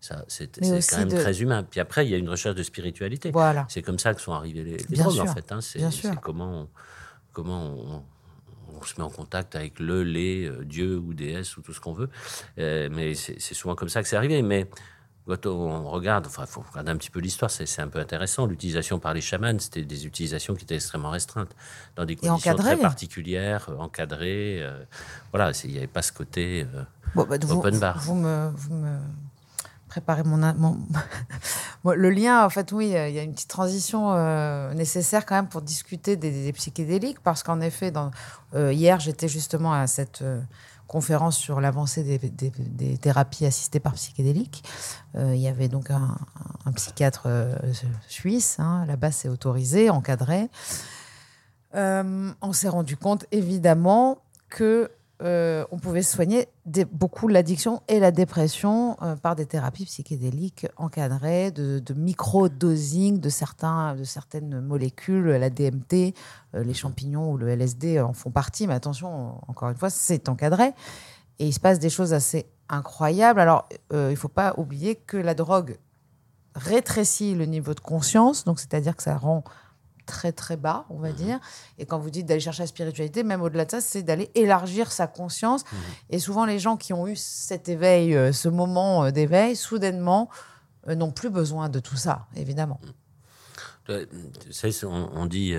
Ça, 0.00 0.24
c'est 0.28 0.50
quand 0.58 0.98
même 0.98 1.08
de- 1.10 1.16
très 1.20 1.42
humain. 1.42 1.62
Puis 1.62 1.78
après, 1.78 2.06
il 2.06 2.10
y 2.10 2.14
a 2.14 2.18
une 2.18 2.28
recherche 2.30 2.54
de 2.56 2.62
spiritualité. 2.62 3.30
Voilà. 3.30 3.66
C'est 3.68 3.82
comme 3.82 3.98
ça 3.98 4.14
que 4.14 4.20
sont 4.20 4.32
arrivées 4.32 4.64
les, 4.64 4.76
les 4.88 4.96
drogues, 4.96 5.12
sûr, 5.14 5.24
en 5.24 5.34
fait. 5.34 5.52
hein. 5.52 5.60
C'est 5.60 5.80
comment, 6.22 6.62
on, 6.62 6.68
comment 7.32 7.64
on, 7.66 8.02
on 8.80 8.82
se 8.82 8.94
met 8.96 9.02
en 9.04 9.10
contact 9.10 9.56
avec 9.56 9.78
le, 9.78 10.02
les, 10.02 10.46
euh, 10.46 10.64
Dieu 10.64 10.96
ou 10.98 11.12
déesse 11.12 11.56
ou 11.58 11.60
tout 11.62 11.74
ce 11.74 11.80
qu'on 11.80 11.92
veut. 11.92 12.08
Euh, 12.58 12.88
mais 12.90 13.14
c'est 13.14 13.38
souvent 13.54 13.74
comme 13.74 13.90
ça 13.90 14.00
que 14.02 14.08
c'est 14.08 14.16
arrivé. 14.16 14.40
Mais 14.40 14.70
quand 15.26 15.44
on 15.44 15.90
regarde, 15.90 16.26
enfin, 16.26 16.44
il 16.46 16.50
faut 16.50 16.64
regarder 16.70 16.90
un 16.92 16.96
petit 16.96 17.10
peu 17.10 17.20
l'histoire, 17.20 17.50
c'est 17.50 17.80
un 17.82 17.88
peu 17.88 17.98
intéressant. 17.98 18.46
L'utilisation 18.46 18.98
par 18.98 19.12
les 19.12 19.20
chamans, 19.20 19.58
c'était 19.58 19.82
des 19.84 20.06
utilisations 20.06 20.54
qui 20.54 20.64
étaient 20.64 20.76
extrêmement 20.76 21.10
restreintes, 21.10 21.54
dans 21.96 22.06
des 22.06 22.16
conditions 22.16 22.54
très 22.56 22.70
particulières, 22.82 23.66
euh, 23.68 23.76
encadrées. 23.76 24.62
euh, 24.62 24.82
voilà, 25.30 25.52
il 25.64 25.70
n'y 25.72 25.76
avait 25.76 25.86
pas 25.86 26.00
ce 26.02 26.12
côté. 26.12 26.66
Bon, 27.14 27.26
bah, 27.28 27.36
vous, 27.42 27.58
Open 27.58 27.78
bar. 27.78 27.98
Vous 28.00 28.14
me, 28.14 28.50
vous 28.56 28.74
me 28.74 28.98
préparez 29.90 30.22
mon, 30.22 30.38
mon- 30.54 30.78
le 31.94 32.10
lien. 32.10 32.44
En 32.46 32.48
fait, 32.48 32.72
oui, 32.72 32.86
il 32.86 33.14
y 33.14 33.18
a 33.18 33.22
une 33.22 33.32
petite 33.34 33.50
transition 33.50 34.12
euh, 34.14 34.72
nécessaire 34.72 35.26
quand 35.26 35.34
même 35.34 35.48
pour 35.48 35.60
discuter 35.62 36.16
des, 36.16 36.52
psychédéliques, 36.52 37.20
parce 37.20 37.42
qu'en 37.42 37.60
effet, 37.60 37.92
euh, 38.54 38.72
hier, 38.72 39.00
j'étais 39.00 39.28
justement 39.28 39.72
à 39.74 39.86
cette 39.86 40.22
euh, 40.22 40.40
conférence 40.86 41.36
sur 41.36 41.60
l'avancée 41.60 42.02
des, 42.04 42.18
des- 42.18 42.96
thérapies 42.98 43.44
assistées 43.46 43.80
par 43.80 43.92
psychédéliques. 43.94 44.62
Il 45.16 45.36
y 45.36 45.48
avait 45.48 45.68
donc 45.68 45.90
un, 45.90 46.16
psychiatre 46.74 47.28
suisse. 48.08 48.56
hein, 48.58 48.84
Là-bas, 48.86 49.10
c'est 49.12 49.28
autorisé, 49.28 49.90
encadré. 49.90 50.48
On 51.74 52.52
s'est 52.52 52.68
rendu 52.68 52.96
compte 52.96 53.24
évidemment 53.30 54.18
que 54.48 54.90
euh, 55.22 55.66
on 55.70 55.78
pouvait 55.78 56.02
soigner 56.02 56.48
beaucoup 56.92 57.28
l'addiction 57.28 57.82
et 57.88 58.00
la 58.00 58.10
dépression 58.10 58.96
euh, 59.02 59.16
par 59.16 59.36
des 59.36 59.44
thérapies 59.44 59.84
psychédéliques 59.84 60.66
encadrées, 60.76 61.50
de, 61.50 61.82
micro-dosing 61.94 63.20
de, 63.20 63.28
certains, 63.28 63.96
de 63.96 64.04
certaines 64.04 64.60
molécules, 64.60 65.28
la 65.28 65.50
DMT, 65.50 66.14
euh, 66.54 66.62
les 66.64 66.72
champignons 66.72 67.32
ou 67.32 67.36
le 67.36 67.48
LSD 67.48 68.00
en 68.00 68.14
font 68.14 68.30
partie, 68.30 68.66
mais 68.66 68.74
attention, 68.74 69.38
encore 69.46 69.68
une 69.68 69.76
fois, 69.76 69.90
c'est 69.90 70.28
encadré. 70.30 70.72
Et 71.38 71.46
il 71.46 71.52
se 71.52 71.60
passe 71.60 71.78
des 71.78 71.90
choses 71.90 72.14
assez 72.14 72.46
incroyables. 72.68 73.40
Alors, 73.40 73.68
il 73.92 73.96
ne 73.96 74.14
faut 74.14 74.28
pas 74.28 74.54
oublier 74.56 74.94
que 74.94 75.16
la 75.16 75.34
drogue 75.34 75.78
rétrécit 76.54 77.34
le 77.34 77.46
niveau 77.46 77.74
de 77.74 77.80
conscience, 77.80 78.44
donc 78.44 78.58
c'est-à-dire 78.58 78.96
que 78.96 79.02
ça 79.02 79.16
rend 79.16 79.44
très 80.10 80.32
très 80.32 80.56
bas, 80.56 80.86
on 80.90 80.98
va 80.98 81.12
dire. 81.12 81.38
Et 81.78 81.86
quand 81.86 81.98
vous 81.98 82.10
dites 82.10 82.26
d'aller 82.26 82.40
chercher 82.40 82.64
la 82.64 82.66
spiritualité, 82.66 83.22
même 83.22 83.42
au-delà 83.42 83.64
de 83.64 83.70
ça, 83.70 83.80
c'est 83.80 84.02
d'aller 84.02 84.28
élargir 84.34 84.90
sa 84.90 85.06
conscience. 85.06 85.62
Et 86.10 86.18
souvent, 86.18 86.44
les 86.44 86.58
gens 86.58 86.76
qui 86.76 86.92
ont 86.92 87.06
eu 87.06 87.14
cet 87.14 87.68
éveil, 87.68 88.16
euh, 88.16 88.32
ce 88.32 88.48
moment 88.48 89.04
euh, 89.04 89.10
d'éveil, 89.12 89.54
soudainement, 89.54 90.28
euh, 90.88 90.96
n'ont 90.96 91.12
plus 91.12 91.30
besoin 91.30 91.68
de 91.68 91.78
tout 91.78 91.96
ça, 91.96 92.26
évidemment. 92.34 92.80
Savez, 94.50 94.84
on, 94.84 95.10
on 95.14 95.26
dit, 95.26 95.56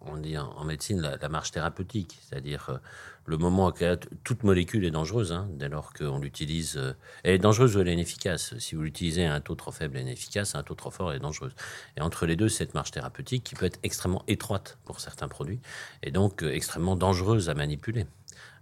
on 0.00 0.16
dit 0.16 0.38
en, 0.38 0.62
médecine 0.64 1.00
la, 1.00 1.16
la 1.16 1.28
marche 1.28 1.50
thérapeutique, 1.50 2.20
c'est-à-dire 2.22 2.78
le 3.26 3.36
moment 3.38 3.72
t- 3.72 3.96
toute 4.22 4.42
molécule 4.44 4.84
est 4.84 4.90
dangereuse, 4.90 5.32
hein, 5.32 5.48
dès 5.52 5.68
lors 5.68 5.92
qu'on 5.92 6.18
l'utilise. 6.18 6.76
euh, 6.76 6.92
elle 7.22 7.34
est 7.34 7.38
dangereuse 7.38 7.76
ou 7.76 7.80
elle 7.80 7.88
est 7.88 7.94
inefficace. 7.94 8.54
Si 8.58 8.74
vous 8.74 8.82
l'utilisez 8.82 9.24
à 9.24 9.34
un 9.34 9.40
taux 9.40 9.54
trop 9.54 9.70
faible, 9.72 9.96
elle 9.96 10.02
est 10.02 10.10
inefficace, 10.10 10.54
à 10.54 10.58
un 10.58 10.62
taux 10.62 10.74
trop 10.74 10.90
fort, 10.90 11.10
elle 11.10 11.16
est 11.16 11.20
dangereuse. 11.20 11.54
Et 11.96 12.00
entre 12.00 12.26
les 12.26 12.36
deux, 12.36 12.48
cette 12.48 12.74
marche 12.74 12.90
thérapeutique 12.90 13.44
qui 13.44 13.54
peut 13.54 13.66
être 13.66 13.78
extrêmement 13.82 14.24
étroite 14.28 14.78
pour 14.84 15.00
certains 15.00 15.28
produits 15.28 15.60
et 16.02 16.10
donc 16.10 16.42
euh, 16.42 16.52
extrêmement 16.52 16.96
dangereuse 16.96 17.48
à 17.48 17.54
manipuler. 17.54 18.06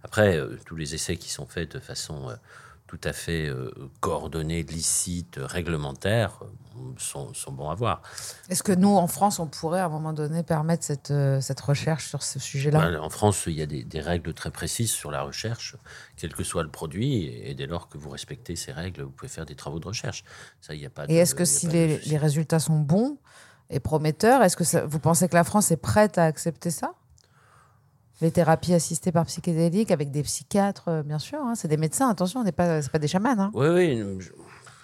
Après, 0.03 0.37
euh, 0.37 0.57
tous 0.65 0.75
les 0.75 0.95
essais 0.95 1.17
qui 1.17 1.29
sont 1.29 1.45
faits 1.45 1.73
de 1.73 1.79
façon 1.79 2.29
tout 2.93 3.09
à 3.09 3.13
fait 3.13 3.47
euh, 3.47 3.71
coordonnée, 4.01 4.61
licite, 4.61 5.39
réglementaire, 5.41 6.39
euh, 6.43 6.79
sont, 6.97 7.33
sont 7.33 7.51
bons 7.51 7.71
à 7.71 7.73
voir. 7.75 8.03
Est-ce 8.49 8.61
que 8.61 8.71
nous, 8.71 8.95
en 8.95 9.07
France, 9.07 9.39
on 9.39 9.47
pourrait 9.47 9.79
à 9.79 9.85
un 9.85 9.89
moment 9.89 10.13
donné 10.13 10.43
permettre 10.43 10.83
cette, 10.83 11.09
euh, 11.09 11.41
cette 11.41 11.59
recherche 11.59 12.07
sur 12.07 12.21
ce 12.21 12.37
sujet-là? 12.37 12.79
Voilà, 12.79 13.01
En 13.01 13.09
France, 13.09 13.45
il 13.47 13.53
y 13.53 13.63
a 13.63 13.65
des, 13.65 13.83
des 13.83 13.99
règles 13.99 14.35
très 14.35 14.51
précises 14.51 14.91
sur 14.91 15.09
la 15.09 15.23
recherche, 15.23 15.75
quel 16.17 16.33
que 16.35 16.43
soit 16.43 16.61
le 16.61 16.69
produit, 16.69 17.25
et 17.25 17.55
dès 17.55 17.65
lors 17.65 17.89
que 17.89 17.97
vous 17.97 18.11
respectez 18.11 18.55
ces 18.55 18.71
règles, 18.71 19.01
vous 19.01 19.09
pouvez 19.09 19.29
faire 19.29 19.47
des 19.47 19.55
travaux 19.55 19.79
de 19.79 19.87
recherche. 19.87 20.23
Ça, 20.61 20.75
il 20.75 20.81
y 20.81 20.85
a 20.85 20.91
pas. 20.91 21.05
Et 21.09 21.15
est-ce 21.15 21.33
que 21.33 21.45
si 21.45 21.67
les, 21.67 22.17
résultats 22.17 22.59
sont 22.59 22.77
bons 22.79 23.17
et 23.71 23.79
prometteurs, 23.79 24.43
est-ce 24.43 24.55
que 24.55 24.63
ça- 24.63 24.85
vous 24.85 24.99
pensez 24.99 25.27
que 25.27 25.35
la 25.35 25.43
France 25.43 25.71
est 25.71 25.77
prête 25.77 26.19
à 26.19 26.25
accepter 26.25 26.69
ça? 26.69 26.93
Les 28.21 28.31
thérapies 28.31 28.73
assistées 28.73 29.11
par 29.11 29.25
psychédéliques 29.25 29.91
avec 29.91 30.11
des 30.11 30.23
psychiatres, 30.23 30.87
euh, 30.87 31.03
bien 31.03 31.19
sûr. 31.19 31.39
hein, 31.39 31.55
c'est 31.55 31.67
des 31.67 31.77
médecins, 31.77 32.09
attention, 32.09 32.39
on 32.41 32.43
n'est 32.43 32.51
pas, 32.51 32.81
pas 32.81 32.99
des 32.99 33.07
chamans. 33.07 33.35
hein. 33.37 33.51
Oui, 33.53 33.67
oui. 33.67 34.03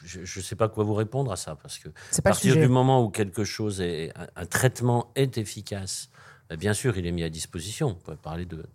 Je 0.03 0.19
ne 0.21 0.43
sais 0.43 0.55
pas 0.55 0.67
quoi 0.69 0.83
vous 0.83 0.93
répondre 0.95 1.31
à 1.31 1.35
ça, 1.35 1.55
parce 1.55 1.77
que 1.77 1.89
C'est 2.09 2.19
à 2.25 2.29
partir 2.31 2.55
du 2.57 2.67
moment 2.67 3.03
où 3.03 3.09
quelque 3.09 3.43
chose 3.43 3.79
est, 3.81 4.11
un, 4.17 4.27
un 4.41 4.45
traitement 4.45 5.11
est 5.15 5.37
efficace, 5.37 6.09
ben, 6.49 6.57
bien 6.57 6.73
sûr, 6.73 6.97
il 6.97 7.05
est 7.05 7.11
mis 7.11 7.23
à 7.23 7.29
disposition. 7.29 7.89
On 7.89 7.93
peut 7.93 8.15
parler 8.15 8.45
de, 8.45 8.55
de- 8.55 8.65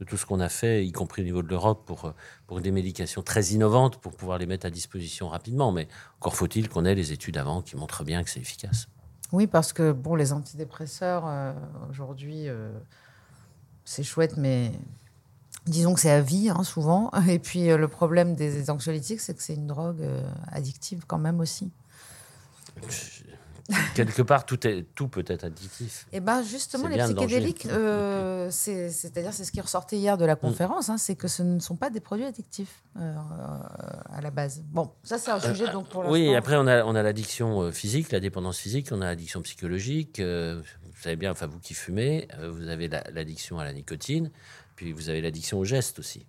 de 0.00 0.04
tout 0.04 0.16
ce 0.18 0.26
qu'on 0.26 0.40
a 0.40 0.48
fait, 0.50 0.84
y 0.84 0.92
compris 0.92 1.22
au 1.22 1.24
niveau 1.24 1.42
de 1.42 1.48
l'Europe, 1.48 1.84
pour, 1.86 2.04
euh, 2.06 2.10
pour 2.46 2.60
des 2.60 2.70
médications 2.72 3.22
très 3.22 3.42
innovantes, 3.46 3.96
pour 3.98 4.12
pouvoir 4.12 4.36
les 4.38 4.46
mettre 4.46 4.66
à 4.66 4.70
disposition 4.70 5.28
rapidement. 5.28 5.72
Mais 5.72 5.88
encore 6.20 6.34
faut-il 6.36 6.68
qu'on 6.68 6.84
ait 6.84 6.94
les 6.96 7.12
études 7.12 7.38
avant 7.38 7.62
qui 7.62 7.76
montrent 7.76 8.04
bien 8.04 8.22
que 8.22 8.28
c'est 8.28 8.40
efficace. 8.40 8.88
Oui, 9.32 9.46
parce 9.46 9.72
que 9.72 9.90
bon, 9.92 10.16
les 10.16 10.32
antidépresseurs, 10.32 11.24
euh, 11.26 11.52
aujourd'hui, 11.88 12.48
euh, 12.48 12.70
c'est 13.84 14.02
chouette, 14.02 14.36
mais 14.36 14.72
disons 15.66 15.94
que 15.94 16.00
c'est 16.00 16.10
à 16.10 16.20
vie, 16.20 16.48
hein, 16.50 16.62
souvent. 16.64 17.10
Et 17.28 17.38
puis, 17.38 17.70
euh, 17.70 17.76
le 17.76 17.88
problème 17.88 18.34
des 18.34 18.70
anxiolytiques, 18.70 19.20
c'est 19.20 19.34
que 19.34 19.42
c'est 19.42 19.54
une 19.54 19.66
drogue 19.66 20.02
euh, 20.02 20.22
addictive 20.48 21.04
quand 21.06 21.18
même 21.18 21.40
aussi. 21.40 21.70
Quelque 23.94 24.20
part, 24.22 24.44
tout, 24.44 24.66
est, 24.66 24.84
tout 24.94 25.08
peut 25.08 25.24
être 25.26 25.44
additif. 25.44 26.06
Et 26.12 26.20
ben 26.20 26.42
justement, 26.42 26.84
C'est 26.90 26.96
les 26.98 27.14
psychédéliques, 27.14 27.66
euh, 27.66 28.48
c'est- 28.50 28.90
c'est-à-dire 28.90 29.32
c'est 29.32 29.44
ce 29.44 29.52
qui 29.52 29.60
ressortait 29.60 29.96
hier 29.96 30.16
Mm. 30.16 30.20
de 30.20 30.24
la 30.26 30.36
conférence, 30.36 30.90
hein, 30.90 30.98
c'est 30.98 31.16
que 31.16 31.28
ce 31.28 31.42
ne 31.42 31.58
sont 31.60 31.76
pas 31.76 31.88
des 31.88 32.00
produits 32.00 32.26
addictifs 32.26 32.82
euh, 33.00 33.14
à 34.12 34.20
la 34.20 34.30
base. 34.30 34.62
Bon, 34.70 34.90
ça 35.02 35.18
c'est 35.18 35.30
un 35.30 35.40
sujet 35.40 35.70
donc 35.72 35.88
pour 35.88 36.04
Euh, 36.04 36.10
Oui, 36.10 36.34
après, 36.34 36.56
on 36.56 36.66
a, 36.66 36.84
on 36.84 36.94
a 36.94 37.02
l'addiction 37.02 37.62
euh, 37.62 37.70
physique, 37.72 38.12
la 38.12 38.20
dépendance 38.20 38.58
physique, 38.58 38.88
on 38.92 39.00
a 39.00 39.06
l'addiction 39.06 39.40
psychologique. 39.42 40.20
euh, 40.20 40.60
vous 40.82 41.02
savez 41.02 41.16
bien, 41.16 41.30
enfin, 41.32 41.46
vous 41.46 41.58
qui 41.58 41.74
fumez, 41.74 42.28
euh, 42.38 42.50
vous 42.50 42.68
avez 42.68 42.88
la- 42.88 43.04
l'addiction 43.12 43.58
à 43.58 43.64
la 43.64 43.72
nicotine, 43.72 44.30
puis 44.76 44.92
vous 44.92 45.08
avez 45.08 45.20
l'addiction 45.22 45.58
au 45.58 45.64
geste 45.64 45.98
aussi. 45.98 46.26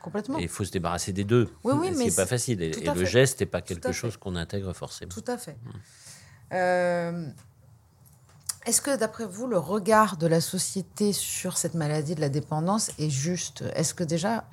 complètement. 0.00 0.38
Et 0.38 0.42
il 0.42 0.48
faut 0.48 0.64
se 0.64 0.70
débarrasser 0.70 1.12
des 1.12 1.24
deux. 1.24 1.48
Oui, 1.64 1.74
oui, 1.76 1.90
mais 1.90 2.04
n'est 2.04 2.10
pas 2.12 2.22
c'est- 2.22 2.26
facile. 2.26 2.62
Et, 2.62 2.70
le 2.70 2.94
fait. 2.94 3.06
geste 3.06 3.40
n'est 3.40 3.46
pas 3.46 3.60
quelque 3.60 3.90
chose 3.92 4.16
qu'on 4.16 4.36
intègre 4.36 4.72
forcément. 4.72 5.10
Tout 5.10 5.24
à 5.26 5.36
fait. 5.36 5.56
Euh, 5.66 5.70
Est-ce 6.50 7.32
que, 8.82 8.96
d'après 8.98 9.26
vous, 9.26 9.46
le 9.46 9.58
regard 9.58 10.16
de 10.16 10.26
la 10.26 10.40
société 10.40 11.12
sur 11.12 11.56
cette 11.56 11.74
maladie 11.74 12.14
de 12.14 12.20
la 12.20 12.28
dépendance 12.28 12.90
est 12.98 13.10
juste? 13.10 13.64
Est-ce 13.74 13.94
que 13.94 14.04
déjà, 14.04 14.44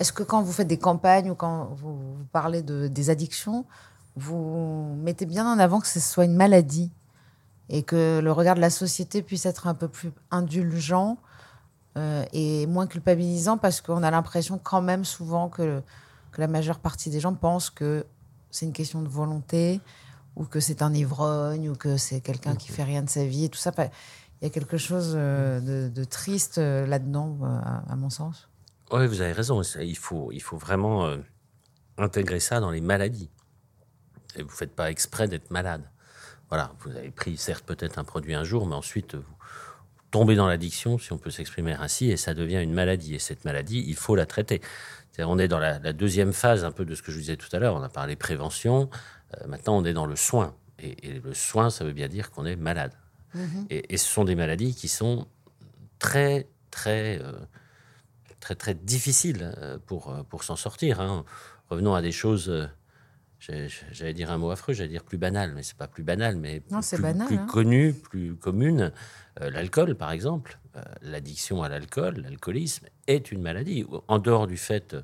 est-ce 0.00 0.12
que 0.12 0.22
quand 0.22 0.42
vous 0.42 0.52
faites 0.52 0.68
des 0.68 0.78
campagnes 0.78 1.30
ou 1.30 1.34
quand 1.34 1.70
vous, 1.76 1.98
parlez 2.32 2.62
de, 2.62 2.88
des 2.88 3.10
addictions, 3.10 3.64
vous 4.16 4.94
mettez 5.02 5.26
bien 5.26 5.50
en 5.50 5.58
avant 5.58 5.80
que 5.80 5.86
ce 5.86 6.00
soit 6.00 6.24
une 6.24 6.36
maladie 6.36 6.90
et 7.68 7.82
que 7.82 8.20
le 8.22 8.32
regard 8.32 8.54
de 8.54 8.60
la 8.60 8.70
société 8.70 9.22
puisse 9.22 9.46
être 9.46 9.66
un 9.66 9.74
peu 9.74 9.88
plus 9.88 10.12
indulgent 10.30 11.16
euh, 11.96 12.24
et 12.32 12.66
moins 12.66 12.86
culpabilisant 12.86 13.56
parce 13.56 13.80
qu'on 13.80 14.02
a 14.02 14.10
l'impression 14.10 14.60
quand 14.62 14.82
même 14.82 15.04
souvent 15.04 15.48
que, 15.48 15.82
que 16.32 16.40
la 16.40 16.48
majeure 16.48 16.80
partie 16.80 17.08
des 17.08 17.20
gens 17.20 17.34
pensent 17.34 17.70
que 17.70 18.04
c'est 18.50 18.66
une 18.66 18.72
question 18.72 19.00
de 19.00 19.08
volonté 19.08 19.80
ou 20.36 20.44
que 20.44 20.60
c'est 20.60 20.82
un 20.82 20.92
ivrogne 20.92 21.68
ou 21.68 21.76
que 21.76 21.96
c'est 21.96 22.20
quelqu'un 22.20 22.56
qui 22.56 22.72
fait 22.72 22.84
rien 22.84 23.02
de 23.02 23.10
sa 23.10 23.24
vie 23.24 23.44
et 23.44 23.48
tout 23.48 23.58
ça. 23.58 23.72
Il 24.40 24.44
y 24.44 24.46
a 24.46 24.50
quelque 24.50 24.76
chose 24.76 25.14
euh, 25.16 25.60
de, 25.60 25.88
de 25.88 26.04
triste 26.04 26.58
euh, 26.58 26.86
là-dedans, 26.86 27.38
euh, 27.42 27.46
à, 27.46 27.92
à 27.92 27.96
mon 27.96 28.10
sens? 28.10 28.48
Oui, 28.90 29.06
vous 29.06 29.20
avez 29.20 29.32
raison. 29.32 29.62
Il 29.80 29.96
faut, 29.96 30.30
il 30.32 30.42
faut 30.42 30.58
vraiment 30.58 31.06
euh, 31.06 31.18
intégrer 31.96 32.40
ça 32.40 32.60
dans 32.60 32.70
les 32.70 32.80
maladies. 32.80 33.30
Et 34.36 34.42
vous 34.42 34.48
ne 34.48 34.54
faites 34.54 34.74
pas 34.74 34.90
exprès 34.90 35.28
d'être 35.28 35.50
malade. 35.50 35.82
Voilà, 36.50 36.72
vous 36.80 36.90
avez 36.90 37.10
pris 37.10 37.36
certes 37.36 37.64
peut-être 37.64 37.98
un 37.98 38.04
produit 38.04 38.34
un 38.34 38.44
jour, 38.44 38.66
mais 38.66 38.74
ensuite 38.74 39.14
vous 39.14 39.34
tombez 40.10 40.36
dans 40.36 40.46
l'addiction, 40.46 40.98
si 40.98 41.12
on 41.12 41.18
peut 41.18 41.30
s'exprimer 41.30 41.72
ainsi, 41.72 42.10
et 42.10 42.16
ça 42.16 42.34
devient 42.34 42.60
une 42.60 42.74
maladie. 42.74 43.14
Et 43.14 43.18
cette 43.18 43.44
maladie, 43.44 43.84
il 43.86 43.96
faut 43.96 44.16
la 44.16 44.26
traiter. 44.26 44.60
On 45.18 45.38
est 45.38 45.48
dans 45.48 45.60
la, 45.60 45.78
la 45.78 45.92
deuxième 45.92 46.32
phase 46.32 46.64
un 46.64 46.72
peu 46.72 46.84
de 46.84 46.94
ce 46.94 47.02
que 47.02 47.12
je 47.12 47.16
vous 47.16 47.22
disais 47.22 47.36
tout 47.36 47.48
à 47.52 47.58
l'heure. 47.60 47.76
On 47.76 47.82
a 47.82 47.88
parlé 47.88 48.16
prévention. 48.16 48.90
Euh, 49.40 49.46
maintenant, 49.46 49.76
on 49.76 49.84
est 49.84 49.92
dans 49.92 50.06
le 50.06 50.16
soin. 50.16 50.54
Et, 50.78 51.08
et 51.08 51.20
le 51.20 51.34
soin, 51.34 51.70
ça 51.70 51.84
veut 51.84 51.92
bien 51.92 52.08
dire 52.08 52.30
qu'on 52.30 52.44
est 52.46 52.56
malade. 52.56 52.92
Et, 53.68 53.92
et 53.94 53.96
ce 53.96 54.06
sont 54.06 54.24
des 54.24 54.36
maladies 54.36 54.74
qui 54.76 54.86
sont 54.86 55.26
très, 55.98 56.46
très, 56.70 57.18
euh, 57.20 57.32
très, 58.38 58.54
très 58.54 58.74
difficiles 58.74 59.52
euh, 59.58 59.78
pour, 59.84 60.14
pour 60.28 60.44
s'en 60.44 60.54
sortir. 60.56 61.00
hein. 61.00 61.24
Revenons 61.68 61.94
à 61.94 62.02
des 62.02 62.12
choses, 62.12 62.68
j'allais 63.40 64.12
dire 64.14 64.30
un 64.30 64.38
mot 64.38 64.50
affreux, 64.50 64.72
j'allais 64.72 64.88
dire 64.90 65.02
plus 65.02 65.18
banal, 65.18 65.52
mais 65.54 65.62
c'est 65.64 65.76
pas 65.76 65.88
plus 65.88 66.04
banal, 66.04 66.36
mais 66.36 66.62
Non, 66.70 66.80
plus, 66.80 67.00
banal, 67.00 67.26
plus 67.26 67.36
hein. 67.38 67.46
connu, 67.50 67.92
plus 67.92 68.36
commune. 68.36 68.92
Euh, 69.40 69.50
L'alcool, 69.50 69.94
par 69.96 70.10
exemple, 70.12 70.58
Euh, 70.76 70.82
l'addiction 71.02 71.62
à 71.62 71.68
l'alcool, 71.68 72.16
l'alcoolisme 72.22 72.86
est 73.06 73.30
une 73.30 73.40
maladie. 73.40 73.86
En 74.08 74.18
dehors 74.18 74.48
du 74.48 74.56
fait 74.56 74.96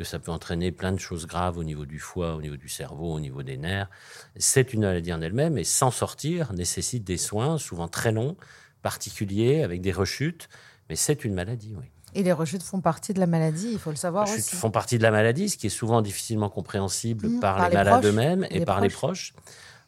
que 0.00 0.04
ça 0.06 0.18
peut 0.18 0.32
entraîner 0.32 0.72
plein 0.72 0.92
de 0.92 0.98
choses 0.98 1.26
graves 1.26 1.58
au 1.58 1.62
niveau 1.62 1.84
du 1.84 1.98
foie, 1.98 2.34
au 2.34 2.40
niveau 2.40 2.56
du 2.56 2.70
cerveau, 2.70 3.12
au 3.12 3.20
niveau 3.20 3.42
des 3.42 3.58
nerfs, 3.58 3.90
c'est 4.36 4.72
une 4.72 4.80
maladie 4.80 5.12
en 5.12 5.20
elle-même 5.20 5.58
et 5.58 5.64
s'en 5.64 5.90
sortir 5.90 6.54
nécessite 6.54 7.04
des 7.04 7.18
soins, 7.18 7.58
souvent 7.58 7.86
très 7.86 8.10
longs, 8.10 8.34
particuliers, 8.80 9.62
avec 9.62 9.82
des 9.82 9.92
rechutes, 9.92 10.48
mais 10.88 10.96
c'est 10.96 11.22
une 11.22 11.34
maladie, 11.34 11.74
oui. 11.78 11.84
Et 12.14 12.22
les 12.22 12.32
rechutes 12.32 12.62
font 12.62 12.80
partie 12.80 13.12
de 13.12 13.20
la 13.20 13.26
maladie, 13.26 13.68
il 13.72 13.78
faut 13.78 13.90
le 13.90 13.96
savoir 13.96 14.24
Les 14.24 14.32
aussi. 14.38 14.56
font 14.56 14.70
partie 14.70 14.96
de 14.96 15.02
la 15.02 15.10
maladie, 15.10 15.50
ce 15.50 15.58
qui 15.58 15.66
est 15.66 15.70
souvent 15.70 16.00
difficilement 16.00 16.48
compréhensible 16.48 17.28
Mmh, 17.28 17.40
par, 17.40 17.56
par 17.58 17.64
les 17.68 17.70
les 17.70 17.76
malades 17.76 18.04
eux-mêmes 18.06 18.44
et 18.44 18.56
et, 18.56 18.58
les 18.60 18.64
par 18.64 18.80
les 18.80 18.88
proches. 18.88 19.34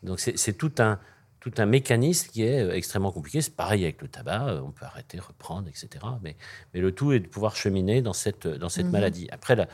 Donc 0.02 0.20
c'est 0.20 0.52
tout 0.52 0.72
un, 0.78 0.98
tout 1.40 1.52
un 1.56 1.64
mécanisme 1.66 2.28
qui 2.30 2.42
est 2.42 2.60
euh, 2.60 2.74
extrêmement 2.74 3.12
compliqué. 3.12 3.40
C'est 3.40 3.56
pareil 3.56 3.82
avec 3.82 4.02
le 4.02 4.08
tabac, 4.08 4.46
euh, 4.46 4.60
on 4.60 4.72
peut 4.72 4.84
arrêter, 4.84 5.18
reprendre, 5.18 5.68
etc. 5.68 5.88
Mais, 6.22 6.36
mais 6.74 6.80
le 6.80 6.92
tout 6.92 7.12
est 7.12 7.20
de 7.20 7.26
pouvoir 7.28 7.56
cheminer 7.56 8.02
dans 8.02 8.12
cette, 8.12 8.46
dans 8.46 8.68
cette 8.68 8.86
Mhm. 8.86 8.92
maladie. 8.92 9.28
Après, 9.32 9.56
la, 9.56 9.66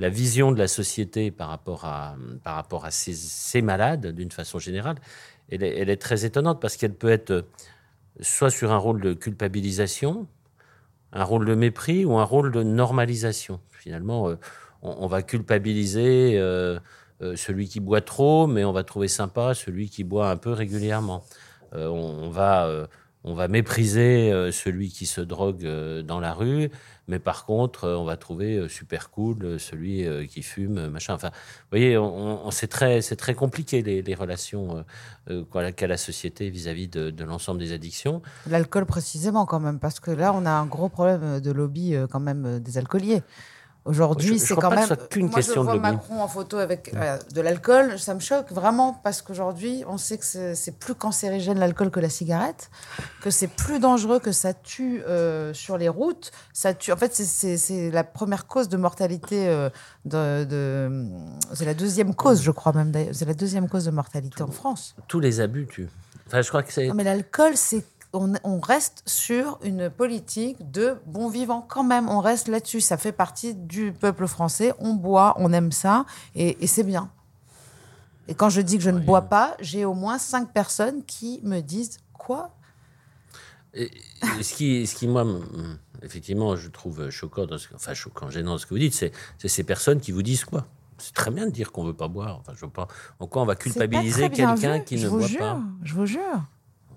la 0.00 0.08
vision 0.08 0.50
de 0.50 0.58
la 0.58 0.66
société 0.66 1.30
par 1.30 1.48
rapport 1.50 1.84
à, 1.84 2.16
par 2.42 2.54
rapport 2.54 2.86
à 2.86 2.90
ces, 2.90 3.60
malades, 3.60 4.08
d'une 4.08 4.30
façon 4.30 4.58
générale, 4.58 4.96
elle 5.50 5.62
est, 5.62 5.96
très 5.96 6.24
étonnante 6.24 6.60
parce 6.60 6.76
qu'elle 6.76 6.94
peut 6.94 7.10
être 7.10 7.44
soit 8.20 8.50
sur 8.50 8.72
un 8.72 8.78
rôle 8.78 9.02
de 9.02 9.12
culpabilisation, 9.12 10.26
un 11.12 11.24
rôle 11.24 11.44
de 11.44 11.54
mépris 11.54 12.04
ou 12.06 12.16
un 12.16 12.24
rôle 12.24 12.50
de 12.50 12.62
normalisation. 12.62 13.60
Finalement, 13.72 14.30
euh, 14.30 14.36
on, 14.80 15.06
va 15.06 15.22
culpabiliser 15.22 16.38
euh, 16.38 16.78
euh, 17.20 17.36
celui 17.36 17.68
qui 17.68 17.80
boit 17.80 18.00
trop, 18.00 18.46
mais 18.46 18.64
on 18.64 18.72
va 18.72 18.84
trouver 18.84 19.08
sympa 19.08 19.52
celui 19.52 19.90
qui 19.90 20.04
boit 20.04 20.30
un 20.30 20.36
peu 20.36 20.52
régulièrement. 20.52 21.24
On, 21.72 22.30
va, 22.30 22.88
on 23.22 23.34
va 23.34 23.46
mépriser 23.46 24.50
celui 24.50 24.88
qui 24.88 25.06
se 25.06 25.20
drogue 25.20 25.64
dans 26.02 26.18
la 26.18 26.32
rue, 26.32 26.68
mais 27.10 27.18
par 27.18 27.44
contre, 27.44 27.84
euh, 27.84 27.96
on 27.96 28.04
va 28.04 28.16
trouver 28.16 28.56
euh, 28.56 28.68
super 28.68 29.10
cool 29.10 29.44
euh, 29.44 29.58
celui 29.58 30.06
qui 30.28 30.42
fume, 30.42 30.88
machin. 30.88 31.14
Enfin, 31.14 31.30
vous 31.30 31.68
voyez, 31.72 31.98
on, 31.98 32.46
on- 32.46 32.50
c'est 32.52 32.68
très, 32.68 33.00
très 33.02 33.34
compliqué 33.34 33.82
les, 33.82 34.14
relations 34.14 34.84
qu'a 35.26 35.86
la 35.86 35.96
société 35.96 36.50
vis-à-vis 36.50 36.88
de, 36.88 37.24
l'ensemble 37.24 37.58
des 37.58 37.72
addictions. 37.72 38.22
L'alcool 38.46 38.86
précisément 38.86 39.46
quand 39.46 39.60
même, 39.60 39.78
parce 39.78 39.98
que 40.00 40.10
là, 40.10 40.32
on 40.34 40.46
a 40.46 40.50
un 40.50 40.66
gros 40.66 40.88
problème 40.88 41.40
de 41.40 41.50
lobby 41.50 41.94
quand 42.10 42.20
même 42.20 42.60
des 42.60 42.78
alcooliers. 42.78 43.22
Aujourd'hui, 43.86 44.38
c'est 44.38 44.54
quand 44.54 44.70
même. 44.70 44.80
ce 44.80 44.94
soit 44.94 45.08
qu'une 45.08 45.26
Moi, 45.26 45.34
question 45.36 45.54
je 45.54 45.58
de 45.60 45.64
vois 45.64 45.74
lobby. 45.74 45.90
Macron 45.92 46.22
en 46.22 46.28
photo 46.28 46.58
avec 46.58 46.92
euh, 46.94 47.16
de 47.32 47.40
l'alcool, 47.40 47.98
ça 47.98 48.12
me 48.14 48.20
choque 48.20 48.52
vraiment 48.52 48.92
parce 49.02 49.22
qu'aujourd'hui, 49.22 49.84
on 49.88 49.96
sait 49.96 50.18
que 50.18 50.24
c'est 50.54 50.78
plus 50.78 50.94
cancérigène 50.94 51.58
l'alcool 51.58 51.90
que 51.90 51.98
la 51.98 52.10
cigarette, 52.10 52.70
que 53.22 53.30
c'est 53.30 53.46
plus 53.48 53.80
dangereux, 53.80 54.20
que 54.20 54.32
ça 54.32 54.52
tue 54.52 55.02
euh, 55.08 55.54
sur 55.54 55.78
les 55.78 55.88
routes. 55.88 56.30
Ça 56.52 56.74
tue. 56.74 56.92
En 56.92 56.96
fait, 56.96 57.14
c'est- 57.14 57.90
la 57.90 58.04
première 58.04 58.46
cause 58.46 58.68
de 58.68 58.76
mortalité. 58.76 59.48
euh, 59.48 59.70
de, 60.04 60.44
de- 60.44 61.06
c'est 61.54 61.64
la 61.64 61.74
deuxième 61.74 62.14
cause, 62.14 62.42
je 62.42 62.50
crois 62.50 62.72
même. 62.72 62.92
C'est 63.12 63.24
la 63.26 63.34
deuxième 63.34 63.68
cause 63.68 63.86
de 63.86 63.90
mortalité 63.90 64.42
en 64.42 64.48
France. 64.50 64.94
Tous 65.08 65.20
les 65.20 65.40
abus, 65.40 65.66
tu. 65.70 65.88
Enfin, 66.26 66.42
je 66.42 66.48
crois 66.48 66.62
que 66.62 66.72
c'est. 66.72 66.86
Non, 66.88 66.94
mais 66.94 67.04
l'alcool, 67.04 67.52
c'est 67.56 67.84
on, 68.12 68.32
on 68.44 68.60
reste 68.60 69.02
sur 69.06 69.58
une 69.62 69.88
politique 69.90 70.70
de 70.70 70.96
bon 71.06 71.28
vivant 71.28 71.60
quand 71.66 71.84
même. 71.84 72.08
On 72.08 72.20
reste 72.20 72.48
là-dessus. 72.48 72.80
Ça 72.80 72.96
fait 72.96 73.12
partie 73.12 73.54
du 73.54 73.92
peuple 73.92 74.26
français. 74.26 74.72
On 74.78 74.94
boit, 74.94 75.34
on 75.38 75.52
aime 75.52 75.72
ça 75.72 76.04
et, 76.34 76.62
et 76.62 76.66
c'est 76.66 76.82
bien. 76.84 77.10
Et 78.28 78.34
quand 78.34 78.48
je 78.48 78.60
dis 78.60 78.76
que 78.76 78.82
je 78.84 78.90
ne 78.90 79.00
bois 79.00 79.22
pas, 79.22 79.56
j'ai 79.60 79.84
au 79.84 79.94
moins 79.94 80.18
cinq 80.18 80.52
personnes 80.52 81.04
qui 81.04 81.40
me 81.42 81.60
disent 81.60 81.98
quoi? 82.12 82.54
Et- 83.74 83.90
et 84.38 84.42
ce 84.42 84.54
qui, 84.54 84.86
ce 84.86 84.94
qui 84.94 85.06
moi, 85.08 85.24
me- 85.24 85.40
effectivement, 86.02 86.56
je 86.56 86.68
trouve 86.68 87.10
choquant, 87.10 87.46
dans 87.46 87.58
ce, 87.58 87.68
enfin 87.74 87.94
choquant, 87.94 88.30
gênant 88.30 88.52
dans 88.52 88.58
ce 88.58 88.66
que 88.66 88.74
vous 88.74 88.78
dites, 88.80 88.94
c'est 88.94 89.12
ces 89.48 89.64
personnes 89.64 90.00
qui 90.00 90.12
vous 90.12 90.22
disent 90.22 90.44
quoi? 90.44 90.66
C'est 90.98 91.14
très 91.14 91.30
bien 91.30 91.46
de 91.46 91.50
dire 91.50 91.72
qu'on 91.72 91.84
veut 91.84 91.94
pas 91.94 92.08
boire. 92.08 92.38
Enfin, 92.40 92.52
je 92.54 92.64
veux 92.64 92.70
pas. 92.70 92.86
En 93.20 93.26
quoi 93.26 93.42
on 93.42 93.46
va 93.46 93.56
culpabiliser 93.56 94.28
quelqu'un 94.28 94.80
qui 94.80 94.98
je 94.98 95.06
ne 95.06 95.10
boit 95.18 95.26
jure, 95.26 95.38
pas? 95.38 95.60
Je 95.82 95.94
vous 95.94 96.06
jure. 96.06 96.42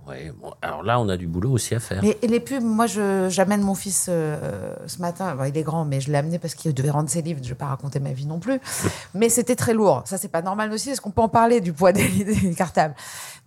Ouais, 0.07 0.33
bon, 0.41 0.51
alors 0.61 0.83
là, 0.83 0.99
on 0.99 1.07
a 1.07 1.15
du 1.15 1.27
boulot 1.27 1.51
aussi 1.51 1.73
à 1.75 1.79
faire. 1.79 2.01
Mais 2.03 2.17
et 2.21 2.27
les 2.27 2.41
pubs, 2.41 2.61
moi, 2.61 2.87
j'amène 2.87 3.61
mon 3.61 3.73
fils 3.75 4.07
euh, 4.09 4.73
ce 4.85 4.99
matin. 5.01 5.33
Bon, 5.35 5.45
il 5.45 5.57
est 5.57 5.63
grand, 5.63 5.85
mais 5.85 6.01
je 6.01 6.11
l'ai 6.11 6.17
amené 6.17 6.39
parce 6.39 6.55
qu'il 6.55 6.73
devait 6.73 6.89
rendre 6.89 7.09
ses 7.09 7.21
livres. 7.21 7.39
Je 7.41 7.45
ne 7.45 7.49
vais 7.49 7.55
pas 7.57 7.67
raconter 7.67 7.99
ma 8.01 8.11
vie 8.11 8.25
non 8.25 8.39
plus. 8.39 8.59
Mais 9.13 9.29
c'était 9.29 9.55
très 9.55 9.73
lourd. 9.73 10.01
Ça, 10.05 10.17
c'est 10.17 10.27
pas 10.27 10.41
normal 10.41 10.71
aussi. 10.73 10.89
Est-ce 10.89 10.99
qu'on 10.99 11.11
peut 11.11 11.21
en 11.21 11.29
parler 11.29 11.61
du 11.61 11.71
poids 11.71 11.93
des, 11.93 12.07
des 12.25 12.53
cartables 12.53 12.95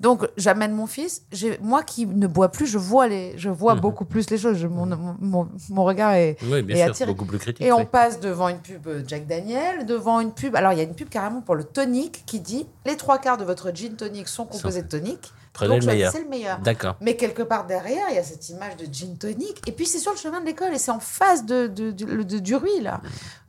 Donc, 0.01 0.27
j'amène 0.39 0.73
mon 0.73 0.87
fils. 0.87 1.23
Moi 1.61 1.83
qui 1.83 2.07
ne 2.07 2.27
bois 2.27 2.51
plus, 2.51 2.67
je 2.67 2.79
vois, 2.79 3.07
les, 3.07 3.37
je 3.37 3.51
vois 3.51 3.75
Mhm. 3.75 3.81
beaucoup 3.81 4.05
plus 4.07 4.31
les 4.31 4.39
choses. 4.39 4.57
Je- 4.57 4.67
mon, 4.67 4.87
mon- 5.21 5.49
mon 5.69 5.85
regard 5.85 6.13
est. 6.15 6.37
oui, 6.45 6.63
bien 6.63 6.77
et 6.77 6.81
sûr, 6.81 6.91
attiré. 6.91 7.13
beaucoup 7.13 7.27
plus 7.27 7.39
critique. 7.39 7.67
Et 7.67 7.73
on 7.73 7.85
passe 7.85 8.19
devant 8.21 8.49
une 8.49 8.59
pub 8.61 8.87
euh, 8.87 9.03
Jack 9.07 9.27
Daniel, 9.27 9.85
devant 9.85 10.21
une 10.21 10.33
pub. 10.33 10.57
Alors, 10.57 10.73
il 10.73 10.79
y 10.79 10.81
a 10.81 10.85
une 10.85 10.95
pub 10.95 11.09
carrément 11.11 11.43
pour 11.43 11.55
le 11.55 11.65
tonic 11.65 12.25
qui 12.27 12.41
dit 12.41 12.67
les 12.87 12.97
trois 12.97 13.19
quarts 13.19 13.37
de 13.37 13.45
votre 13.45 13.71
gin 13.75 13.95
tonic 13.97 14.27
sont 14.29 14.47
composés 14.47 14.83
de 14.83 14.89
tonic. 14.89 15.33
Prenez 15.57 15.75
donc, 15.75 15.81
le 15.81 15.87
meilleur. 15.87 16.11
choisissez 16.13 16.25
le 16.25 16.31
meilleur. 16.31 16.59
D'accord. 16.61 16.97
Mais 17.01 17.17
quelque 17.17 17.43
part 17.43 17.67
derrière, 17.67 18.07
il 18.11 18.15
y 18.15 18.19
a 18.19 18.23
cette 18.23 18.49
image 18.49 18.77
de 18.77 18.87
gin 18.93 19.17
tonic. 19.19 19.61
Et 19.69 19.73
puis, 19.73 19.87
c'est 19.87 19.99
sur 19.99 20.13
le 20.13 20.17
chemin 20.19 20.41
de 20.41 20.47
l'école 20.47 20.73
et 20.73 20.79
c'est 20.79 20.91
en 20.93 21.01
face 21.01 21.45
de, 21.45 21.67
de- 21.67 21.91
de- 21.91 22.39
du 22.39 22.55
Rui, 22.55 22.81
là. 22.81 23.01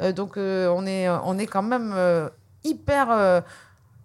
Euh, 0.02 0.12
donc, 0.12 0.38
euh, 0.38 0.68
on, 0.76 0.86
est, 0.86 1.08
on 1.10 1.38
est 1.38 1.48
quand 1.48 1.64
même 1.64 1.92
euh, 1.96 2.30
hyper 2.64 3.12
euh, 3.12 3.42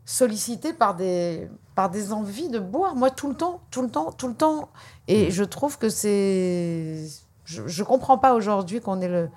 sollicité 0.04 0.72
par 0.72 0.94
des, 0.94 1.48
par 1.74 1.90
des 1.90 2.12
envies 2.12 2.48
de 2.48 2.58
boire. 2.58 2.94
Moi, 2.94 3.10
tout 3.10 3.28
le 3.28 3.34
temps, 3.34 3.60
tout 3.70 3.82
le 3.82 3.88
temps, 3.88 4.12
tout 4.12 4.28
le 4.28 4.34
temps. 4.34 4.68
Et 5.08 5.30
je 5.30 5.44
trouve 5.44 5.78
que 5.78 5.88
c'est. 5.88 7.06
Je 7.44 7.62
ne 7.62 7.84
comprends 7.86 8.18
pas 8.18 8.34
aujourd'hui 8.34 8.80
qu'on 8.80 9.00
ait 9.00 9.08
le, 9.08 9.28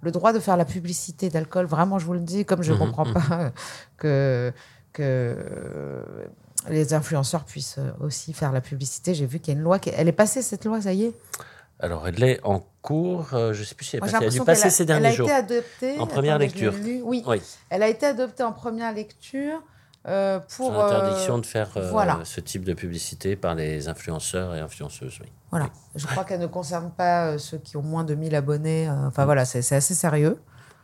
le 0.00 0.10
droit 0.10 0.32
de 0.32 0.40
faire 0.40 0.56
la 0.56 0.64
publicité 0.64 1.28
d'alcool. 1.28 1.64
Vraiment, 1.66 1.98
je 1.98 2.06
vous 2.06 2.12
le 2.14 2.20
dis, 2.20 2.44
comme 2.44 2.62
je 2.62 2.72
ne 2.72 2.78
Mhm, 2.78 2.84
comprends 2.84 3.06
mhm. 3.06 3.12
pas 3.14 3.20
euh, 3.32 3.50
que. 3.96 4.52
que 4.92 5.02
euh, 5.02 6.02
les 6.68 6.94
influenceurs 6.94 7.44
puissent 7.44 7.76
euh, 7.78 7.90
aussi 8.00 8.32
faire 8.32 8.52
la 8.52 8.60
publicité. 8.60 9.14
J'ai 9.14 9.26
vu 9.26 9.40
qu'il 9.40 9.52
y 9.54 9.56
a 9.56 9.58
une 9.58 9.64
loi, 9.64 9.78
qui... 9.78 9.90
elle 9.96 10.08
est 10.08 10.12
passée 10.12 10.42
cette 10.42 10.64
loi, 10.64 10.80
ça 10.80 10.92
y 10.92 11.04
est? 11.04 11.14
Alors, 11.80 12.06
elle 12.06 12.22
est 12.22 12.40
en 12.44 12.62
cours. 12.82 13.34
euh, 13.34 13.52
je 13.52 13.60
ne 13.60 13.64
sais 13.64 13.74
plus 13.74 13.84
si 13.86 13.96
elle 13.96 14.04
est 14.04 14.10
Moi, 14.12 14.20
j'ai 14.20 14.26
passée. 14.26 14.26
Elle 14.26 14.28
a 14.28 14.30
dû 14.40 14.44
passer 14.44 14.60
qu'elle 14.62 14.68
a- 14.68 14.70
ces 14.70 14.82
elle 14.82 14.86
derniers 14.86 15.06
a 15.08 15.10
jours. 15.12 15.26
été 15.28 15.34
adoptée 15.36 15.98
En 15.98 16.06
première 16.06 16.34
Attendez, 16.36 16.46
lecture. 16.46 16.74
Oui. 17.04 17.22
Oui, 17.26 17.42
elle 17.70 17.82
a 17.82 17.88
été 17.88 18.06
adoptée 18.06 18.42
en 18.44 18.52
première 18.52 18.92
lecture 18.94 19.60
euh, 20.06 20.38
pour 20.56 20.72
l'interdiction 20.72 21.38
euh, 21.38 21.40
de 21.40 21.46
faire 21.46 21.70
euh, 21.76 21.90
voilà. 21.90 22.20
ce 22.24 22.40
type 22.40 22.64
de 22.64 22.74
publicité 22.74 23.34
par 23.36 23.54
les 23.56 23.88
influenceurs 23.88 24.54
et 24.54 24.60
influenceuses. 24.60 25.18
Oui. 25.22 25.28
Voilà. 25.50 25.68
Je 25.96 26.06
crois 26.06 26.24
qu'elle 26.24 26.40
ne 26.40 26.46
concerne 26.46 26.90
pas 26.90 27.38
ceux 27.38 27.58
qui 27.58 27.76
ont 27.76 27.82
moins 27.82 28.04
de 28.04 28.14
1000 28.14 28.34
abonnés. 28.34 28.88
Enfin 29.06 29.24
voilà, 29.24 29.44
c'est 29.44 29.74
assez 29.74 29.94
sérieux. 29.94 30.38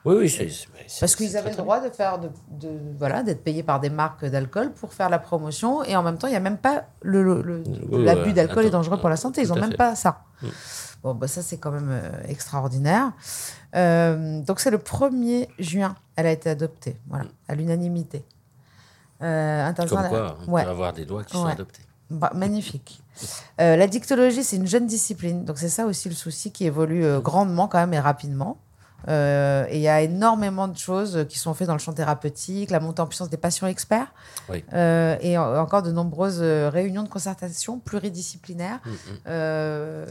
Oui, 0.05 0.15
oui, 0.17 0.29
c'est- 0.31 0.67
Parce 1.01 1.17
qu'ils 1.17 1.29
très, 1.29 1.39
avaient 1.39 1.51
le 1.51 1.57
droit 1.57 1.81
de 1.81 1.91
faire 1.91 2.19
de, 2.19 2.31
de- 2.51 2.79
voilà 2.99 3.23
d'être 3.23 3.43
payés 3.45 3.63
par 3.63 3.81
des 3.81 3.91
marques 3.91 4.25
d'alcool 4.25 4.73
pour 4.73 4.93
faire 4.95 5.11
la 5.11 5.19
promotion 5.19 5.83
et 5.85 5.97
en 5.97 6.03
même 6.03 6.17
temps 6.19 6.29
il 6.29 6.31
n'y 6.31 6.37
a 6.37 6.41
même 6.41 6.57
pas 6.57 6.85
le 7.03 7.63
Oui, 7.91 8.05
l'abus 8.05 8.29
ouais, 8.29 8.33
d'alcool 8.33 8.65
est 8.67 8.71
dangereux 8.71 8.99
pour 8.99 9.09
la 9.11 9.17
santé 9.17 9.43
ils 9.43 9.49
tout 9.49 9.53
ont 9.55 9.57
à 9.57 9.61
même 9.61 9.71
fait. 9.73 9.77
pas 9.77 9.95
ça 9.97 10.23
Mm. 10.41 10.47
bon 11.03 11.15
bah 11.15 11.27
ça 11.27 11.43
c'est 11.43 11.57
quand 11.59 11.73
même 11.73 11.91
euh, 11.91 12.11
extraordinaire 12.29 13.11
Euh, 13.75 14.41
donc 14.43 14.61
c'est 14.61 14.71
le 14.71 14.79
1er 14.79 15.49
juin 15.59 15.95
elle 16.17 16.27
a 16.27 16.31
été 16.31 16.49
adoptée 16.49 16.97
voilà 17.09 17.25
à 17.49 17.55
l'unanimité 17.57 18.25
euh. 19.23 19.73
Comme 19.73 19.89
quoi, 19.89 20.37
on 20.47 20.53
ouais. 20.53 20.63
peut 20.65 20.71
avoir 20.71 20.93
des 20.93 21.05
lois 21.05 21.25
qui 21.25 21.33
sont 21.37 21.45
adoptées. 21.45 21.83
Bah, 22.11 22.31
magnifique. 22.35 23.03
Euh, 23.61 23.75
la 23.77 23.87
dictologie, 23.89 24.45
c'est 24.45 24.57
une 24.57 24.67
jeune 24.69 24.87
discipline. 24.87 25.45
Donc, 25.45 25.59
c'est 25.59 25.69
ça 25.69 25.85
aussi 25.87 26.09
le 26.09 26.15
souci 26.15 26.53
qui 26.53 26.65
évolue 26.67 27.05
euh, 27.05 27.19
grandement, 27.21 27.67
quand 27.69 27.79
même, 27.79 27.93
et 27.93 27.99
rapidement. 28.01 28.57
Euh, 29.07 29.65
et 29.71 29.77
il 29.77 29.81
y 29.83 29.89
a 29.89 30.03
énormément 30.03 30.67
de 30.67 30.77
choses 30.77 31.25
qui 31.29 31.39
sont 31.39 31.55
faites 31.55 31.69
dans 31.69 31.73
le 31.75 31.79
champ 31.79 31.93
thérapeutique, 31.93 32.71
la 32.71 32.81
montée 32.81 33.01
en 33.01 33.07
puissance 33.07 33.31
des 33.31 33.37
patients 33.37 33.69
experts, 33.69 34.13
Oui. 34.49 34.65
euh, 34.73 35.17
et 35.21 35.39
en- 35.39 35.55
encore 35.57 35.83
de 35.83 35.93
nombreuses 35.93 36.41
euh, 36.43 36.69
réunions 36.69 37.05
de 37.05 37.09
concertation 37.09 37.79
pluridisciplinaires. 37.79 38.81
Mm, 38.85 38.91
mm. 38.91 38.97
Euh, 39.29 40.07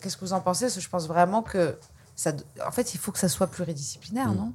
Qu'est-ce 0.00 0.16
que 0.16 0.24
vous 0.24 0.32
en 0.32 0.40
pensez? 0.40 0.64
Parce 0.64 0.74
que 0.74 0.80
Je 0.80 0.88
pense 0.88 1.06
vraiment 1.06 1.42
que 1.42 1.76
ça, 2.16 2.32
en 2.66 2.72
fait, 2.72 2.94
il 2.94 2.98
faut 2.98 3.12
que 3.12 3.18
ça 3.20 3.28
soit 3.28 3.46
pluridisciplinaire, 3.46 4.28
Mm. 4.32 4.36
non? 4.36 4.52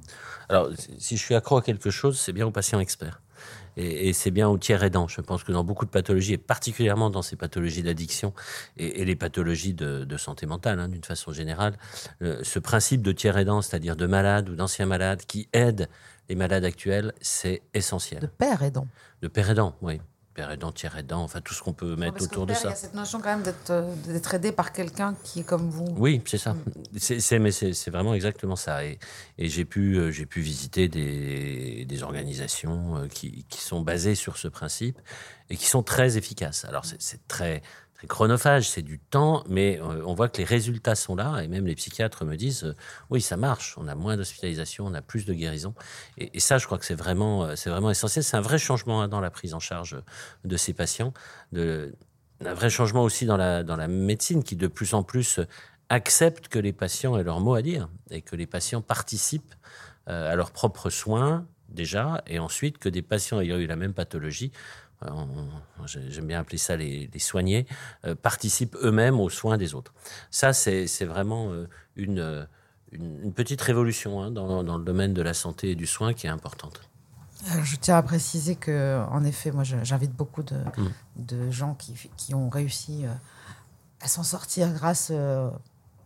Alors, 0.50 0.68
si 0.98 1.16
je 1.16 1.22
suis 1.22 1.34
accro 1.34 1.56
à 1.56 1.62
quelque 1.62 1.90
chose, 1.90 2.20
c'est 2.20 2.32
bien 2.32 2.46
aux 2.46 2.50
patients 2.52 2.80
experts. 2.80 3.20
Et, 3.78 4.08
et 4.08 4.12
c'est 4.12 4.30
bien 4.30 4.48
aux 4.48 4.58
tiers 4.58 4.82
aidants. 4.82 5.08
Je 5.08 5.20
pense 5.22 5.44
que 5.44 5.52
dans 5.52 5.64
beaucoup 5.64 5.86
de 5.86 5.90
pathologies, 5.90 6.34
et 6.34 6.38
particulièrement 6.38 7.08
dans 7.08 7.22
ces 7.22 7.36
pathologies 7.36 7.82
d'addiction 7.82 8.34
et, 8.76 9.00
et 9.00 9.04
les 9.04 9.16
pathologies 9.16 9.72
de, 9.72 10.04
de 10.04 10.16
santé 10.16 10.44
mentale, 10.46 10.80
hein, 10.80 10.88
d'une 10.88 11.04
façon 11.04 11.32
générale, 11.32 11.78
euh, 12.22 12.40
ce 12.42 12.58
principe 12.58 13.02
de 13.02 13.12
tiers 13.12 13.38
aidant, 13.38 13.62
c'est-à-dire 13.62 13.96
de 13.96 14.06
malades 14.06 14.48
ou 14.50 14.56
d'anciens 14.56 14.86
malades 14.86 15.22
qui 15.26 15.48
aident 15.52 15.88
les 16.28 16.34
malades 16.34 16.64
actuels, 16.64 17.14
c'est 17.20 17.62
essentiel. 17.72 18.20
De 18.20 18.26
père 18.26 18.62
aidant. 18.62 18.86
De 19.22 19.28
père 19.28 19.48
aidant, 19.48 19.74
oui. 19.80 20.00
Père 20.38 20.52
aidant, 20.52 20.70
tiers 20.70 20.96
aidant, 20.96 21.22
enfin 21.24 21.40
tout 21.40 21.52
ce 21.52 21.60
qu'on 21.64 21.72
peut 21.72 21.96
mettre 21.96 22.22
autour 22.22 22.46
de 22.46 22.52
père, 22.52 22.60
Il 22.62 22.66
y 22.66 22.68
ça. 22.68 22.72
a 22.72 22.74
cette 22.76 22.94
notion 22.94 23.20
quand 23.20 23.30
même 23.30 23.42
d'être 23.42 23.70
euh, 23.70 23.92
d'être 24.06 24.32
aidé 24.34 24.52
par 24.52 24.72
quelqu'un 24.72 25.16
qui 25.24 25.40
est 25.40 25.42
comme 25.42 25.68
vous. 25.68 25.92
Oui, 25.96 26.22
c'est 26.26 26.38
ça. 26.38 26.54
C'est, 26.96 27.18
c'est- 27.18 27.40
mais 27.40 27.50
c'est, 27.50 27.90
vraiment 27.90 28.14
exactement 28.14 28.54
ça. 28.54 28.84
Et, 28.84 29.00
et 29.36 29.48
j'ai 29.48 29.64
pu, 29.64 29.96
euh, 29.96 30.12
j'ai 30.12 30.26
pu 30.26 30.40
visiter 30.40 30.86
des, 30.86 31.84
des 31.86 32.02
organisations 32.04 32.98
euh, 32.98 33.08
qui, 33.08 33.46
qui 33.48 33.60
sont 33.60 33.80
basées 33.80 34.14
sur 34.14 34.36
ce 34.36 34.46
principe 34.46 35.00
et 35.50 35.56
qui 35.56 35.66
sont 35.66 35.82
très 35.82 36.16
efficaces. 36.16 36.64
Alors 36.66 36.84
c'est 36.84 37.26
très, 37.26 37.60
très 37.98 38.06
chronophage, 38.06 38.68
c'est 38.68 38.82
du 38.82 39.00
temps, 39.00 39.42
mais 39.48 39.80
euh, 39.80 40.02
on 40.06 40.14
voit 40.14 40.28
que 40.28 40.38
les 40.38 40.44
résultats 40.44 40.94
sont 40.94 41.16
là. 41.16 41.40
Et 41.40 41.48
même 41.48 41.66
les 41.66 41.74
psychiatres 41.74 42.24
me 42.24 42.36
disent, 42.36 42.64
euh, 42.64 42.76
oui, 43.10 43.20
ça 43.20 43.36
marche. 43.36 43.74
On 43.76 43.88
a 43.88 43.96
moins 43.96 44.16
d'hospitalisation, 44.16 44.86
on 44.86 44.94
a 44.94 45.02
plus 45.02 45.26
de 45.26 45.34
guérison. 45.34 45.74
Et, 46.16 46.38
ça, 46.38 46.58
je 46.58 46.66
crois 46.66 46.78
que 46.78 46.84
c'est 46.84 46.94
vraiment, 46.94 47.44
euh, 47.44 47.56
c'est 47.56 47.70
vraiment 47.70 47.90
essentiel. 47.90 48.22
C'est 48.22 48.36
un 48.36 48.40
vrai 48.40 48.58
changement 48.58 49.02
hein, 49.02 49.08
dans 49.08 49.20
la 49.20 49.30
prise 49.30 49.52
en 49.52 49.58
charge 49.58 50.00
de 50.44 50.56
ces 50.56 50.72
patients. 50.72 51.12
Un 51.54 52.54
vrai 52.54 52.70
changement 52.70 53.02
aussi 53.02 53.26
dans 53.26 53.36
la, 53.36 53.64
dans 53.64 53.76
la 53.76 53.88
médecine 53.88 54.44
qui 54.44 54.54
de 54.54 54.68
plus 54.68 54.94
en 54.94 55.02
plus 55.02 55.40
accepte 55.88 56.46
que 56.46 56.60
les 56.60 56.72
patients 56.72 57.18
aient 57.18 57.24
leur 57.24 57.40
mot 57.40 57.54
à 57.54 57.62
dire 57.62 57.88
et 58.10 58.22
que 58.22 58.36
les 58.36 58.46
patients 58.46 58.80
participent 58.80 59.54
à 60.06 60.36
leurs 60.36 60.52
propres 60.52 60.88
soins 60.88 61.46
déjà 61.68 62.22
et 62.26 62.38
ensuite 62.38 62.78
que 62.78 62.88
des 62.88 63.02
patients 63.02 63.40
ayant 63.40 63.58
eu 63.58 63.66
la 63.66 63.76
même 63.76 63.92
pathologie, 63.92 64.52
j'aime 65.86 66.26
bien 66.26 66.40
appeler 66.40 66.58
ça 66.58 66.76
les, 66.76 67.08
les 67.12 67.18
soignés, 67.20 67.66
euh, 68.04 68.14
participent 68.14 68.76
eux-mêmes 68.82 69.20
aux 69.20 69.30
soins 69.30 69.56
des 69.56 69.74
autres. 69.74 69.92
Ça, 70.30 70.52
c'est 70.52 70.86
vraiment 71.04 71.50
euh, 71.52 71.68
une, 71.96 72.18
euh, 72.18 72.44
une, 72.92 73.20
une 73.24 73.32
petite 73.32 73.60
révolution 73.62 74.20
hein, 74.22 74.30
dans, 74.30 74.62
dans 74.64 74.78
le 74.78 74.84
domaine 74.84 75.14
de 75.14 75.22
la 75.22 75.34
santé 75.34 75.70
et 75.70 75.74
du 75.76 75.86
soin 75.86 76.14
qui 76.14 76.26
est 76.26 76.30
importante. 76.30 76.80
Alors, 77.50 77.64
Je 77.64 77.76
tiens 77.76 77.96
à 77.96 78.02
préciser 78.02 78.56
que, 78.56 79.00
en 79.10 79.22
effet, 79.24 79.52
moi, 79.52 79.62
j'invite 79.64 80.12
beaucoup 80.12 80.42
de, 80.42 80.56
Mm. 80.56 80.90
de 81.16 81.50
gens 81.50 81.74
qui, 81.74 81.94
qui 82.16 82.34
ont 82.34 82.48
réussi 82.48 83.06
euh, 83.06 83.10
à 84.00 84.08
s'en 84.08 84.24
sortir 84.24 84.72
grâce 84.72 85.08
euh, 85.12 85.48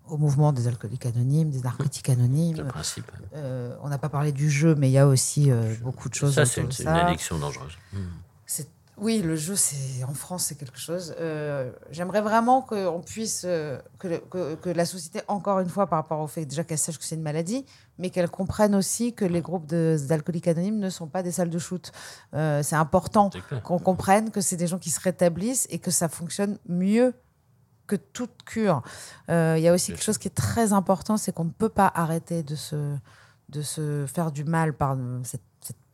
au 0.08 0.18
mouvement 0.18 0.52
des 0.52 0.66
alcooliques 0.68 1.06
anonymes, 1.06 1.48
des 1.50 1.60
narcotiques 1.62 2.08
le 2.08 2.14
anonymes. 2.14 2.66
principe. 2.68 3.10
Euh, 3.34 3.74
on 3.82 3.88
n'a 3.88 3.96
pas 3.98 4.10
parlé 4.10 4.32
du 4.32 4.50
jeu, 4.50 4.74
mais 4.74 4.90
il 4.90 4.92
y 4.92 4.98
a 4.98 5.06
aussi 5.06 5.50
euh, 5.50 5.74
beaucoup 5.82 6.10
de 6.10 6.14
choses 6.14 6.34
Ça, 6.34 6.44
c'est 6.44 6.60
une, 6.60 6.70
une 6.80 6.88
addiction 6.88 7.38
dangereuse. 7.38 7.78
Mm. 7.94 7.98
C'est- 8.44 8.68
Oui, 8.98 9.22
le 9.22 9.36
jeu, 9.36 9.56
c'est 9.56 10.04
en 10.04 10.12
France, 10.12 10.44
c'est 10.44 10.54
quelque 10.54 10.78
chose. 10.78 11.14
Euh, 11.18 11.72
J'aimerais 11.90 12.20
vraiment 12.20 12.60
qu'on 12.60 13.00
puisse, 13.00 13.42
euh, 13.46 13.78
que, 13.98 14.18
que- 14.28 14.54
que 14.56 14.68
la 14.70 14.84
société, 14.84 15.20
encore 15.28 15.60
une 15.60 15.68
fois, 15.70 15.86
par 15.86 15.98
rapport 16.00 16.20
au 16.20 16.26
fait 16.26 16.44
déjà 16.44 16.62
qu'elle 16.62 16.78
sache 16.78 16.98
que 16.98 17.04
c'est 17.04 17.14
une 17.14 17.22
maladie, 17.22 17.64
mais 17.98 18.10
qu'elle 18.10 18.28
comprenne 18.30 18.74
aussi 18.74 19.14
que 19.14 19.24
les 19.24 19.40
groupes 19.40 19.66
d'alcooliques 19.66 20.46
anonymes 20.46 20.78
ne 20.78 20.90
sont 20.90 21.06
pas 21.08 21.22
des 21.22 21.32
salles 21.32 21.48
de 21.50 21.58
shoot. 21.58 21.90
Euh, 22.34 22.62
c'est 22.62 22.76
important 22.76 23.30
qu'on 23.64 23.78
comprenne 23.78 24.30
que 24.30 24.42
c'est 24.42 24.56
des 24.56 24.66
gens 24.66 24.78
qui 24.78 24.90
se 24.90 25.00
rétablissent 25.00 25.66
et 25.70 25.78
que 25.78 25.90
ça 25.90 26.08
fonctionne 26.08 26.58
mieux 26.68 27.14
que 27.86 27.96
toute 27.96 28.42
cure. 28.44 28.82
Il 29.28 29.58
y 29.58 29.68
a 29.68 29.72
aussi 29.72 29.92
quelque 29.92 30.04
chose 30.04 30.18
qui 30.18 30.28
est 30.28 30.34
très 30.34 30.72
important, 30.74 31.16
c'est 31.16 31.32
qu'on 31.32 31.44
ne 31.44 31.50
peut 31.50 31.68
pas 31.70 31.90
arrêter 31.94 32.42
de 32.42 32.54
se 32.56 32.94
de 33.48 33.60
se 33.60 34.06
faire 34.06 34.32
du 34.32 34.44
mal 34.44 34.72
par 34.72 34.96
cette 35.24 35.42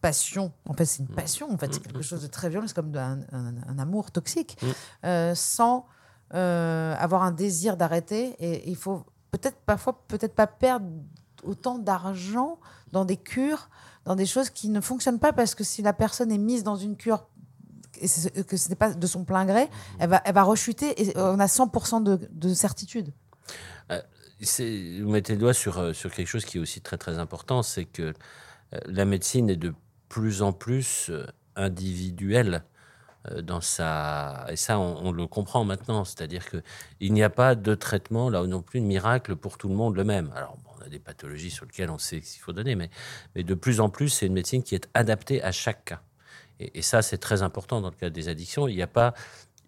passion. 0.09 0.52
En 0.68 0.74
fait, 0.74 0.84
c'est 0.86 1.00
une 1.02 1.09
Mm. 1.12 1.14
passion. 1.22 1.50
En 1.52 1.59
fait, 1.59 1.72
c'est 1.72 1.80
Mm, 1.80 1.84
quelque 1.84 1.98
mm. 1.98 2.02
chose 2.11 2.22
de 2.22 2.26
très 2.28 2.48
violent. 2.50 2.66
C'est 2.66 2.74
comme 2.74 2.94
un, 2.96 3.20
un- 3.32 3.54
un 3.72 3.78
amour 3.78 4.11
toxique, 4.11 4.59
euh, 5.04 5.34
sans 5.34 5.86
euh, 6.34 6.94
avoir 6.98 7.22
un 7.22 7.32
désir 7.32 7.76
d'arrêter. 7.76 8.36
Et 8.38 8.68
il 8.70 8.76
faut 8.76 9.04
peut-être 9.30 9.56
parfois 9.64 10.04
peut-être 10.09 10.34
pas 10.34 10.46
perdre 10.46 10.86
autant 11.42 11.78
d'argent 11.78 12.59
dans 12.92 13.04
des 13.06 13.16
cures, 13.16 13.68
dans 14.04 14.14
des 14.16 14.26
choses 14.26 14.50
qui 14.50 14.68
ne 14.68 14.80
fonctionnent 14.80 15.18
pas 15.20 15.32
parce 15.32 15.54
que 15.54 15.64
si 15.64 15.80
la 15.82 15.92
personne 15.94 16.30
est 16.30 16.38
mise 16.38 16.62
dans 16.64 16.76
une 16.76 16.96
cure 16.96 17.26
et 18.00 18.09
que 18.44 18.56
ce 18.56 18.68
n'est 18.68 18.74
pas 18.76 18.92
de 18.92 19.06
son 19.06 19.24
plein 19.24 19.44
gré, 19.46 19.68
elle 19.98 20.11
va, 20.11 20.20
elle 20.24 20.34
va 20.34 20.42
rechuter 20.42 21.00
et 21.02 21.16
on 21.16 21.40
a 21.40 21.46
100% 21.46 22.02
de, 22.02 22.20
de 22.30 22.54
certitude. 22.54 23.12
C'est- 24.40 25.00
Vous 25.00 25.11
mettez 25.11 25.32
le 25.32 25.38
doigt 25.40 25.54
sur, 25.54 25.78
euh, 25.78 25.92
sur 25.92 26.12
quelque 26.12 26.28
chose 26.28 26.44
qui 26.44 26.59
est 26.59 26.61
aussi 26.61 26.80
très 26.80 26.96
très 26.98 27.18
important, 27.18 27.62
c'est 27.64 27.84
que 27.86 28.02
euh, 28.74 28.78
la 28.86 29.04
médecine 29.04 29.50
est 29.50 29.56
de 29.56 29.74
plus 30.09 30.42
en 30.42 30.52
plus 30.52 31.11
euh, 31.11 31.26
individuelle 31.56 32.64
euh, 33.30 33.42
dans 33.42 33.61
sa 33.61 34.46
et 34.50 34.56
ça 34.56 34.78
on, 34.78 35.12
le 35.12 35.26
comprend 35.26 35.64
maintenant, 35.64 36.04
c'est-à-dire 36.04 36.48
que 36.48 36.62
il 37.00 37.12
n'y 37.12 37.22
a 37.22 37.30
pas 37.30 37.54
de 37.54 37.74
traitement 37.74 38.30
là 38.30 38.46
non 38.46 38.62
plus 38.62 38.80
de 38.80 38.86
miracle 38.86 39.36
pour 39.36 39.59
tout 39.59 39.68
le 39.68 39.74
monde 39.74 39.96
le 39.96 40.04
même. 40.04 40.32
Alors 40.34 40.56
on 40.76 40.84
a 40.84 40.88
des 40.88 40.98
pathologies 40.98 41.50
sur 41.50 41.66
lesquelles 41.66 41.90
on 41.90 41.98
sait 41.98 42.20
qu'il 42.20 42.40
faut 42.40 42.52
donner, 42.52 42.74
mais 42.74 42.90
mais 43.34 43.42
de 43.42 43.54
plus 43.54 43.80
en 43.80 43.90
plus 43.90 44.09
c'est 44.09 44.26
une 44.26 44.34
médecine 44.34 44.62
qui 44.62 44.74
est 44.74 44.88
adaptée 44.94 45.42
à 45.42 45.52
chaque 45.52 45.84
cas. 45.84 46.02
Et, 46.61 46.78
et 46.78 46.82
ça 46.82 47.02
c'est 47.02 47.18
très 47.18 47.42
important 47.42 47.80
dans 47.80 47.90
le 47.90 47.96
cas 47.96 48.11
des 48.11 48.28
addictions. 48.28 48.68
Il 48.68 48.76
n'y 48.76 48.82
a 48.82 48.86
pas 48.86 49.14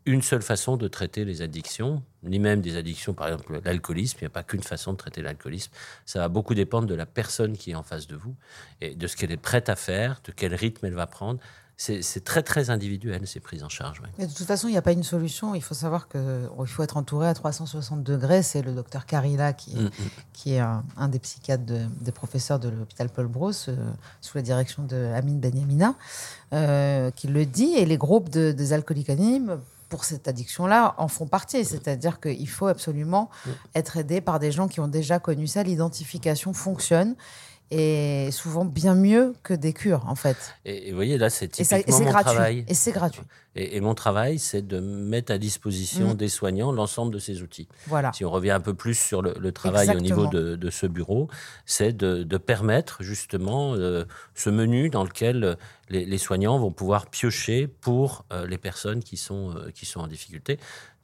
une 0.06 0.22
seule 0.22 0.42
façon 0.42 0.76
de 0.76 0.88
traiter 0.88 1.24
les 1.24 1.42
addictions, 1.42 2.02
ni 2.22 2.38
même 2.38 2.60
des 2.60 2.76
addictions, 2.76 3.12
par 3.14 3.28
exemple 3.28 3.60
l'alcoolisme. 3.64 4.18
Il 4.20 4.24
n'y 4.24 4.28
a 4.28 4.30
pas 4.30 4.42
qu'une 4.42 4.62
façon 4.62 4.92
de 4.92 4.96
traiter 4.96 5.22
l'alcoolisme. 5.22 5.70
Ça 6.06 6.18
va 6.20 6.28
beaucoup 6.28 6.54
dépendre 6.54 6.86
de 6.86 6.94
la 6.94 7.06
personne 7.06 7.56
qui 7.56 7.72
est 7.72 7.74
en 7.74 7.82
face 7.82 8.06
de 8.06 8.16
vous 8.16 8.34
et 8.80 8.94
de 8.94 9.06
ce 9.06 9.16
qu'elle 9.16 9.30
est 9.32 9.36
prête 9.36 9.68
à 9.68 9.76
faire, 9.76 10.20
de 10.24 10.32
quel 10.32 10.54
rythme 10.54 10.86
elle 10.86 10.94
va 10.94 11.06
prendre. 11.06 11.38
C'est 11.82 12.24
très, 12.24 12.42
très 12.42 12.68
individuel, 12.68 13.26
ces 13.26 13.40
prises 13.40 13.62
en 13.64 13.70
charge. 13.70 14.02
Mais 14.18 14.26
de 14.26 14.32
toute 14.34 14.46
façon, 14.46 14.68
il 14.68 14.72
n'y 14.72 14.76
a 14.76 14.82
pas 14.82 14.92
une 14.92 15.02
solution. 15.02 15.54
Il 15.54 15.62
faut 15.62 15.72
savoir 15.74 16.08
qu'il 16.08 16.20
faut 16.66 16.82
être 16.82 16.98
entouré 16.98 17.26
à 17.26 17.32
360 17.32 18.02
degrés. 18.02 18.42
C'est 18.42 18.60
le 18.60 18.72
docteur 18.72 19.06
Carilla 19.06 19.54
qui, 19.54 19.74
Mm, 19.76 19.84
mm. 19.84 19.90
qui 20.34 20.52
est 20.52 20.58
un, 20.58 20.84
un 20.98 21.08
des 21.08 21.18
psychiatres 21.18 21.64
de- 21.64 21.86
des 22.02 22.12
professeurs 22.12 22.58
de 22.58 22.68
l'hôpital 22.68 23.08
Paul 23.08 23.28
Bros, 23.28 23.52
euh, 23.68 23.76
sous 24.20 24.36
la 24.36 24.42
direction 24.42 24.82
de 24.82 24.96
Amine 25.14 25.40
Benyamina, 25.40 25.94
euh, 26.52 27.10
qui 27.12 27.28
le 27.28 27.46
dit. 27.46 27.72
Et 27.76 27.86
les 27.86 27.96
groupes 27.96 28.28
de- 28.28 28.52
des 28.52 28.72
alcooliques 28.74 29.08
anonymes, 29.08 29.58
pour 29.90 30.04
cette 30.04 30.28
addiction-là, 30.28 30.94
en 30.96 31.08
font 31.08 31.26
partie. 31.26 31.66
C'est-à-dire 31.66 32.20
qu'il 32.20 32.48
faut 32.48 32.68
absolument 32.68 33.28
être 33.74 33.98
aidé 33.98 34.22
par 34.22 34.38
des 34.38 34.52
gens 34.52 34.68
qui 34.68 34.80
ont 34.80 34.88
déjà 34.88 35.18
connu 35.18 35.46
ça. 35.46 35.62
L'identification 35.62 36.54
fonctionne. 36.54 37.16
Et 37.72 38.30
souvent 38.32 38.64
bien 38.64 38.94
mieux 38.94 39.34
que 39.44 39.54
des 39.54 39.72
cures, 39.72 40.04
en 40.08 40.16
fait. 40.16 40.36
Et, 40.64 40.88
et 40.88 40.90
vous 40.90 40.96
voyez, 40.96 41.18
là, 41.18 41.30
c'est 41.30 41.46
et 41.60 41.64
typiquement 41.64 41.98
mon 42.00 42.04
gratuit. 42.06 42.24
travail. 42.32 42.64
Et 42.66 42.74
c'est 42.74 42.90
gratuit. 42.92 43.22
Et, 43.56 43.76
et 43.76 43.80
mon 43.80 43.94
travail, 43.94 44.38
c'est 44.38 44.66
de 44.66 44.78
mettre 44.80 45.32
à 45.32 45.38
disposition 45.38 46.10
Mm. 46.10 46.14
des 46.14 46.28
soignants 46.28 46.72
l'ensemble 46.72 47.12
de 47.12 47.18
ces 47.18 47.42
outils. 47.42 47.68
Voilà. 47.86 48.12
Si 48.12 48.24
on 48.24 48.30
revient 48.30 48.50
un 48.52 48.60
peu 48.60 48.74
plus 48.74 48.94
sur 48.94 49.22
le, 49.22 49.34
le 49.38 49.52
travail 49.52 49.90
au 49.96 50.00
niveau 50.00 50.26
de, 50.26 50.56
de 50.56 50.70
ce 50.70 50.86
bureau, 50.86 51.28
c'est 51.66 51.92
de, 51.96 52.22
de 52.22 52.36
permettre 52.38 53.02
justement 53.02 53.74
euh, 53.74 54.04
ce 54.34 54.50
menu 54.50 54.88
dans 54.88 55.02
lequel 55.04 55.42
euh, 55.44 55.54
les, 55.88 56.04
les 56.04 56.18
soignants 56.18 56.58
vont 56.58 56.70
pouvoir 56.72 57.06
piocher 57.06 57.66
pour 57.66 58.24
euh, 58.32 58.46
les 58.46 58.58
personnes 58.58 59.02
qui 59.02 59.16
sont, 59.16 59.50
euh, 59.56 59.70
qui 59.72 59.84
sont 59.86 60.00
en 60.00 60.06
difficulté. 60.06 60.58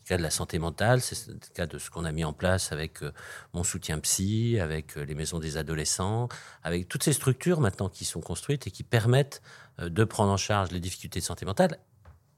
Le 0.07 0.11
cas 0.11 0.19
de 0.19 0.23
la 0.23 0.31
santé 0.31 0.61
mentale, 0.61 1.01
c'est 1.01 1.27
le 1.27 1.35
cas 1.53 1.67
de 1.67 1.79
ce 1.79 1.91
qu'on 1.91 2.05
a 2.05 2.13
mis 2.13 2.23
en 2.23 2.33
place 2.33 2.71
avec 2.71 3.03
euh, 3.03 3.11
mon 3.55 3.65
soutien 3.65 3.99
psy, 3.99 4.57
avec 4.61 4.97
euh, 4.97 5.05
les 5.05 5.17
maisons 5.17 5.41
des 5.41 5.57
adolescents, 5.57 6.29
avec 6.63 6.87
toutes 6.87 7.03
ces 7.03 7.13
structures 7.13 7.61
maintenant 7.61 7.89
qui 7.89 8.05
sont 8.05 8.21
construites 8.21 8.69
et 8.69 8.71
qui 8.71 8.85
permettent 8.85 9.43
euh, 9.81 9.89
de 9.89 10.05
prendre 10.05 10.31
en 10.31 10.37
charge 10.37 10.71
les 10.71 10.79
difficultés 10.79 11.19
de 11.19 11.25
santé 11.25 11.45
mentale 11.45 11.81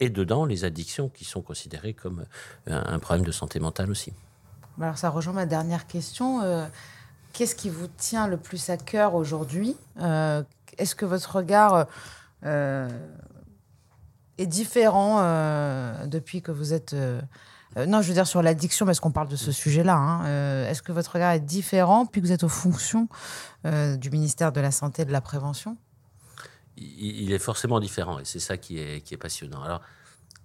et 0.00 0.08
dedans 0.08 0.46
les 0.46 0.64
addictions 0.64 1.10
qui 1.10 1.26
sont 1.26 1.42
considérées 1.42 1.92
comme 1.92 2.24
un 2.68 2.98
problème 3.00 3.26
de 3.26 3.32
santé 3.32 3.60
mentale 3.60 3.90
aussi. 3.90 4.14
Alors 4.80 4.96
ça 4.96 5.10
rejoint 5.10 5.34
ma 5.34 5.44
dernière 5.44 5.86
question. 5.86 6.40
Qu'est-ce 7.32 7.56
qui 7.56 7.68
vous 7.68 7.88
tient 7.98 8.28
le 8.28 8.36
plus 8.36 8.70
à 8.70 8.76
cœur 8.76 9.14
aujourd'hui 9.16 9.76
Est-ce 9.98 10.94
que 10.94 11.04
votre 11.04 11.34
regard 11.34 11.88
est 12.44 12.86
différent 14.46 16.06
depuis 16.06 16.40
que 16.40 16.52
vous 16.52 16.72
êtes... 16.72 16.94
euh, 17.76 17.86
non, 17.86 18.02
je 18.02 18.08
veux 18.08 18.14
dire 18.14 18.26
sur 18.26 18.42
l'addiction, 18.42 18.86
parce 18.86 19.00
qu'on 19.00 19.12
parle 19.12 19.28
de 19.28 19.36
ce 19.36 19.52
sujet-là. 19.52 19.96
hein. 19.96 20.26
Euh, 20.26 20.70
Est-ce 20.70 20.82
que 20.82 20.92
votre 20.92 21.12
regard 21.12 21.32
est 21.32 21.40
différent 21.40 22.04
depuis 22.04 22.20
que 22.20 22.26
vous 22.26 22.32
êtes 22.32 22.44
aux 22.44 22.48
fonctions 22.48 23.08
euh, 23.66 23.96
du 23.96 24.10
ministère 24.10 24.52
de 24.52 24.60
la 24.60 24.70
Santé 24.70 25.02
et 25.02 25.04
de 25.04 25.12
la 25.12 25.20
Prévention? 25.20 25.76
Il 26.76 27.32
est 27.32 27.40
forcément 27.40 27.80
différent 27.80 28.20
et 28.20 28.24
c'est 28.24 28.38
ça 28.38 28.56
qui 28.56 28.78
est, 28.78 29.16
passionnant. 29.16 29.62
Alors, 29.62 29.82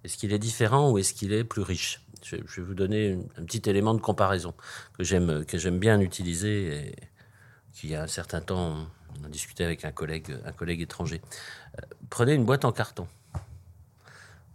est-ce 0.02 0.16
qu'il 0.16 0.32
est 0.32 0.38
différent 0.40 0.90
ou 0.90 0.98
est-ce 0.98 1.14
qu'il 1.14 1.32
est 1.32 1.44
plus 1.44 1.62
riche? 1.62 2.04
Je, 2.24 2.36
vais 2.36 2.62
vous 2.62 2.74
donner 2.74 3.18
un 3.38 3.44
petit 3.44 3.70
élément 3.70 3.94
de 3.94 4.00
comparaison 4.00 4.52
que 4.98 5.04
j'aime 5.04 5.78
bien 5.78 6.00
utiliser 6.00 6.88
et 6.88 6.96
qui, 7.72 7.88
y 7.88 7.94
a 7.94 8.02
un 8.02 8.08
certain 8.08 8.40
temps, 8.40 8.74
on 9.20 9.24
a 9.24 9.28
discuté 9.28 9.64
avec 9.64 9.84
un 9.84 9.92
collègue, 9.92 10.36
un 10.44 10.50
collègue 10.50 10.80
étranger. 10.80 11.22
Prenez 12.10 12.34
une 12.34 12.44
boîte 12.44 12.64
en 12.64 12.72
carton. 12.72 13.06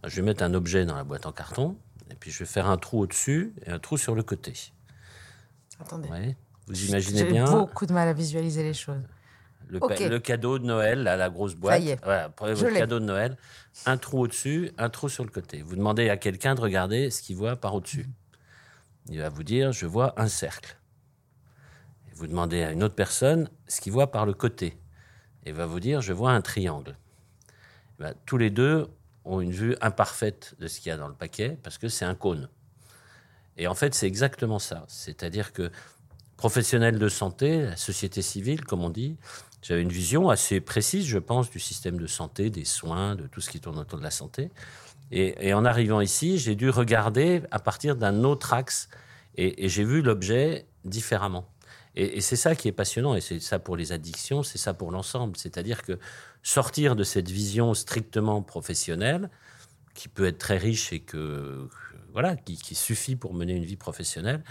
Je 0.04 0.16
vais 0.16 0.22
mettre 0.22 0.42
un 0.42 0.52
objet 0.52 0.84
dans 0.84 0.96
la 0.96 1.04
boîte 1.04 1.24
en 1.24 1.32
carton 1.32 1.78
et 2.10 2.14
puis 2.14 2.30
je 2.30 2.40
vais 2.40 2.44
faire 2.46 2.68
un 2.68 2.76
trou 2.76 3.00
au-dessus 3.00 3.54
et 3.66 3.70
un 3.70 3.78
trou 3.78 3.96
sur 3.96 4.14
le 4.14 4.22
côté. 4.22 4.52
Attendez. 5.80 6.08
Ouais. 6.08 6.36
Vous 6.66 6.84
imaginez 6.88 7.20
J'ai 7.20 7.24
bien 7.32 7.50
beaucoup 7.50 7.86
de 7.86 7.92
mal 7.92 8.06
à 8.08 8.12
visualiser 8.12 8.62
les 8.62 8.74
choses. 8.74 9.02
le, 9.68 9.78
le 10.08 10.18
cadeau 10.18 10.58
de 10.58 10.64
Noël, 10.64 11.02
là, 11.02 11.16
la 11.16 11.30
grosse 11.30 11.54
boîte. 11.54 11.82
y 11.82 11.90
est. 11.90 12.04
Voilà, 12.04 12.28
prenez 12.28 12.54
Je 12.54 12.60
votre 12.60 12.74
l'ai. 12.74 12.80
cadeau 12.80 12.98
de 13.00 13.04
Noël, 13.04 13.36
un 13.86 13.96
trou 13.96 14.20
au-dessus, 14.20 14.70
un 14.78 14.88
trou 14.90 15.08
sur 15.08 15.24
le 15.24 15.30
côté. 15.30 15.62
Vous 15.62 15.76
demandez 15.76 16.10
à 16.10 16.16
quelqu'un 16.16 16.54
de 16.54 16.60
regarder 16.60 17.10
ce 17.10 17.22
qu'il 17.22 17.36
voit 17.36 17.56
par 17.56 17.74
au-dessus. 17.74 18.06
Il 19.08 19.18
va 19.20 19.28
vous 19.30 19.42
dire, 19.42 19.72
je 19.72 19.86
vois 19.86 20.12
un 20.20 20.28
cercle. 20.28 20.76
Et 22.10 22.14
vous 22.14 22.26
demandez 22.26 22.62
à 22.62 22.72
une 22.72 22.82
autre 22.84 22.94
personne 22.94 23.48
ce 23.66 23.80
qu'il 23.80 23.92
voit 23.92 24.10
par 24.10 24.26
le 24.26 24.34
côté. 24.34 24.76
Et 25.46 25.50
il 25.50 25.54
va 25.54 25.66
vous 25.66 25.80
dire, 25.80 26.02
je 26.02 26.12
vois 26.12 26.32
un 26.32 26.42
triangle. 26.42 26.96
Eh 27.98 28.02
ben, 28.02 28.14
tous 28.26 28.36
les 28.36 28.50
deux 28.50 28.88
ont 29.24 29.40
une 29.40 29.52
vue 29.52 29.76
imparfaite 29.80 30.54
de 30.58 30.66
ce 30.66 30.80
qu'il 30.80 30.90
y 30.90 30.92
a 30.92 30.96
dans 30.96 31.08
le 31.08 31.14
paquet 31.14 31.58
parce 31.62 31.78
que 31.78 31.88
c'est 31.88 32.04
un 32.04 32.14
cône. 32.14 32.48
Et 33.56 33.66
en 33.66 33.74
fait, 33.74 33.94
c'est 33.94 34.06
exactement 34.06 34.58
ça. 34.58 34.84
C'est-à-dire 34.88 35.52
que 35.52 35.70
professionnels 36.36 36.98
de 36.98 37.08
santé, 37.08 37.68
société 37.76 38.22
civile, 38.22 38.64
comme 38.64 38.82
on 38.82 38.90
dit, 38.90 39.16
j'avais 39.62 39.82
une 39.82 39.92
vision 39.92 40.30
assez 40.30 40.60
précise, 40.60 41.04
je 41.04 41.18
pense, 41.18 41.50
du 41.50 41.60
système 41.60 41.98
de 41.98 42.06
santé, 42.06 42.48
des 42.48 42.64
soins, 42.64 43.14
de 43.14 43.26
tout 43.26 43.42
ce 43.42 43.50
qui 43.50 43.60
tourne 43.60 43.78
autour 43.78 43.98
de 43.98 44.04
la 44.04 44.10
santé. 44.10 44.50
Et, 45.12 45.52
en 45.52 45.64
arrivant 45.64 46.00
ici, 46.00 46.38
j'ai 46.38 46.54
dû 46.54 46.70
regarder 46.70 47.42
à 47.50 47.58
partir 47.58 47.96
d'un 47.96 48.22
autre 48.24 48.54
axe 48.54 48.88
et, 49.36 49.64
et 49.64 49.68
j'ai 49.68 49.84
vu 49.84 50.02
l'objet 50.02 50.66
différemment. 50.84 51.46
Et, 51.96 52.18
et 52.18 52.20
c'est 52.20 52.36
ça 52.36 52.54
qui 52.54 52.68
est 52.68 52.72
passionnant, 52.72 53.16
et 53.16 53.20
c'est 53.20 53.40
ça 53.40 53.58
pour 53.58 53.76
les 53.76 53.90
addictions, 53.92 54.42
c'est 54.42 54.56
ça 54.56 54.72
pour 54.72 54.92
l'ensemble. 54.92 55.36
C'est-à-dire 55.36 55.82
que 55.82 55.98
sortir 56.42 56.96
de 56.96 57.04
cette 57.04 57.30
vision 57.30 57.74
strictement 57.74 58.42
professionnelle, 58.42 59.30
qui 59.94 60.08
peut 60.08 60.26
être 60.26 60.38
très 60.38 60.56
riche 60.56 60.92
et 60.92 61.00
que 61.00 61.68
voilà, 62.12 62.36
qui, 62.36 62.74
suffit 62.74 63.16
pour 63.16 63.34
mener 63.34 63.54
une 63.54 63.64
vie 63.64 63.76
professionnelle, 63.76 64.42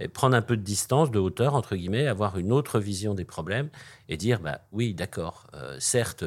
et 0.00 0.08
prendre 0.08 0.36
un 0.36 0.42
peu 0.42 0.56
de 0.56 0.62
distance, 0.62 1.10
de 1.10 1.18
hauteur, 1.18 1.54
entre 1.54 1.76
guillemets, 1.76 2.08
avoir 2.08 2.38
une 2.38 2.50
autre 2.50 2.80
vision 2.80 3.14
des 3.14 3.24
problèmes 3.24 3.70
et 4.08 4.16
dire, 4.16 4.40
bah 4.40 4.60
oui, 4.72 4.94
d'accord, 4.94 5.46
euh, 5.54 5.76
certes, 5.78 6.24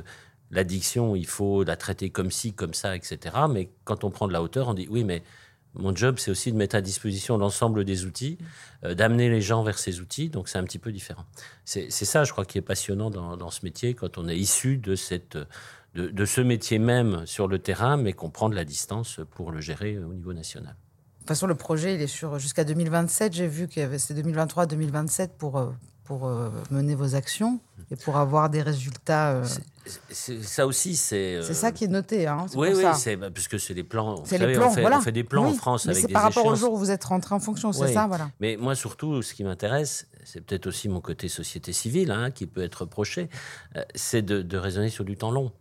l'addiction, 0.51 1.15
il 1.15 1.27
faut 1.27 1.63
la 1.63 1.75
traiter 1.75 2.09
comme 2.09 2.31
ci, 2.31 2.53
comme 2.53 2.73
ça, 2.73 2.95
etc. 2.95 3.35
Mais 3.49 3.69
quand 3.83 4.05
on 4.05 4.11
prend 4.11 4.27
de 4.27 4.33
la 4.33 4.41
hauteur, 4.41 4.69
on 4.69 4.73
dit, 4.73 4.87
oui, 4.89 5.03
mais 5.03 5.23
mon 5.77 5.95
job, 5.95 6.17
c'est 6.19 6.31
aussi 6.31 6.51
de 6.51 6.57
mettre 6.57 6.75
à 6.75 6.81
disposition 6.81 7.37
l'ensemble 7.37 7.83
des 7.85 8.05
outils, 8.05 8.37
euh, 8.83 8.93
d'amener 8.93 9.29
les 9.29 9.41
gens 9.41 9.63
vers 9.63 9.77
ces 9.77 9.99
outils, 9.99 10.29
donc 10.29 10.49
c'est 10.49 10.57
un 10.57 10.63
petit 10.63 10.79
peu 10.79 10.91
différent. 10.91 11.25
C'est 11.65 11.89
ça, 11.89 12.23
je 12.23 12.31
crois, 12.31 12.45
qui 12.45 12.57
est 12.57 12.61
passionnant 12.61 13.09
dans, 13.09 13.49
ce 13.49 13.63
métier, 13.63 13.93
quand 13.93 14.17
on 14.17 14.27
est 14.27 14.37
issu 14.37 14.77
de, 14.77 14.95
cette, 14.95 15.37
de, 15.95 16.25
ce 16.25 16.41
métier 16.41 16.79
même 16.79 17.25
sur 17.25 17.47
le 17.47 17.59
terrain, 17.59 17.97
mais 17.97 18.13
qu'on 18.13 18.29
prend 18.29 18.49
de 18.49 18.55
la 18.55 18.65
distance 18.65 19.19
pour 19.31 19.51
le 19.51 19.61
gérer 19.61 19.97
au 19.97 20.13
niveau 20.13 20.33
national. 20.33 20.75
De 20.75 21.19
toute 21.19 21.27
façon, 21.29 21.47
le 21.47 21.55
projet, 21.55 21.95
il 21.95 22.01
est 22.01 22.07
sur 22.07 22.39
jusqu'à 22.39 22.63
2027. 22.63 23.33
J'ai 23.33 23.47
vu 23.47 23.67
avait 23.77 23.99
c'est 23.99 24.13
2023-2027 24.13 25.31
pour, 25.37 25.57
euh, 25.57 25.71
pour 26.07 26.25
euh, 26.25 26.49
mener 26.71 26.95
vos 26.95 27.15
actions 27.15 27.59
et 27.91 27.95
pour 27.97 28.15
avoir 28.17 28.49
des 28.49 28.61
résultats. 28.61 29.31
euh, 29.33 29.45
C'est- 30.09 30.41
ça 30.43 30.65
aussi, 30.65 30.95
c'est. 30.95 31.35
euh, 31.35 31.41
C'est 31.43 31.53
ça 31.53 31.71
qui 31.71 31.83
est 31.85 31.87
noté. 31.89 32.27
Hein, 32.27 32.45
c'est 32.49 32.57
Oui, 32.57 32.69
oui, 32.73 32.81
ça. 32.81 32.93
c'est 32.93 33.15
bah, 33.17 33.29
puisque 33.29 33.59
c'est 33.59 33.73
les 33.73 33.83
plans. 33.83 34.23
C'est 34.25 34.37
les 34.37 34.53
plans, 34.53 34.67
on 34.67 34.71
fait, 34.71 34.81
voilà. 34.81 34.97
on 34.97 35.01
fait 35.01 35.11
des 35.11 35.23
plans 35.23 35.45
en 35.45 35.53
France 35.53 35.85
mais 35.85 35.91
avec 35.91 36.01
c'est 36.01 36.07
des 36.07 36.13
par 36.13 36.23
rapport 36.23 36.45
au 36.45 36.55
jour 36.55 36.73
où 36.73 36.77
vous 36.77 36.91
êtes 36.91 37.03
rentré 37.03 37.35
en 37.35 37.39
fonction, 37.39 37.71
c'est 37.73 37.85
Oui. 37.85 37.93
ça, 37.93 38.07
voilà. 38.07 38.29
Mais 38.39 38.57
moi, 38.57 38.73
surtout, 38.75 39.21
ce 39.21 39.33
qui 39.33 39.43
m'intéresse, 39.43 40.07
c'est 40.25 40.41
peut-être 40.41 40.67
aussi 40.67 40.89
mon 40.89 40.99
côté 41.01 41.27
société 41.29 41.71
civile, 41.73 42.11
hein, 42.11 42.31
qui 42.31 42.47
peut 42.47 42.63
être 42.63 42.81
reproché, 42.81 43.29
euh, 43.75 43.83
c'est 43.95 44.21
de, 44.21 44.41
de 44.41 44.57
raisonner 44.57 44.89
sur 44.89 45.05
du 45.05 45.15
temps 45.17 45.31
long. 45.31 45.51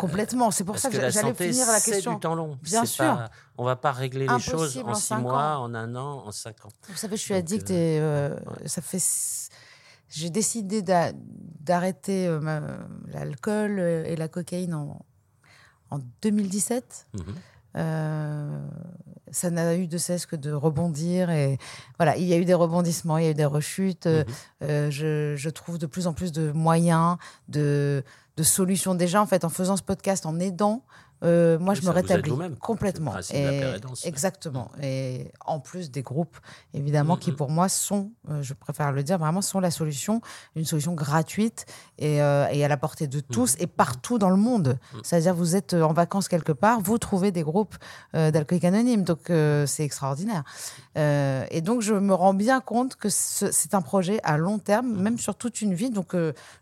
Complètement. 0.00 0.50
C'est 0.50 0.64
pour 0.64 0.74
Parce 0.74 0.82
ça 0.82 0.88
que, 0.90 0.96
que 0.96 1.00
la 1.02 1.10
j'allais 1.10 1.34
finir 1.34 1.66
la 1.66 1.78
c'est 1.78 1.92
question. 1.92 2.14
du 2.14 2.20
temps 2.20 2.34
long. 2.34 2.58
Bien 2.62 2.84
sûr. 2.84 3.04
pas- 3.04 3.30
on 3.58 3.64
va 3.64 3.76
pas 3.76 3.92
régler 3.92 4.26
les 4.26 4.38
choses 4.40 4.78
en 4.78 4.88
en 4.90 4.94
six 4.94 5.14
mois, 5.14 5.56
ans. 5.58 5.64
en 5.64 5.74
un 5.74 5.94
an, 5.96 6.22
en 6.26 6.32
cinq 6.32 6.64
ans. 6.64 6.70
Vous 6.88 6.96
savez, 6.96 7.16
je 7.16 7.22
suis 7.22 7.34
Donc, 7.34 7.38
addict 7.40 7.70
euh, 7.70 7.74
et 7.74 8.00
euh, 8.00 8.34
ouais. 8.60 8.68
ça 8.68 8.80
fait 8.82 8.98
j'ai 10.12 10.30
décidé 10.30 10.82
d'a- 10.82 11.12
d'arrêter 11.14 12.26
euh, 12.26 12.76
l'alcool 13.12 13.78
et 13.78 14.16
la 14.16 14.26
cocaïne 14.28 14.74
en, 14.74 15.04
en 15.90 16.00
2017. 16.22 17.06
Mhm. 17.14 17.22
Euh, 17.76 18.66
ça 19.30 19.50
n'a 19.50 19.76
eu 19.76 19.86
de 19.86 19.96
cesse 19.98 20.26
que 20.26 20.34
de 20.34 20.50
rebondir 20.52 21.30
et 21.30 21.56
voilà, 21.98 22.16
il 22.16 22.24
y 22.24 22.32
a 22.32 22.36
eu 22.36 22.44
des 22.44 22.54
rebondissements, 22.54 23.18
il 23.18 23.24
y 23.24 23.28
a 23.28 23.30
eu 23.30 23.34
des 23.34 23.44
rechutes. 23.44 24.06
Mhm. 24.06 24.24
euh, 24.64 24.90
je, 24.90 25.34
je 25.36 25.50
trouve 25.50 25.78
de 25.78 25.86
plus 25.86 26.06
en 26.08 26.12
plus 26.12 26.32
de 26.32 26.50
moyens, 26.50 27.16
de, 27.48 28.02
de 28.40 28.44
solutions. 28.44 28.94
Déjà, 28.94 29.20
en 29.20 29.26
fait, 29.26 29.44
en 29.44 29.50
faisant 29.50 29.76
ce 29.76 29.82
podcast, 29.82 30.24
en 30.24 30.40
aidant, 30.40 30.82
euh, 31.22 31.58
moi, 31.58 31.74
Oui, 31.74 31.80
je 31.82 31.86
me 31.86 31.92
rétablis 31.92 32.32
complètement. 32.60 33.12
De 33.12 33.16
la 33.34 33.76
Et- 33.76 33.80
exactement. 34.04 34.70
En 35.44 35.60
plus 35.60 35.90
des 35.90 36.02
groupes, 36.02 36.36
évidemment, 36.74 37.16
qui 37.16 37.30
Mhm. 37.30 37.36
pour 37.36 37.50
moi 37.50 37.68
sont, 37.68 38.10
euh, 38.30 38.42
je 38.42 38.54
préfère 38.54 38.92
le 38.92 39.02
dire, 39.02 39.18
vraiment 39.18 39.42
sont 39.42 39.60
la 39.60 39.70
solution, 39.70 40.20
une 40.56 40.64
solution 40.64 40.94
gratuite 40.94 41.66
et, 41.98 42.22
euh, 42.22 42.46
et 42.50 42.64
à 42.64 42.68
la 42.68 42.76
portée 42.76 43.06
de 43.06 43.20
tous 43.20 43.56
et 43.58 43.66
partout 43.66 44.18
dans 44.18 44.30
le 44.30 44.36
monde. 44.36 44.78
Mhm. 44.94 45.00
C'est-à-dire, 45.04 45.34
vous 45.34 45.56
êtes 45.56 45.74
en 45.74 45.92
vacances 45.92 46.28
quelque 46.28 46.52
part, 46.52 46.80
vous 46.80 46.98
trouvez 46.98 47.32
des 47.32 47.42
groupes 47.42 47.76
d'alcooliques 48.14 48.64
anonymes, 48.64 49.04
donc 49.04 49.30
c'est 49.66 49.84
extraordinaire. 49.84 50.44
Et 50.96 51.60
donc, 51.60 51.82
je 51.82 51.94
me 51.94 52.14
rends 52.14 52.34
bien 52.34 52.60
compte 52.60 52.96
que 52.96 53.08
ce- 53.08 53.50
c'est 53.52 53.74
un 53.74 53.82
projet 53.82 54.20
à 54.22 54.36
long 54.38 54.58
terme, 54.58 55.00
même 55.00 55.18
sur 55.18 55.34
toute 55.34 55.60
une 55.60 55.74
vie. 55.74 55.90
Donc, 55.90 56.14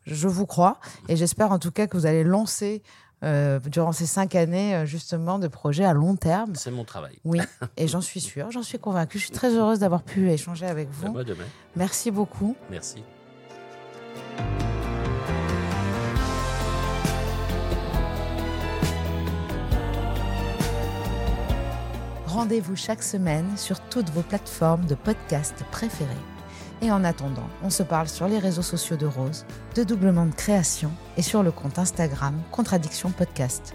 je 0.07 0.29
vous 0.29 0.47
crois 0.47 0.79
et 1.09 1.17
j'espère 1.17 1.53
en 1.53 1.59
tout 1.59 1.71
cas 1.71 1.87
que 1.87 1.97
vous 1.97 2.07
allez 2.07 2.25
lancer 2.25 2.83
euh, 3.25 3.59
durant 3.61 3.93
ces 3.93 4.07
cinq 4.07 4.35
années 4.35 4.75
euh, 4.75 4.87
justement 4.87 5.39
de 5.39 5.49
projets 5.49 5.85
à 5.85 5.93
long 5.93 6.17
terme. 6.17 6.55
C'est 6.55 6.71
mon 6.71 6.85
travail. 6.85 7.19
Oui, 7.25 7.41
et 7.77 7.89
j'en 7.89 8.01
suis 8.01 8.21
sûre, 8.21 8.51
j'en 8.51 8.63
suis 8.63 8.79
convaincue. 8.79 9.19
Je 9.19 9.25
suis 9.25 9.33
très 9.33 9.55
heureuse 9.55 9.81
d'avoir 9.81 10.03
pu 10.03 10.31
échanger 10.31 10.67
avec 10.67 10.89
vous. 10.91 11.13
Moi 11.13 11.25
demain. 11.25 11.45
Merci 11.77 12.11
beaucoup. 12.11 12.57
Merci. 12.71 13.03
Rendez-vous 22.27 22.77
chaque 22.77 23.03
semaine 23.03 23.57
sur 23.57 23.81
toutes 23.81 24.11
vos 24.11 24.23
plateformes 24.23 24.87
de 24.87 24.95
podcast 24.95 25.65
préférées. 25.73 26.38
Et 26.81 26.93
en 26.93 27.03
attendant, 27.03 27.49
on 27.65 27.71
se 27.71 27.83
parle 27.83 28.09
sur 28.09 28.29
les 28.29 28.39
réseaux 28.39 28.63
sociaux 28.63 28.97
de 28.97 29.07
Rose, 29.07 29.45
de 29.75 29.83
Doublement 29.83 30.27
de 30.27 30.35
Création 30.35 30.91
et 31.17 31.23
sur 31.23 31.43
le 31.43 31.51
compte 31.51 31.79
Instagram 31.79 32.41
Contradiction 32.53 33.11
Podcast. 33.11 33.75